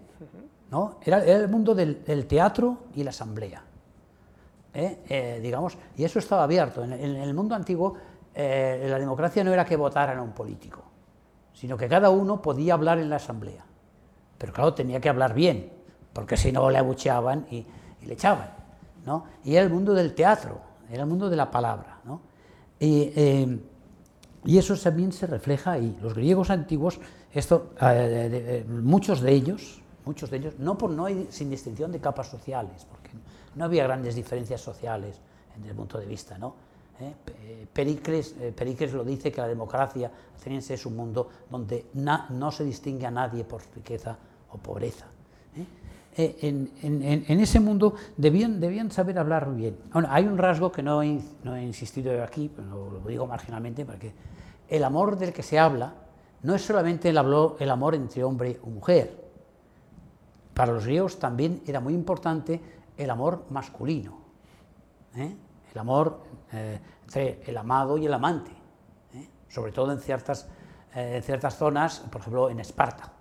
¿no? 0.72 0.98
Era, 1.04 1.24
el 1.24 1.48
mundo 1.48 1.74
del, 1.74 2.26
teatro 2.26 2.78
y 2.96 3.04
la 3.04 3.10
asamblea. 3.10 3.62
¿eh? 4.74 4.98
Eh, 5.08 5.40
digamos, 5.40 5.78
y 5.96 6.02
eso 6.02 6.18
estaba 6.18 6.42
abierto. 6.42 6.82
En, 6.82 6.92
el 6.92 7.34
mundo 7.34 7.54
antiguo, 7.54 7.94
eh, 8.34 8.86
la 8.88 8.98
democracia 8.98 9.42
no 9.44 9.52
era 9.52 9.64
que 9.64 9.76
votaran 9.76 10.18
a 10.18 10.22
un 10.22 10.32
político, 10.32 10.82
sino 11.52 11.76
que 11.76 11.88
cada 11.88 12.10
uno 12.10 12.40
podía 12.40 12.74
hablar 12.74 12.98
en 12.98 13.10
la 13.10 13.16
asamblea. 13.16 13.64
Pero 14.38 14.52
claro, 14.52 14.74
tenía 14.74 15.00
que 15.00 15.08
hablar 15.08 15.34
bien, 15.34 15.70
porque 16.12 16.36
si 16.36 16.52
no 16.52 16.70
le 16.70 16.78
abucheaban 16.78 17.46
y, 17.50 17.66
le 18.02 18.14
echaban. 18.14 18.50
¿no? 19.04 19.24
Y 19.44 19.54
era 19.54 19.64
el 19.64 19.70
mundo 19.70 19.92
del 19.92 20.14
teatro 20.14 20.70
era 20.90 21.02
el 21.04 21.08
mundo 21.08 21.30
de 21.30 21.36
la 21.36 21.50
palabra. 21.50 22.00
¿no? 22.04 22.20
Eh, 22.80 23.58
y 24.44 24.58
eso 24.58 24.76
también 24.76 25.12
se 25.12 25.26
refleja 25.26 25.72
ahí. 25.72 25.96
Los 26.00 26.14
griegos 26.14 26.50
antiguos, 26.50 26.98
esto, 27.32 27.74
eh, 27.80 28.64
muchos 28.68 29.20
de 29.20 29.32
ellos, 29.32 29.80
muchos 30.04 30.30
de 30.30 30.38
ellos, 30.38 30.54
no, 30.58 30.76
por, 30.76 30.90
no 30.90 31.06
sin 31.28 31.50
distinción 31.50 31.92
de 31.92 32.00
capas 32.00 32.28
sociales, 32.28 32.86
porque 32.90 33.10
no 33.54 33.64
había 33.64 33.84
grandes 33.84 34.14
diferencias 34.14 34.60
sociales 34.60 35.20
desde 35.56 35.70
el 35.70 35.76
punto 35.76 35.98
de 35.98 36.06
vista. 36.06 36.38
¿no? 36.38 36.56
Eh, 37.00 37.66
Pericles, 37.72 38.34
Pericles, 38.54 38.92
lo 38.92 39.04
dice 39.04 39.32
que 39.32 39.40
la 39.40 39.48
democracia 39.48 40.10
ateniense 40.36 40.74
es 40.74 40.86
un 40.86 40.96
mundo 40.96 41.28
donde 41.50 41.86
no 41.94 42.50
se 42.50 42.64
distingue 42.64 43.06
a 43.06 43.10
nadie 43.10 43.44
por 43.44 43.62
riqueza 43.74 44.16
o 44.50 44.58
pobreza. 44.58 45.06
Eh, 46.16 46.36
en, 46.82 47.40
ese 47.40 47.60
mundo 47.60 47.94
debían, 48.16 48.90
saber 48.90 49.18
hablar 49.18 49.48
muy 49.48 49.60
bien. 49.60 49.76
hay 50.08 50.26
un 50.26 50.36
rasgo 50.36 50.72
que 50.72 50.82
no 50.82 51.02
he, 51.02 51.06
insistido 51.62 52.22
aquí, 52.22 52.50
pero 52.54 52.90
lo, 52.90 53.08
digo 53.08 53.26
marginalmente, 53.26 53.84
porque 53.84 54.12
el 54.68 54.82
amor 54.82 55.16
del 55.16 55.32
que 55.32 55.42
se 55.42 55.58
habla 55.58 55.94
no 56.42 56.54
es 56.54 56.62
solamente 56.62 57.10
el, 57.10 57.18
amor 57.18 57.94
entre 57.94 58.24
hombre 58.24 58.58
o 58.62 58.70
mujer. 58.70 59.30
Para 60.52 60.72
los 60.72 60.84
griegos 60.84 61.18
también 61.18 61.62
era 61.66 61.80
muy 61.80 61.94
importante 61.94 62.60
el 62.96 63.08
amor 63.08 63.44
masculino, 63.50 64.18
¿eh? 65.14 65.34
El 65.72 65.78
amor 65.78 66.20
eh, 66.52 66.78
entre 67.04 67.42
el 67.46 67.56
amado 67.56 67.98
y 67.98 68.06
el 68.06 68.14
amante, 68.14 68.50
sobre 69.48 69.72
todo 69.72 69.92
en 69.92 69.98
ciertas, 69.98 70.48
en 70.94 71.22
ciertas 71.22 71.56
zonas, 71.56 72.00
por 72.10 72.20
ejemplo 72.20 72.50
en 72.50 72.60
Esparta 72.60 73.12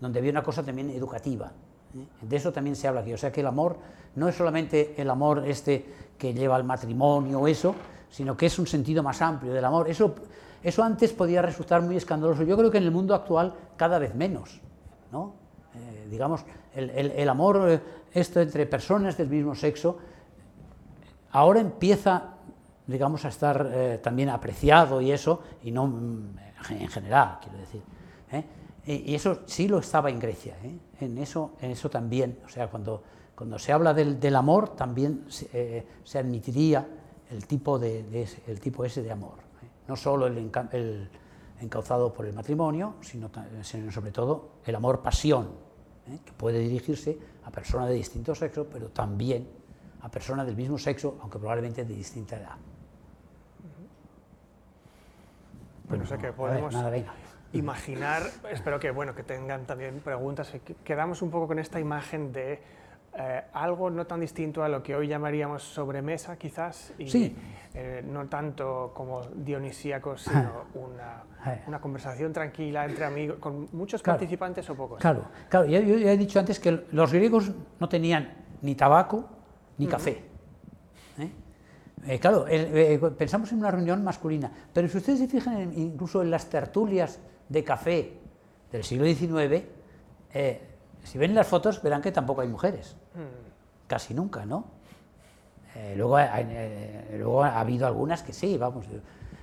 donde 0.00 0.18
había 0.18 0.30
una 0.30 0.42
cosa 0.42 0.62
también 0.62 0.90
educativa. 0.90 1.50
¿eh? 1.96 2.06
De 2.20 2.36
eso 2.36 2.52
también 2.52 2.76
se 2.76 2.88
habla 2.88 3.00
aquí, 3.00 3.12
o 3.12 3.18
sea 3.18 3.32
que 3.32 3.40
el 3.40 3.46
amor 3.46 3.78
no 4.16 4.28
es 4.28 4.36
solamente 4.36 4.94
el 5.00 5.10
amor 5.10 5.44
este 5.46 5.84
que 6.18 6.32
lleva 6.32 6.56
al 6.56 6.64
matrimonio 6.64 7.40
o 7.40 7.48
eso, 7.48 7.74
sino 8.10 8.36
que 8.36 8.46
es 8.46 8.58
un 8.58 8.66
sentido 8.66 9.02
más 9.02 9.20
amplio 9.22 9.52
del 9.52 9.64
amor. 9.64 9.88
Eso, 9.88 10.14
eso 10.62 10.82
antes 10.82 11.12
podía 11.12 11.42
resultar 11.42 11.82
muy 11.82 11.96
escandaloso. 11.96 12.44
Yo 12.44 12.56
creo 12.56 12.70
que 12.70 12.78
en 12.78 12.84
el 12.84 12.90
mundo 12.90 13.14
actual 13.14 13.54
cada 13.76 13.98
vez 13.98 14.14
menos. 14.14 14.60
¿no? 15.10 15.34
Eh, 15.74 16.06
digamos, 16.10 16.44
el, 16.74 16.90
el, 16.90 17.28
amor 17.28 17.66
eh, 17.68 17.80
esto 18.12 18.40
entre 18.40 18.66
personas 18.66 19.16
del 19.16 19.28
mismo 19.28 19.54
sexo 19.54 19.98
ahora 21.34 21.60
empieza, 21.60 22.34
digamos, 22.86 23.24
a 23.24 23.28
estar 23.28 23.70
eh, 23.72 24.00
también 24.02 24.28
apreciado 24.28 25.00
y 25.00 25.10
eso, 25.10 25.42
y 25.64 25.70
no 25.70 25.86
mm, 25.86 26.38
en 26.70 26.88
general, 26.88 27.38
quiero 27.42 27.58
decir. 27.58 27.82
Y 28.86 29.14
eso 29.14 29.40
sí 29.46 29.66
lo 29.66 29.78
estaba 29.78 30.10
en 30.10 30.18
Grecia, 30.18 30.56
en, 31.00 31.16
eso, 31.16 31.52
en 31.62 31.70
eso 31.70 31.88
también, 31.88 32.38
o 32.44 32.50
sea, 32.50 32.68
cuando, 32.68 33.02
cuando 33.34 33.58
se 33.58 33.72
habla 33.72 33.94
del, 33.94 34.20
del 34.20 34.36
amor, 34.36 34.76
también 34.76 35.24
se, 35.28 36.18
admitiría 36.18 36.86
el 37.30 37.46
tipo, 37.46 37.78
de, 37.78 38.04
ese, 38.22 38.42
el 38.46 38.60
tipo 38.60 38.84
ese 38.84 39.02
de 39.02 39.10
amor. 39.10 39.38
¿eh? 39.62 39.68
No 39.88 39.96
solo 39.96 40.26
el, 40.26 40.50
el, 40.72 41.08
encauzado 41.60 42.12
por 42.12 42.26
el 42.26 42.34
matrimonio, 42.34 42.96
sino, 43.00 43.30
sino 43.62 43.90
sobre 43.90 44.10
todo 44.10 44.50
el 44.66 44.74
amor-pasión, 44.74 45.48
¿eh? 46.06 46.18
que 46.22 46.32
puede 46.32 46.58
dirigirse 46.58 47.18
a 47.44 47.50
personas 47.50 47.88
de 47.88 47.94
distinto 47.94 48.34
sexo, 48.34 48.66
pero 48.70 48.88
también 48.88 49.48
a 50.04 50.10
personas 50.10 50.44
del 50.44 50.54
mismo 50.54 50.76
sexo, 50.76 51.16
aunque 51.22 51.38
probablemente 51.38 51.82
de 51.82 51.94
distinta 51.94 52.36
edad. 52.36 52.56
Bueno, 55.88 56.06
sé 56.06 56.18
que 56.18 56.30
podemos 56.32 56.74
imaginar, 57.54 58.22
espero 58.50 58.78
que, 58.78 58.90
bueno, 58.90 59.14
que 59.14 59.22
tengan 59.22 59.64
también 59.64 60.00
preguntas, 60.00 60.52
quedamos 60.84 61.22
un 61.22 61.30
poco 61.30 61.48
con 61.48 61.58
esta 61.58 61.80
imagen 61.80 62.32
de 62.32 62.60
eh, 63.16 63.42
algo 63.54 63.88
no 63.88 64.06
tan 64.06 64.20
distinto 64.20 64.62
a 64.62 64.68
lo 64.68 64.82
que 64.82 64.94
hoy 64.94 65.08
llamaríamos 65.08 65.62
sobremesa, 65.62 66.36
quizás, 66.36 66.92
y 66.98 67.34
eh, 67.72 68.02
no 68.06 68.26
tanto 68.26 68.92
como 68.94 69.22
dionisíaco, 69.22 70.16
sino 70.18 70.66
una, 70.74 71.22
una, 71.66 71.80
conversación 71.80 72.32
tranquila 72.32 72.84
entre 72.84 73.06
amigos, 73.06 73.38
con 73.38 73.68
muchos 73.72 74.02
participantes 74.02 74.68
o 74.68 74.74
pocos. 74.74 74.98
Claro, 75.00 75.24
claro. 75.48 75.64
Yo, 75.64 75.80
ya 75.80 76.12
he 76.12 76.18
dicho 76.18 76.38
antes 76.38 76.60
que 76.60 76.84
los 76.92 77.10
griegos 77.12 77.52
no 77.80 77.88
tenían 77.88 78.34
ni 78.60 78.74
tabaco 78.74 79.30
ni 79.78 79.86
café. 79.86 80.22
¿eh? 82.06 82.18
claro, 82.18 82.46
pensamos 83.16 83.50
en 83.52 83.58
una 83.58 83.70
reunión 83.70 84.04
masculina, 84.04 84.50
pero 84.72 84.88
si 84.88 84.98
ustedes 84.98 85.18
se 85.20 85.28
fijan 85.28 85.72
incluso 85.76 86.22
en 86.22 86.30
las 86.30 86.46
tertulias 86.46 87.18
de 87.48 87.64
café 87.64 88.12
del 88.70 88.84
siglo 88.84 89.04
XIX, 89.06 89.64
si 91.02 91.18
ven 91.18 91.34
las 91.34 91.46
fotos 91.46 91.82
verán 91.82 92.02
que 92.02 92.12
tampoco 92.12 92.40
hay 92.40 92.48
mujeres, 92.48 92.96
hmm. 93.14 93.86
casi 93.86 94.14
nunca, 94.14 94.44
¿no? 94.44 94.64
Eh, 95.74 95.94
luego, 95.96 96.18
eh, 96.18 97.16
luego, 97.18 97.42
ha 97.42 97.58
habido 97.58 97.86
algunas 97.86 98.22
que 98.22 98.32
sí, 98.32 98.56
vamos, 98.56 98.86
yo, 98.86 98.98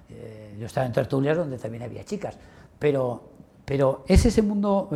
eh, 0.10 0.56
yo, 0.58 0.66
estaba 0.66 0.86
en 0.86 0.94
tertulias 0.94 1.38
donde 1.38 1.58
también 1.58 1.84
había 1.84 2.06
chicas, 2.06 2.38
pero, 2.80 3.32
pero 3.66 4.06
es 4.08 4.26
ese 4.26 4.42
mundo 4.42 4.90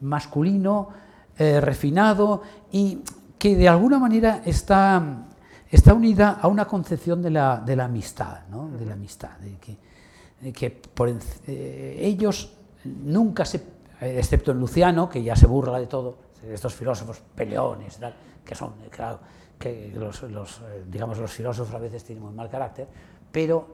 masculino, 0.00 0.90
refinado 1.38 2.42
y 2.72 3.00
que 3.38 3.56
de 3.56 3.68
alguna 3.68 3.98
manera 3.98 4.42
está, 4.44 5.26
está 5.70 5.94
unida 5.94 6.38
a 6.40 6.48
una 6.48 6.66
concepción 6.66 7.22
de 7.22 7.30
la, 7.30 7.62
de 7.64 7.76
la 7.76 7.84
amistad, 7.84 8.46
¿no? 8.50 8.68
de 8.68 8.84
la 8.84 8.94
amistad, 8.94 9.38
de 9.38 9.56
que, 9.58 10.52
que 10.52 10.70
por, 10.70 11.12
ellos 11.46 12.52
nunca 12.84 13.44
se 13.44 13.78
eh, 14.00 14.16
excepto 14.18 14.52
en 14.52 14.60
Luciano, 14.60 15.08
que 15.08 15.22
ya 15.22 15.34
se 15.34 15.46
burla 15.46 15.78
de 15.78 15.86
todo, 15.86 16.18
de 16.42 16.54
estos 16.54 16.74
filósofos 16.74 17.20
peleones, 17.34 17.98
que 18.44 18.54
son, 18.54 18.74
claro, 18.90 19.18
que 19.58 19.92
los, 19.94 20.22
eh, 20.22 20.84
digamos, 20.88 21.18
los 21.18 21.32
filósofos 21.32 21.74
a 21.74 21.78
veces 21.78 22.04
tienen 22.04 22.24
muy 22.24 22.32
mal 22.32 22.48
carácter, 22.48 22.86
pero 23.32 23.66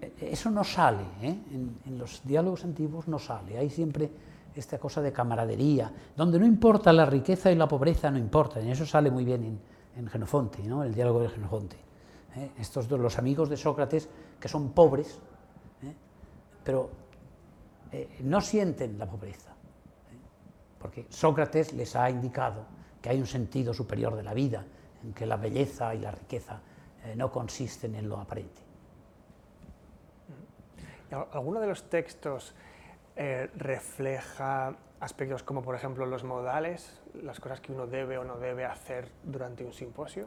eh, 0.00 0.30
eso 0.32 0.50
no 0.50 0.64
sale, 0.64 1.04
en, 1.22 1.98
los 1.98 2.20
diálogos 2.24 2.64
antiguos 2.64 3.06
no 3.06 3.18
sale, 3.18 3.58
hay 3.58 3.70
siempre 3.70 4.10
esta 4.54 4.78
cosa 4.78 5.00
de 5.00 5.12
camaradería, 5.12 5.92
donde 6.16 6.38
no 6.38 6.46
importa 6.46 6.92
la 6.92 7.06
riqueza 7.06 7.50
y 7.50 7.54
la 7.54 7.68
pobreza, 7.68 8.10
no 8.10 8.18
importa, 8.18 8.60
y 8.60 8.70
eso 8.70 8.84
sale 8.84 9.10
muy 9.10 9.24
bien 9.24 9.44
en, 9.44 9.60
en 9.96 10.08
Genofonte, 10.08 10.62
¿no? 10.62 10.82
el 10.82 10.94
diálogo 10.94 11.20
de 11.20 11.28
Genofonte. 11.28 11.76
Estos 12.58 12.88
dos, 12.88 13.00
los 13.00 13.18
amigos 13.18 13.48
de 13.48 13.56
Sócrates, 13.56 14.08
que 14.38 14.48
son 14.48 14.70
pobres, 14.70 15.18
pero 16.62 16.90
no 18.22 18.40
sienten 18.40 18.98
la 18.98 19.06
pobreza 19.06 19.50
porque 20.80 21.06
Sócrates 21.10 21.74
les 21.74 21.94
ha 21.94 22.08
indicado 22.08 22.64
que 23.02 23.10
hay 23.10 23.20
un 23.20 23.26
sentido 23.26 23.74
superior 23.74 24.16
de 24.16 24.22
la 24.22 24.32
vida, 24.32 24.64
en 25.04 25.12
que 25.12 25.26
la 25.26 25.36
belleza 25.36 25.94
y 25.94 25.98
la 25.98 26.10
riqueza 26.10 26.60
eh, 27.04 27.14
no 27.14 27.30
consisten 27.30 27.94
en 27.94 28.08
lo 28.08 28.18
aparente. 28.18 28.62
¿Alguno 31.32 31.60
de 31.60 31.66
los 31.66 31.90
textos 31.90 32.54
eh, 33.16 33.50
refleja 33.56 34.74
aspectos 35.00 35.42
como, 35.42 35.62
por 35.62 35.74
ejemplo, 35.74 36.06
los 36.06 36.24
modales, 36.24 37.00
las 37.22 37.40
cosas 37.40 37.60
que 37.60 37.72
uno 37.72 37.86
debe 37.86 38.18
o 38.18 38.24
no 38.24 38.38
debe 38.38 38.64
hacer 38.64 39.08
durante 39.24 39.64
un 39.64 39.72
simposio? 39.72 40.26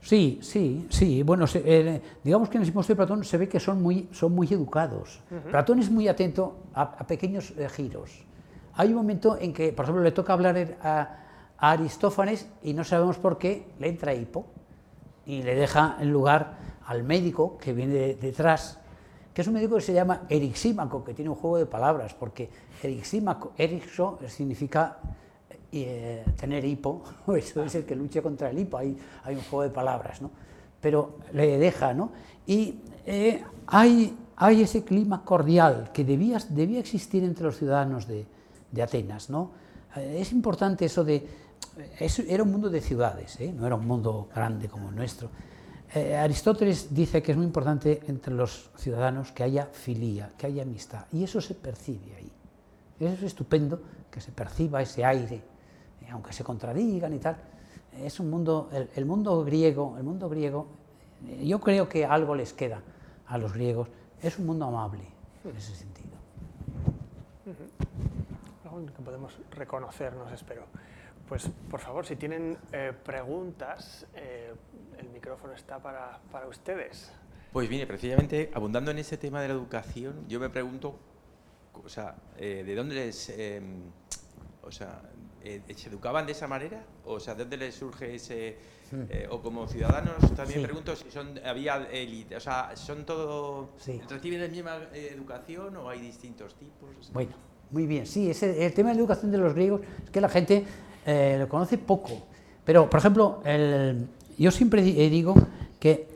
Sí, 0.00 0.40
sí, 0.42 0.86
sí. 0.90 1.22
Bueno, 1.22 1.46
eh, 1.54 2.00
digamos 2.24 2.48
que 2.48 2.56
en 2.56 2.62
el 2.62 2.66
simposio 2.66 2.94
de 2.94 2.96
Platón 2.96 3.24
se 3.24 3.38
ve 3.38 3.48
que 3.48 3.60
son 3.60 3.80
muy, 3.80 4.08
son 4.12 4.34
muy 4.34 4.48
educados. 4.52 5.22
Platón 5.50 5.78
es 5.78 5.90
muy 5.90 6.08
atento 6.08 6.56
a, 6.74 7.06
pequeños 7.06 7.54
giros. 7.70 8.24
Hay 8.74 8.88
un 8.88 8.96
momento 8.96 9.38
en 9.38 9.52
que, 9.52 9.72
por 9.72 9.84
ejemplo, 9.84 10.02
le 10.02 10.12
toca 10.12 10.32
hablar 10.32 10.76
a, 10.82 11.18
Aristófanes 11.64 12.48
y 12.64 12.74
no 12.74 12.82
sabemos 12.82 13.18
por 13.18 13.38
qué, 13.38 13.68
le 13.78 13.88
entra 13.88 14.12
hipo 14.12 14.46
y 15.24 15.44
le 15.44 15.54
deja 15.54 15.96
en 16.00 16.10
lugar 16.10 16.58
al 16.84 17.04
médico 17.04 17.56
que 17.56 17.72
viene 17.72 18.14
detrás, 18.14 18.80
que 19.32 19.42
es 19.42 19.46
un 19.46 19.54
médico 19.54 19.76
que 19.76 19.82
se 19.82 19.92
llama 19.92 20.22
Erixímaco, 20.28 21.02
que 21.02 21.14
tiene 21.14 21.30
un 21.30 21.36
juego 21.36 21.58
de 21.58 21.66
palabras, 21.66 22.14
porque 22.14 22.48
Erixímaco, 22.82 23.52
Erixo 23.56 24.18
significa 24.28 24.98
eh, 25.70 26.24
tener 26.38 26.64
hipo, 26.64 27.02
eso 27.36 27.64
es 27.64 27.74
el 27.74 27.84
que 27.84 27.96
lucha 27.96 28.20
contra 28.22 28.50
el 28.50 28.58
hipo, 28.58 28.78
hay, 28.78 28.96
hay 29.24 29.34
un 29.34 29.42
juego 29.42 29.62
de 29.62 29.70
palabras, 29.70 30.20
¿no? 30.20 30.30
pero 30.80 31.18
le 31.32 31.58
deja, 31.58 31.94
¿no? 31.94 32.10
Y 32.44 32.80
eh, 33.06 33.42
hay, 33.68 34.16
hay 34.36 34.62
ese 34.62 34.82
clima 34.82 35.24
cordial 35.24 35.90
que 35.94 36.04
debía, 36.04 36.38
debía 36.48 36.80
existir 36.80 37.22
entre 37.22 37.44
los 37.44 37.56
ciudadanos 37.56 38.08
de, 38.08 38.26
de 38.72 38.82
Atenas. 38.82 39.30
¿no? 39.30 39.52
Eh, 39.96 40.18
es 40.20 40.32
importante 40.32 40.84
eso 40.84 41.04
de... 41.04 41.24
era 42.28 42.42
un 42.42 42.50
mundo 42.50 42.68
de 42.68 42.80
ciudades, 42.80 43.38
¿eh? 43.40 43.54
no 43.56 43.64
era 43.64 43.76
un 43.76 43.86
mundo 43.86 44.28
grande 44.34 44.68
como 44.68 44.88
el 44.88 44.96
nuestro. 44.96 45.30
Eh, 45.94 46.16
Aristóteles 46.16 46.94
dice 46.94 47.22
que 47.22 47.32
es 47.32 47.36
muy 47.36 47.46
importante 47.46 48.00
entre 48.06 48.32
los 48.32 48.70
ciudadanos 48.76 49.32
que 49.32 49.42
haya 49.42 49.66
filía, 49.66 50.30
que 50.38 50.46
haya 50.46 50.62
amistad, 50.62 51.04
y 51.12 51.24
eso 51.24 51.40
se 51.40 51.54
percibe 51.54 52.14
ahí. 52.16 52.32
Eso 52.98 53.14
es 53.14 53.22
estupendo 53.22 53.80
que 54.10 54.20
se 54.20 54.32
perciba 54.32 54.80
ese 54.80 55.04
aire, 55.04 55.42
aunque 56.10 56.32
se 56.32 56.44
contradigan 56.44 57.12
y 57.12 57.18
tal. 57.18 57.36
Es 58.00 58.20
un 58.20 58.30
mundo, 58.30 58.70
el, 58.94 59.04
mundo 59.04 59.44
griego, 59.44 59.96
el 59.98 60.04
mundo 60.04 60.28
griego, 60.28 60.66
yo 61.42 61.60
creo 61.60 61.88
que 61.88 62.06
algo 62.06 62.34
les 62.34 62.52
queda 62.52 62.80
a 63.26 63.36
los 63.36 63.52
griegos, 63.52 63.88
es 64.22 64.38
un 64.38 64.46
mundo 64.46 64.66
amable 64.66 65.04
en 65.44 65.56
ese 65.56 65.74
sentido 65.74 66.02
que 68.80 69.02
podemos 69.02 69.36
reconocernos, 69.50 70.32
espero. 70.32 70.64
Pues 71.32 71.48
por 71.70 71.80
favor, 71.80 72.04
si 72.04 72.16
tienen 72.16 72.58
eh, 72.72 72.92
preguntas, 72.92 74.06
eh, 74.14 74.52
el 74.98 75.08
micrófono 75.08 75.54
está 75.54 75.78
para, 75.78 76.20
para, 76.30 76.46
ustedes. 76.46 77.10
Pues 77.54 77.70
viene 77.70 77.86
precisamente 77.86 78.50
abundando 78.52 78.90
en 78.90 78.98
ese 78.98 79.16
tema 79.16 79.40
de 79.40 79.48
la 79.48 79.54
educación, 79.54 80.28
yo 80.28 80.38
me 80.38 80.50
pregunto, 80.50 80.94
o 81.72 81.88
sea, 81.88 82.16
eh, 82.36 82.64
¿de 82.66 82.74
dónde 82.74 82.96
les, 82.96 83.30
em, 83.30 83.80
o 84.62 84.70
sea, 84.70 85.00
se 85.74 85.88
educaban 85.88 86.26
de 86.26 86.32
esa 86.32 86.48
manera? 86.48 86.84
O 87.06 87.18
sea, 87.18 87.34
¿de 87.34 87.44
dónde 87.44 87.56
les 87.56 87.76
surge 87.76 88.14
ese, 88.14 88.58
hmm. 88.90 89.30
o 89.30 89.40
como 89.40 89.66
ciudadanos 89.66 90.34
también 90.36 90.62
pregunto 90.62 90.94
si 90.94 91.10
son, 91.10 91.40
había 91.46 91.76
élite, 91.90 92.36
o 92.36 92.40
sea, 92.40 92.76
¿son 92.76 93.06
todo, 93.06 93.70
reciben 94.10 94.42
la 94.42 94.48
misma 94.48 94.76
educación 94.92 95.78
o 95.78 95.88
hay 95.88 96.02
distintos 96.02 96.54
tipos? 96.56 97.10
Bueno 97.10 97.52
muy 97.72 97.86
bien, 97.86 98.06
sí, 98.06 98.30
ese, 98.30 98.66
el 98.66 98.74
tema 98.74 98.90
de 98.90 98.96
la 98.96 99.00
educación 99.00 99.32
de 99.32 99.38
los 99.38 99.54
griegos 99.54 99.80
es 100.04 100.10
que 100.10 100.20
la 100.20 100.28
gente 100.28 100.64
eh, 101.06 101.36
lo 101.38 101.48
conoce 101.48 101.78
poco. 101.78 102.10
Pero, 102.64 102.88
por 102.88 103.00
ejemplo, 103.00 103.42
yo 104.38 104.50
siempre 104.50 104.82
digo 104.82 105.34
que 105.80 106.08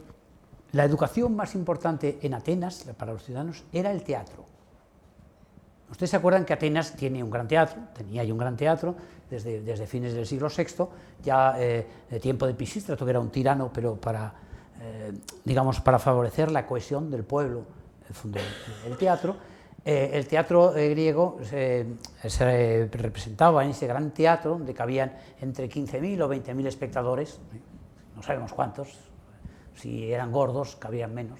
la 0.72 0.84
educación 0.84 1.34
más 1.34 1.54
importante 1.54 2.18
en 2.22 2.34
Atenas, 2.34 2.84
para 2.96 3.12
los 3.12 3.24
ciudadanos, 3.24 3.64
era 3.72 3.90
el 3.90 4.02
teatro. 4.02 4.44
Ustedes 5.90 6.10
se 6.10 6.16
acuerdan 6.16 6.44
que 6.44 6.52
Atenas 6.52 6.94
tiene 6.94 7.22
un 7.22 7.30
gran 7.30 7.48
teatro, 7.48 7.80
tenía 7.94 8.24
ya 8.24 8.32
un 8.32 8.38
gran 8.38 8.56
teatro 8.56 8.94
desde, 9.30 9.86
fines 9.86 10.14
del 10.14 10.26
siglo 10.26 10.48
VI, 10.48 10.84
ya 11.22 11.54
eh, 11.58 11.86
tiempo 12.20 12.46
de 12.46 12.54
Pisístrato, 12.54 13.04
que 13.04 13.10
era 13.10 13.20
un 13.20 13.30
tirano, 13.30 13.70
pero 13.72 13.96
para, 13.96 14.32
eh, 14.80 15.12
digamos, 15.44 15.80
para 15.80 15.98
favorecer 15.98 16.50
la 16.50 16.66
cohesión 16.66 17.10
del 17.10 17.24
pueblo, 17.24 17.64
fundó 18.12 18.40
el 18.86 18.96
teatro, 18.96 19.36
eh, 19.88 20.18
el 20.18 20.26
teatro 20.26 20.76
eh, 20.76 20.88
griego 20.88 21.38
se, 21.44 21.86
representaba 22.90 23.62
en 23.62 23.70
ese 23.70 23.86
gran 23.86 24.10
teatro 24.10 24.58
donde 24.58 24.74
cabían 24.74 25.12
entre 25.40 25.70
15.000 25.70 26.22
o 26.22 26.28
20.000 26.28 26.66
espectadores, 26.66 27.38
no 28.16 28.20
sabemos 28.20 28.52
cuántos, 28.52 28.98
si 29.76 30.10
eran 30.10 30.32
gordos 30.32 30.74
cabían 30.74 31.14
menos. 31.14 31.38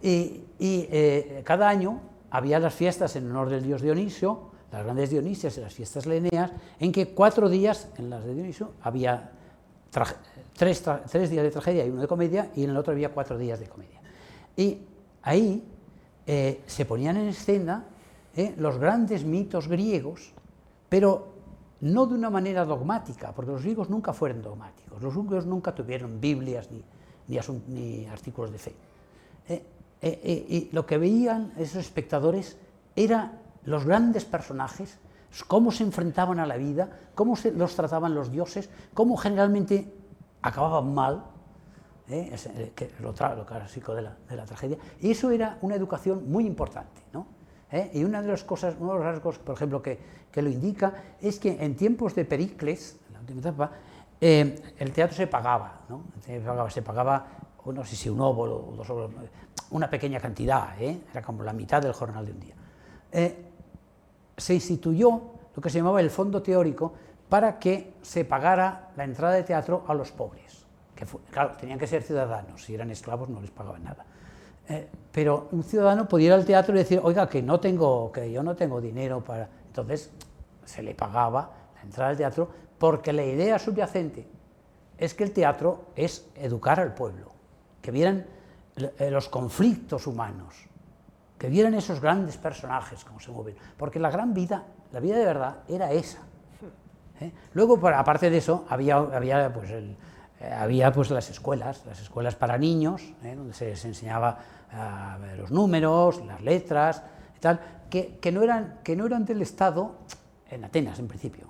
Y, 0.00 0.40
cada 1.44 1.68
año 1.68 2.00
había 2.30 2.58
las 2.58 2.74
fiestas 2.74 3.14
en 3.16 3.30
honor 3.30 3.50
del 3.50 3.62
dios 3.62 3.82
Dionisio, 3.82 4.50
las 4.72 4.82
grandes 4.82 5.10
Dionisias 5.10 5.58
y 5.58 5.60
las 5.60 5.74
fiestas 5.74 6.06
leneas, 6.06 6.50
en 6.80 6.92
que 6.92 7.08
cuatro 7.08 7.50
días, 7.50 7.90
en 7.98 8.08
las 8.08 8.24
de 8.24 8.32
Dionisio, 8.32 8.72
había 8.80 9.32
tres, 10.56 10.82
tres 11.10 11.28
días 11.28 11.44
de 11.44 11.50
tragedia 11.50 11.84
y 11.84 11.90
uno 11.90 12.00
de 12.00 12.08
comedia, 12.08 12.50
y 12.56 12.64
en 12.64 12.70
el 12.70 12.76
otro 12.78 12.94
había 12.94 13.10
cuatro 13.10 13.36
días 13.36 13.60
de 13.60 13.66
comedia. 13.66 14.00
Y 14.56 14.78
ahí 15.22 15.71
eh, 16.26 16.62
se 16.66 16.84
ponían 16.84 17.16
en 17.16 17.28
escena 17.28 17.84
eh, 18.36 18.54
los 18.56 18.78
grandes 18.78 19.24
mitos 19.24 19.68
griegos, 19.68 20.32
pero 20.88 21.32
no 21.80 22.06
de 22.06 22.14
una 22.14 22.30
manera 22.30 22.64
dogmática, 22.64 23.32
porque 23.32 23.52
los 23.52 23.62
griegos 23.62 23.90
nunca 23.90 24.12
fueron 24.12 24.42
dogmáticos, 24.42 25.02
los 25.02 25.14
griegos 25.14 25.46
nunca 25.46 25.74
tuvieron 25.74 26.20
Biblias 26.20 26.68
ni, 26.70 26.82
ni, 27.68 28.06
artículos 28.06 28.52
de 28.52 28.58
fe. 28.58 28.74
Eh, 29.48 29.64
y 30.48 30.74
lo 30.74 30.84
que 30.84 30.98
veían 30.98 31.52
esos 31.56 31.76
espectadores 31.76 32.56
era 32.96 33.38
los 33.64 33.84
grandes 33.84 34.24
personajes, 34.24 34.98
cómo 35.46 35.72
se 35.72 35.84
enfrentaban 35.84 36.38
a 36.38 36.46
la 36.46 36.56
vida, 36.56 36.90
cómo 37.14 37.36
se 37.36 37.52
los 37.52 37.74
trataban 37.74 38.14
los 38.14 38.30
dioses, 38.30 38.68
cómo 38.94 39.16
generalmente 39.16 39.92
acababan 40.42 40.92
mal, 40.92 41.24
¿eh? 42.08 42.34
Eh, 42.56 42.72
que 42.74 42.90
lo, 43.00 43.14
clásico 43.14 43.94
de 43.94 44.02
la, 44.02 44.44
tragedia, 44.46 44.76
y 45.00 45.10
eso 45.10 45.30
era 45.30 45.58
una 45.62 45.74
educación 45.74 46.30
muy 46.30 46.46
importante. 46.46 47.02
¿no? 47.12 47.26
¿Eh? 47.70 47.90
Y 47.94 48.04
una 48.04 48.22
de 48.22 48.28
las 48.28 48.44
cosas, 48.44 48.74
uno 48.78 48.92
de 48.92 48.98
los 48.98 49.04
rasgos, 49.04 49.38
por 49.38 49.54
ejemplo, 49.54 49.82
que, 49.82 49.98
que, 50.30 50.42
lo 50.42 50.50
indica, 50.50 50.94
es 51.20 51.38
que 51.38 51.62
en 51.62 51.76
tiempos 51.76 52.14
de 52.14 52.24
Pericles, 52.24 52.98
en 53.08 53.14
la 53.14 53.20
última 53.20 53.40
etapa, 53.40 53.70
el 54.20 54.92
teatro 54.92 55.16
se 55.16 55.26
pagaba, 55.26 55.80
¿no? 55.88 56.02
se 56.24 56.38
pagaba, 56.38 56.70
se 56.70 56.82
pagaba 56.82 57.26
no 57.66 57.84
sé 57.84 57.96
si 57.96 58.08
un 58.08 58.20
óvulo 58.20 58.72
dos 58.76 58.88
óvulos, 58.88 59.10
una 59.70 59.90
pequeña 59.90 60.20
cantidad, 60.20 60.80
era 60.80 61.22
como 61.22 61.42
la 61.42 61.52
mitad 61.52 61.82
del 61.82 61.92
jornal 61.92 62.26
de 62.26 62.32
un 62.32 62.40
día. 62.40 62.54
se 64.36 64.54
instituyó 64.54 65.22
lo 65.54 65.60
que 65.60 65.70
se 65.70 65.78
llamaba 65.78 66.00
el 66.00 66.10
fondo 66.10 66.40
teórico 66.40 66.92
para 67.28 67.58
que 67.58 67.94
se 68.02 68.24
pagara 68.24 68.90
la 68.96 69.02
entrada 69.02 69.34
de 69.34 69.42
teatro 69.42 69.84
a 69.88 69.94
los 69.94 70.12
pobres 70.12 70.61
claro, 71.30 71.52
tenían 71.58 71.78
que 71.78 71.86
ser 71.86 72.02
ciudadanos, 72.02 72.64
si 72.64 72.74
eran 72.74 72.90
esclavos 72.90 73.28
no 73.28 73.40
les 73.40 73.50
pagaban 73.50 73.84
nada. 73.84 74.04
Eh, 74.68 74.88
pero 75.10 75.48
un 75.52 75.62
ciudadano 75.62 76.08
podía 76.08 76.28
ir 76.28 76.32
al 76.32 76.44
teatro 76.44 76.74
y 76.74 76.78
decir, 76.78 77.00
oiga, 77.02 77.28
que, 77.28 77.42
no 77.42 77.60
tengo, 77.60 78.10
que 78.12 78.30
yo 78.30 78.42
no 78.42 78.54
tengo 78.54 78.80
dinero 78.80 79.22
para... 79.22 79.48
Entonces 79.66 80.10
se 80.64 80.82
le 80.82 80.94
pagaba 80.94 81.50
la 81.74 81.82
entrada 81.82 82.10
al 82.10 82.16
teatro 82.16 82.48
porque 82.78 83.12
la 83.12 83.24
idea 83.24 83.58
subyacente 83.58 84.26
es 84.98 85.14
que 85.14 85.24
el 85.24 85.32
teatro 85.32 85.86
es 85.96 86.26
educar 86.36 86.78
al 86.80 86.94
pueblo, 86.94 87.32
que 87.80 87.90
vieran 87.90 88.24
eh, 88.76 89.10
los 89.10 89.28
conflictos 89.28 90.06
humanos, 90.06 90.54
que 91.38 91.48
vieran 91.48 91.74
esos 91.74 92.00
grandes 92.00 92.36
personajes 92.36 93.04
cómo 93.04 93.18
se 93.20 93.30
mueven, 93.30 93.56
porque 93.76 93.98
la 93.98 94.10
gran 94.10 94.32
vida, 94.32 94.64
la 94.92 95.00
vida 95.00 95.18
de 95.18 95.24
verdad 95.24 95.56
era 95.68 95.90
esa. 95.92 96.20
¿eh? 97.20 97.32
Luego, 97.54 97.84
aparte 97.88 98.30
de 98.30 98.38
eso, 98.38 98.64
había, 98.68 98.96
había 98.96 99.52
pues, 99.52 99.70
el, 99.70 99.96
había 100.50 100.92
pues 100.92 101.10
las 101.10 101.30
escuelas, 101.30 101.82
las 101.86 102.00
escuelas 102.00 102.34
para 102.34 102.58
niños, 102.58 103.02
eh, 103.22 103.34
donde 103.36 103.54
se 103.54 103.66
les 103.66 103.84
enseñaba 103.84 104.38
los 105.36 105.50
números, 105.50 106.24
las 106.24 106.40
letras 106.40 107.02
tal, 107.40 107.60
que, 107.90 108.18
que, 108.18 108.32
no 108.32 108.42
eran, 108.42 108.80
que 108.82 108.96
no 108.96 109.04
eran 109.04 109.26
del 109.26 109.42
Estado, 109.42 109.96
en 110.48 110.64
Atenas 110.64 110.98
en 110.98 111.08
principio, 111.08 111.46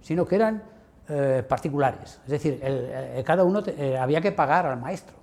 sino 0.00 0.24
que 0.24 0.36
eran 0.36 0.62
eh, 1.08 1.44
particulares. 1.46 2.18
Es 2.24 2.30
decir, 2.30 2.62
cada 3.26 3.44
uno 3.44 3.62
había 4.00 4.22
que 4.22 4.32
pagar 4.32 4.64
al 4.64 4.80
maestro. 4.80 5.16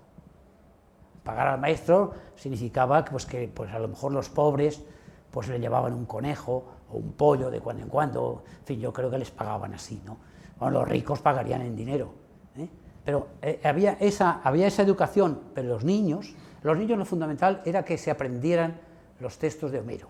Pagar 1.24 1.48
al 1.48 1.60
maestro 1.60 2.14
significaba 2.36 3.04
pues, 3.04 3.26
que 3.26 3.48
pues, 3.48 3.74
a 3.74 3.80
lo 3.80 3.88
mejor 3.88 4.12
los 4.12 4.30
pobres 4.30 4.84
pues, 5.32 5.48
le 5.48 5.60
llevaban 5.60 5.94
un 5.94 6.06
conejo 6.06 6.66
o 6.92 6.98
un 6.98 7.14
pollo 7.14 7.50
de 7.50 7.62
cuando 7.62 7.82
en 7.82 7.90
cuando, 7.90 8.44
en 8.60 8.66
fin, 8.66 8.80
yo 8.80 8.94
creo 8.94 9.10
que 9.10 9.18
les 9.18 9.32
pagaban 9.32 9.74
así, 9.74 10.02
¿no? 10.06 10.18
Bueno, 10.60 10.80
los 10.80 10.88
ricos 10.88 11.20
pagarían 11.20 11.62
en 11.62 11.76
dinero 11.76 12.27
¿eh? 12.27 12.27
Pero 13.08 13.30
eh, 13.42 13.62
había, 13.64 13.94
esa, 14.02 14.42
había 14.44 14.68
esa 14.68 14.82
educación, 14.82 15.40
pero 15.56 15.70
los 15.70 15.86
niños, 15.86 16.36
los 16.62 16.78
niños 16.78 16.98
lo 16.98 17.06
fundamental 17.06 17.62
era 17.64 17.86
que 17.86 17.98
se 17.98 18.12
aprendieran 18.12 18.82
los 19.22 19.38
textos 19.38 19.72
de 19.72 19.80
Homero, 19.80 20.10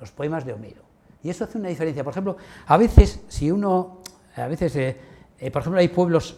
los 0.00 0.10
poemas 0.10 0.44
de 0.44 0.52
Homero. 0.52 0.82
Y 1.22 1.30
eso 1.30 1.44
hace 1.44 1.56
una 1.56 1.68
diferencia. 1.68 2.02
Por 2.02 2.10
ejemplo, 2.10 2.36
a 2.66 2.76
veces, 2.76 3.20
si 3.28 3.48
uno, 3.52 3.98
a 4.34 4.48
veces, 4.48 4.74
eh, 4.74 5.50
por 5.52 5.62
ejemplo, 5.62 5.78
hay 5.78 5.86
pueblos 5.86 6.36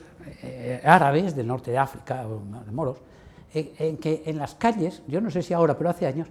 árabes 0.84 1.34
del 1.34 1.46
norte 1.46 1.70
de 1.70 1.78
África, 1.78 2.22
de 2.22 2.70
moros, 2.70 2.98
en 3.54 3.96
que 3.96 4.24
en 4.26 4.36
las 4.36 4.54
calles, 4.54 5.02
yo 5.08 5.22
no 5.22 5.30
sé 5.30 5.40
si 5.40 5.54
ahora, 5.54 5.78
pero 5.78 5.88
hace 5.88 6.06
años, 6.06 6.28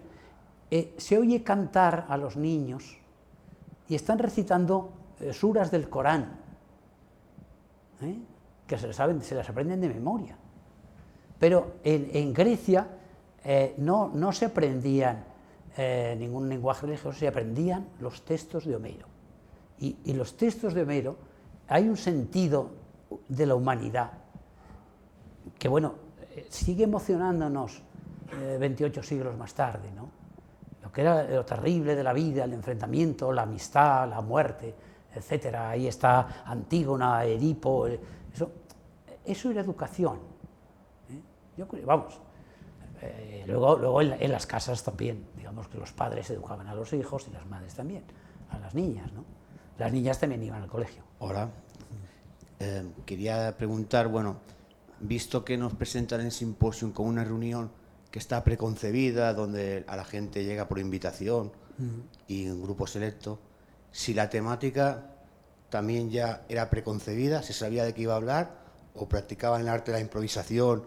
se 0.98 1.18
oye 1.18 1.42
cantar 1.42 2.06
a 2.10 2.16
los 2.16 2.38
niños 2.38 2.96
y 3.90 3.96
están 3.96 4.20
recitando 4.20 4.94
suras 5.32 5.72
del 5.72 5.90
Corán 5.90 6.38
que 8.72 8.78
se 8.78 8.88
las, 8.88 8.96
saben, 8.96 9.22
se 9.22 9.36
las 9.36 9.50
aprenden 9.50 9.82
de 9.82 9.90
memoria. 9.90 10.38
Pero 11.38 11.74
en, 11.84 12.34
Grecia 12.34 12.88
eh, 13.44 13.76
no, 13.80 14.10
no, 14.14 14.32
se 14.32 14.46
aprendían 14.46 15.26
eh, 15.76 16.16
ningún 16.18 16.48
lenguaje 16.48 16.86
religioso, 16.86 17.20
se 17.20 17.28
aprendían 17.28 17.90
los 18.00 18.24
textos 18.24 18.66
de 18.66 18.76
Homero. 18.76 19.08
Y, 19.80 20.14
los 20.14 20.38
textos 20.38 20.74
de 20.74 20.84
Homero 20.84 21.18
hay 21.68 21.90
un 21.90 21.98
sentido 21.98 22.70
de 23.28 23.46
la 23.46 23.56
humanidad 23.56 24.12
que, 25.60 25.68
bueno, 25.68 25.96
eh, 26.36 26.46
sigue 26.50 26.86
emocionándonos 26.86 27.82
28 28.60 29.04
siglos 29.04 29.38
más 29.38 29.54
tarde, 29.54 29.92
¿no? 29.94 30.10
Lo 30.82 30.90
que 30.90 31.02
era 31.02 31.24
lo 31.24 31.44
terrible 31.44 31.96
de 31.96 32.04
la 32.04 32.14
vida, 32.14 32.46
el 32.46 32.54
enfrentamiento, 32.54 33.34
la 33.34 33.42
amistad, 33.42 34.08
la 34.08 34.22
muerte, 34.22 34.74
etcétera. 35.14 35.72
Ahí 35.72 35.88
está 35.88 36.44
Antígona, 36.46 37.26
Edipo, 37.26 37.90
eso, 38.34 38.52
eso 39.26 39.52
era 39.52 39.62
educación. 39.62 40.20
¿eh? 41.10 41.22
Yo, 41.58 41.68
vamos, 41.86 42.20
eh, 43.02 43.44
luego, 43.48 43.78
luego 43.78 44.02
en, 44.02 44.32
las 44.32 44.46
casas 44.46 44.84
también, 44.84 45.26
digamos 45.36 45.68
que 45.68 45.78
los 45.78 45.92
padres 45.92 46.30
educaban 46.30 46.68
a 46.68 46.76
los 46.76 46.94
hijos 46.94 47.28
y 47.28 47.32
las 47.32 47.46
madres 47.46 47.74
también, 47.74 48.04
a 48.50 48.60
las 48.60 48.76
niñas, 48.76 49.12
¿no? 49.14 49.24
Las 49.78 49.92
niñas 49.92 50.20
también 50.20 50.44
iban 50.44 50.62
al 50.62 50.70
colegio. 50.70 51.04
Hola. 51.20 51.50
Eh, 52.60 52.84
quería 53.06 53.58
preguntar, 53.58 54.08
bueno, 54.08 54.38
visto 55.00 55.44
que 55.44 55.58
nos 55.58 55.74
presentan 55.74 56.22
el 56.22 56.32
simposio 56.32 56.94
como 56.94 57.10
una 57.10 57.24
reunión 57.24 57.72
que 58.12 58.20
está 58.20 58.44
preconcebida, 58.44 59.34
donde 59.34 59.84
a 59.88 59.96
la 59.96 60.04
gente 60.04 60.44
llega 60.44 60.68
por 60.68 60.78
invitación 60.78 61.52
y 62.28 62.48
un 62.48 62.62
grupo 62.62 62.86
selecto, 62.86 63.40
si 63.92 64.14
la 64.14 64.30
temática 64.30 65.16
también 65.72 66.12
ya 66.12 66.44
era 66.50 66.70
preconcebida, 66.70 67.42
se 67.42 67.54
sabía 67.54 67.84
de 67.84 67.94
qué 67.94 68.04
iba 68.04 68.14
a 68.14 68.18
hablar, 68.18 68.62
o 68.94 69.08
practicaban 69.08 69.62
el 69.62 69.70
arte 69.70 69.92
de 69.92 69.98
la 69.98 70.02
improvisación 70.02 70.84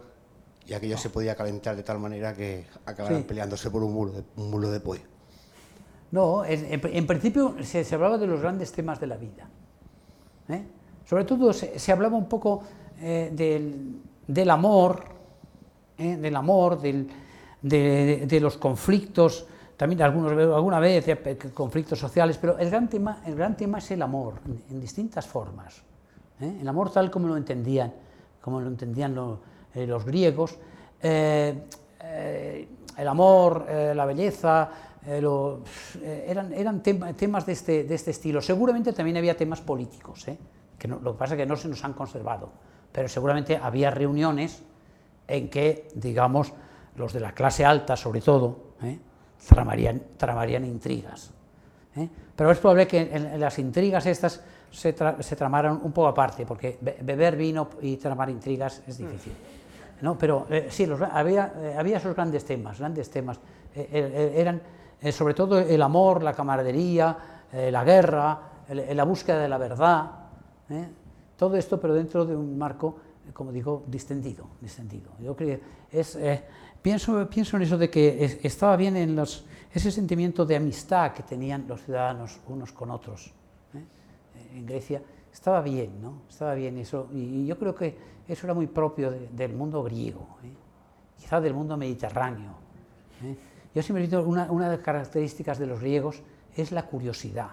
y 0.67 0.73
aquello 0.73 0.97
se 0.97 1.09
podía 1.09 1.35
calentar 1.35 1.75
de 1.75 1.83
tal 1.83 1.99
manera 1.99 2.33
que 2.33 2.67
acabaran 2.85 3.23
peleándose 3.23 3.69
por 3.69 3.83
un 3.83 3.93
muro 3.93 4.11
de, 4.13 4.23
un 4.37 4.49
muro 4.49 4.71
de 4.71 4.79
pollo. 4.79 5.03
No, 6.11 6.45
en, 6.45 7.07
principio 7.07 7.55
se, 7.63 7.83
hablaba 7.93 8.17
de 8.17 8.27
los 8.27 8.39
grandes 8.39 8.71
temas 8.71 8.99
de 8.99 9.07
la 9.07 9.17
vida. 9.17 9.49
¿eh? 10.49 10.63
Sobre 11.03 11.25
todo 11.25 11.51
se, 11.51 11.91
hablaba 11.91 12.15
un 12.15 12.29
poco 12.29 12.61
eh, 13.01 13.31
del, 13.33 14.49
amor, 14.49 15.03
¿eh? 15.97 16.15
del 16.15 16.35
amor, 16.35 16.79
del, 16.79 17.09
de, 17.61 18.39
los 18.39 18.57
conflictos, 18.57 19.47
también 19.77 20.01
algunos, 20.01 20.31
alguna 20.31 20.79
vez 20.79 21.05
conflictos 21.53 21.99
sociales, 21.99 22.37
pero 22.37 22.57
el 22.57 22.69
gran 22.69 22.87
tema, 22.89 23.21
el 23.25 23.35
gran 23.35 23.57
tema 23.57 23.79
es 23.79 23.91
el 23.91 24.01
amor, 24.01 24.35
en 24.69 24.79
distintas 24.79 25.25
formas. 25.27 25.83
¿eh? 26.41 26.57
el 26.61 26.67
amor 26.67 26.91
tal 26.91 27.11
como 27.11 27.27
lo 27.27 27.37
entendían, 27.37 27.93
como 28.41 28.59
lo 28.59 28.67
entendían 28.67 29.15
eh, 29.73 29.87
los 29.87 30.05
griegos, 30.05 30.57
eh, 31.01 31.67
el 32.97 33.07
amor, 33.07 33.65
la 33.69 34.05
belleza, 34.05 34.69
eran, 35.05 36.53
eran 36.53 36.81
temas 36.81 37.45
de 37.45 37.53
este, 37.53 37.83
de 37.83 37.95
este, 37.95 38.11
estilo. 38.11 38.41
Seguramente 38.41 38.93
también 38.93 39.17
había 39.17 39.35
temas 39.35 39.59
políticos, 39.59 40.25
que 40.77 40.87
lo 40.87 41.11
que 41.11 41.17
pasa 41.17 41.33
es 41.33 41.39
que 41.39 41.45
no 41.45 41.55
se 41.55 41.67
nos 41.67 41.83
han 41.83 41.93
conservado, 41.93 42.49
pero 42.91 43.09
seguramente 43.09 43.57
había 43.57 43.89
reuniones 43.91 44.61
en 45.27 45.49
que, 45.49 45.89
digamos, 45.95 46.53
los 46.95 47.11
de 47.11 47.19
la 47.19 47.33
clase 47.33 47.65
alta, 47.65 47.97
sobre 47.97 48.21
todo, 48.21 48.75
tramarían, 49.47 50.01
tramarían, 50.17 50.65
intrigas. 50.65 51.31
Pero 52.35 52.51
es 52.51 52.57
probable 52.57 52.87
que 52.87 53.37
las 53.37 53.57
intrigas 53.59 54.05
estas 54.05 54.41
se, 54.71 54.93
tramaron 54.93 55.79
un 55.83 55.91
poco 55.91 56.09
aparte, 56.09 56.45
porque 56.45 56.77
beber 56.81 57.37
vino 57.37 57.69
y 57.81 57.97
tramar 57.97 58.29
intrigas 58.29 58.81
es 58.87 58.97
difícil. 58.97 59.33
¿no? 60.01 60.17
Pero 60.17 60.45
eh, 60.49 60.67
sí, 60.69 60.85
había, 61.11 61.53
eh, 61.57 61.75
había 61.77 61.97
esos 61.97 62.13
grandes 62.13 62.43
temas, 62.43 62.79
grandes 62.79 63.09
temas. 63.09 63.39
Eh, 63.75 64.33
eran, 64.37 64.61
eh, 65.01 65.11
sobre 65.11 65.33
todo 65.33 65.59
el 65.59 65.81
amor, 65.81 66.23
la 66.23 66.33
camaradería, 66.33 67.17
eh, 67.51 67.69
la 67.69 67.83
guerra, 67.83 68.39
la 68.69 69.03
búsqueda 69.03 69.39
de 69.39 69.49
la 69.49 69.57
verdad, 69.57 70.11
todo 71.37 71.55
esto 71.55 71.79
pero 71.79 71.93
dentro 71.93 72.25
de 72.25 72.35
un 72.35 72.57
marco, 72.57 72.95
como 73.33 73.51
digo, 73.51 73.83
distendido. 73.85 74.47
distendido. 74.59 75.11
Yo 75.19 75.35
creo 75.35 75.59
es, 75.91 76.17
pienso, 76.85 77.27
pienso 77.27 77.57
en 77.57 77.63
eso 77.63 77.79
de 77.79 77.89
que 77.89 78.39
estaba 78.43 78.75
bien 78.77 78.95
en 78.95 79.15
los, 79.15 79.43
ese 79.73 79.89
sentimiento 79.89 80.45
de 80.45 80.55
amistad 80.55 81.13
que 81.13 81.23
tenían 81.23 81.65
los 81.67 81.81
ciudadanos 81.81 82.39
unos 82.47 82.71
con 82.71 82.91
otros 82.91 83.33
en 84.53 84.65
Grecia, 84.67 85.01
estaba 85.33 85.61
bien, 85.61 85.99
¿no? 85.99 86.21
Estaba 86.29 86.53
bien 86.53 86.77
eso, 86.77 87.09
y 87.11 87.45
yo 87.47 87.57
creo 87.57 87.73
que 87.73 87.97
eso 88.27 88.45
era 88.45 88.53
muy 88.53 88.67
propio 88.67 89.11
del 89.31 89.53
mundo 89.53 89.81
griego, 89.81 90.37
¿eh? 90.43 90.53
quizá 91.17 91.41
del 91.41 91.55
mundo 91.55 91.75
mediterráneo. 91.75 92.51
¿eh? 93.23 93.35
Yo 93.73 93.81
siempre 93.81 94.03
he 94.03 94.07
dicho, 94.07 94.21
una, 94.23 94.49
una, 94.51 94.69
de 94.69 94.77
las 94.77 94.85
características 94.85 95.57
de 95.57 95.65
los 95.65 95.79
griegos 95.79 96.21
es 96.55 96.71
la 96.71 96.85
curiosidad. 96.85 97.49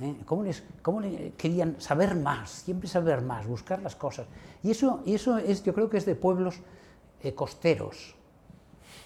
¿eh? 0.00 0.14
¿Cómo, 0.24 0.44
les, 0.44 0.62
¿Cómo, 0.82 1.02
querían 1.36 1.80
saber 1.80 2.14
más, 2.14 2.48
siempre 2.48 2.88
saber 2.88 3.22
más, 3.22 3.46
buscar 3.46 3.82
las 3.82 3.96
cosas? 3.96 4.26
Y 4.62 4.70
eso, 4.70 5.02
y 5.04 5.14
eso 5.14 5.36
es, 5.36 5.64
yo 5.64 5.74
creo 5.74 5.90
que 5.90 5.98
es 5.98 6.06
de 6.06 6.14
pueblos 6.14 6.60
costeros. 7.34 8.14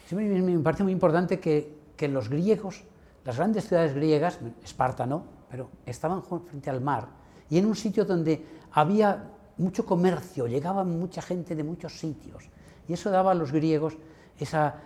Siempre 0.07 0.43
me, 0.43 0.59
parece 0.59 0.83
muy 0.83 0.93
importante 0.93 1.41
que, 1.41 1.81
los 2.09 2.29
griegos, 2.29 2.83
las 3.25 3.37
grandes 3.37 3.69
ciudades 3.69 3.95
griegas, 3.95 4.41
Esparta 4.65 5.07
no, 5.07 5.23
pero 5.49 5.69
estaban 5.87 6.23
frente 6.23 6.69
al 6.69 6.81
mar 6.81 7.23
y 7.53 7.59
en 7.59 7.67
un 7.67 7.77
sitio 7.77 8.07
donde 8.07 8.43
había 8.73 9.29
mucho 9.59 9.85
comercio, 9.85 10.47
llegaba 10.47 10.85
mucha 10.85 11.21
gente 11.21 11.55
de 11.55 11.63
muchos 11.63 11.99
sitios. 11.99 12.49
Y 12.89 12.95
eso 12.95 13.11
daba 13.11 13.33
a 13.33 13.35
los 13.35 13.53
griegos 13.53 13.97
esa, 14.39 14.81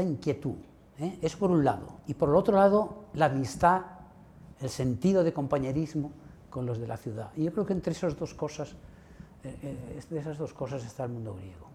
inquietud. 0.00 0.54
¿eh? 1.00 1.18
Eso 1.20 1.38
por 1.38 1.50
un 1.50 1.64
lado. 1.64 1.98
Y 2.06 2.14
por 2.14 2.28
el 2.28 2.36
otro 2.36 2.56
lado, 2.56 3.04
la 3.14 3.26
amistad, 3.26 3.82
el 4.60 4.70
sentido 4.70 5.24
de 5.24 5.32
compañerismo 5.32 6.12
con 6.50 6.66
los 6.66 6.78
de 6.78 6.86
la 6.86 6.96
ciudad. 6.96 7.30
Y 7.36 7.42
yo 7.42 7.52
creo 7.52 7.66
que 7.66 7.72
entre 7.72 7.92
esas 7.92 8.16
dos 8.16 8.32
cosas, 8.32 8.76
eh, 9.42 9.56
eh, 9.62 10.00
esas 10.16 10.38
dos 10.38 10.54
cosas 10.54 10.84
está 10.84 11.02
el 11.02 11.10
mundo 11.10 11.34
griego. 11.34 11.67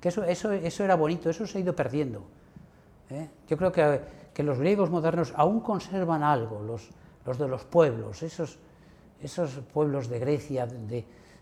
Que 0.00 0.08
eso, 0.08 0.22
eso, 0.24 0.52
eso 0.52 0.84
era 0.84 0.94
bonito, 0.94 1.28
eso 1.28 1.46
se 1.46 1.58
ha 1.58 1.60
ido 1.60 1.74
perdiendo. 1.74 2.24
Yo 3.48 3.56
creo 3.56 3.72
que, 3.72 4.00
que, 4.34 4.42
los 4.42 4.58
griegos 4.58 4.90
modernos 4.90 5.32
aún 5.34 5.60
conservan 5.60 6.22
algo, 6.22 6.62
los, 6.62 6.90
los 7.24 7.38
de 7.38 7.48
los 7.48 7.64
pueblos, 7.64 8.22
esos, 8.22 8.58
esos 9.22 9.50
pueblos 9.72 10.08
de 10.08 10.18
Grecia 10.18 10.66
donde 10.66 10.98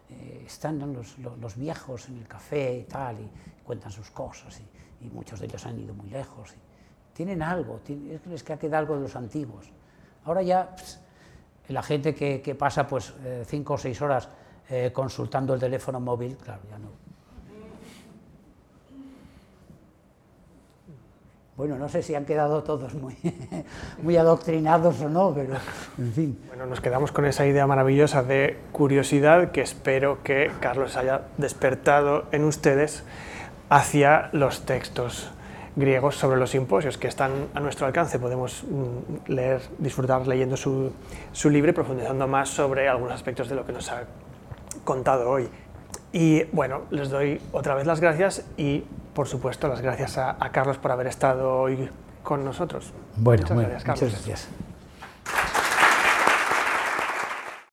eh, 0.08 0.44
están 0.46 0.78
los, 0.92 1.56
viejos 1.56 2.08
en 2.08 2.18
el 2.18 2.28
café 2.28 2.78
y 2.78 2.84
tal, 2.84 3.18
y 3.20 3.28
cuentan 3.64 3.90
sus 3.90 4.10
cosas, 4.10 4.60
y, 4.60 5.08
muchos 5.10 5.38
de 5.38 5.46
ellos 5.46 5.64
han 5.66 5.78
ido 5.78 5.94
muy 5.94 6.08
lejos. 6.10 6.54
Tienen 7.12 7.42
algo, 7.42 7.80
es 7.86 8.20
que 8.20 8.28
les 8.28 8.42
queda 8.42 8.78
algo 8.78 8.96
de 8.96 9.02
los 9.02 9.14
antiguos. 9.14 9.70
Ahora 10.24 10.42
ya 10.42 10.74
la 11.68 11.82
gente 11.82 12.14
que, 12.14 12.54
pasa 12.54 12.86
pues 12.86 13.14
eh, 13.24 13.44
cinco 13.46 13.74
o 13.74 13.78
seis 13.78 14.00
horas 14.02 14.28
eh, 14.68 14.90
consultando 14.92 15.54
el 15.54 15.60
teléfono 15.60 16.00
móvil, 16.00 16.36
claro, 16.36 16.62
ya 16.68 16.78
no, 16.78 16.88
Bueno, 21.56 21.78
no 21.78 21.88
sé 21.88 22.02
si 22.02 22.14
han 22.14 22.26
quedado 22.26 22.62
todos 22.62 22.92
muy, 22.92 23.16
muy 24.02 24.18
adoctrinados 24.18 25.00
o 25.00 25.08
no, 25.08 25.32
pero 25.34 25.54
en 25.96 26.12
fin. 26.12 26.38
Bueno, 26.48 26.66
nos 26.66 26.82
quedamos 26.82 27.12
con 27.12 27.24
esa 27.24 27.46
idea 27.46 27.66
maravillosa 27.66 28.22
de 28.22 28.58
curiosidad 28.72 29.52
que 29.52 29.62
espero 29.62 30.22
que 30.22 30.50
Carlos 30.60 30.98
haya 30.98 31.22
despertado 31.38 32.26
en 32.30 32.44
ustedes 32.44 33.04
hacia 33.70 34.28
los 34.32 34.66
textos 34.66 35.30
griegos 35.76 36.16
sobre 36.16 36.38
los 36.38 36.50
simposios 36.50 36.98
que 36.98 37.08
están 37.08 37.32
a 37.54 37.60
nuestro 37.60 37.86
alcance. 37.86 38.18
Podemos 38.18 38.62
mm, 38.64 39.30
leer, 39.32 39.62
disfrutar 39.78 40.26
leyendo 40.26 40.58
su, 40.58 40.92
su 41.32 41.48
libro 41.48 41.70
y 41.70 41.74
profundizando 41.74 42.28
más 42.28 42.50
sobre 42.50 42.86
algunos 42.86 43.14
aspectos 43.14 43.48
de 43.48 43.54
lo 43.54 43.64
que 43.64 43.72
nos 43.72 43.90
ha 43.90 44.04
contado 44.84 45.30
hoy. 45.30 45.48
Y 46.12 46.44
bueno, 46.52 46.82
les 46.90 47.08
doy 47.08 47.40
otra 47.52 47.74
vez 47.74 47.86
las 47.86 48.00
gracias 48.00 48.44
y 48.58 48.84
por 49.16 49.26
supuesto 49.26 49.66
las 49.66 49.80
gracias 49.80 50.18
a, 50.18 50.36
Carlos 50.52 50.76
por 50.76 50.92
haber 50.92 51.06
estado 51.06 51.54
hoy 51.54 51.88
con 52.22 52.44
nosotros. 52.44 52.92
Bueno, 53.16 53.42
muchas 53.44 53.56
gracias, 53.58 53.84
Carlos. 53.84 54.02
Muchas 54.02 54.26
gracias. 54.26 54.75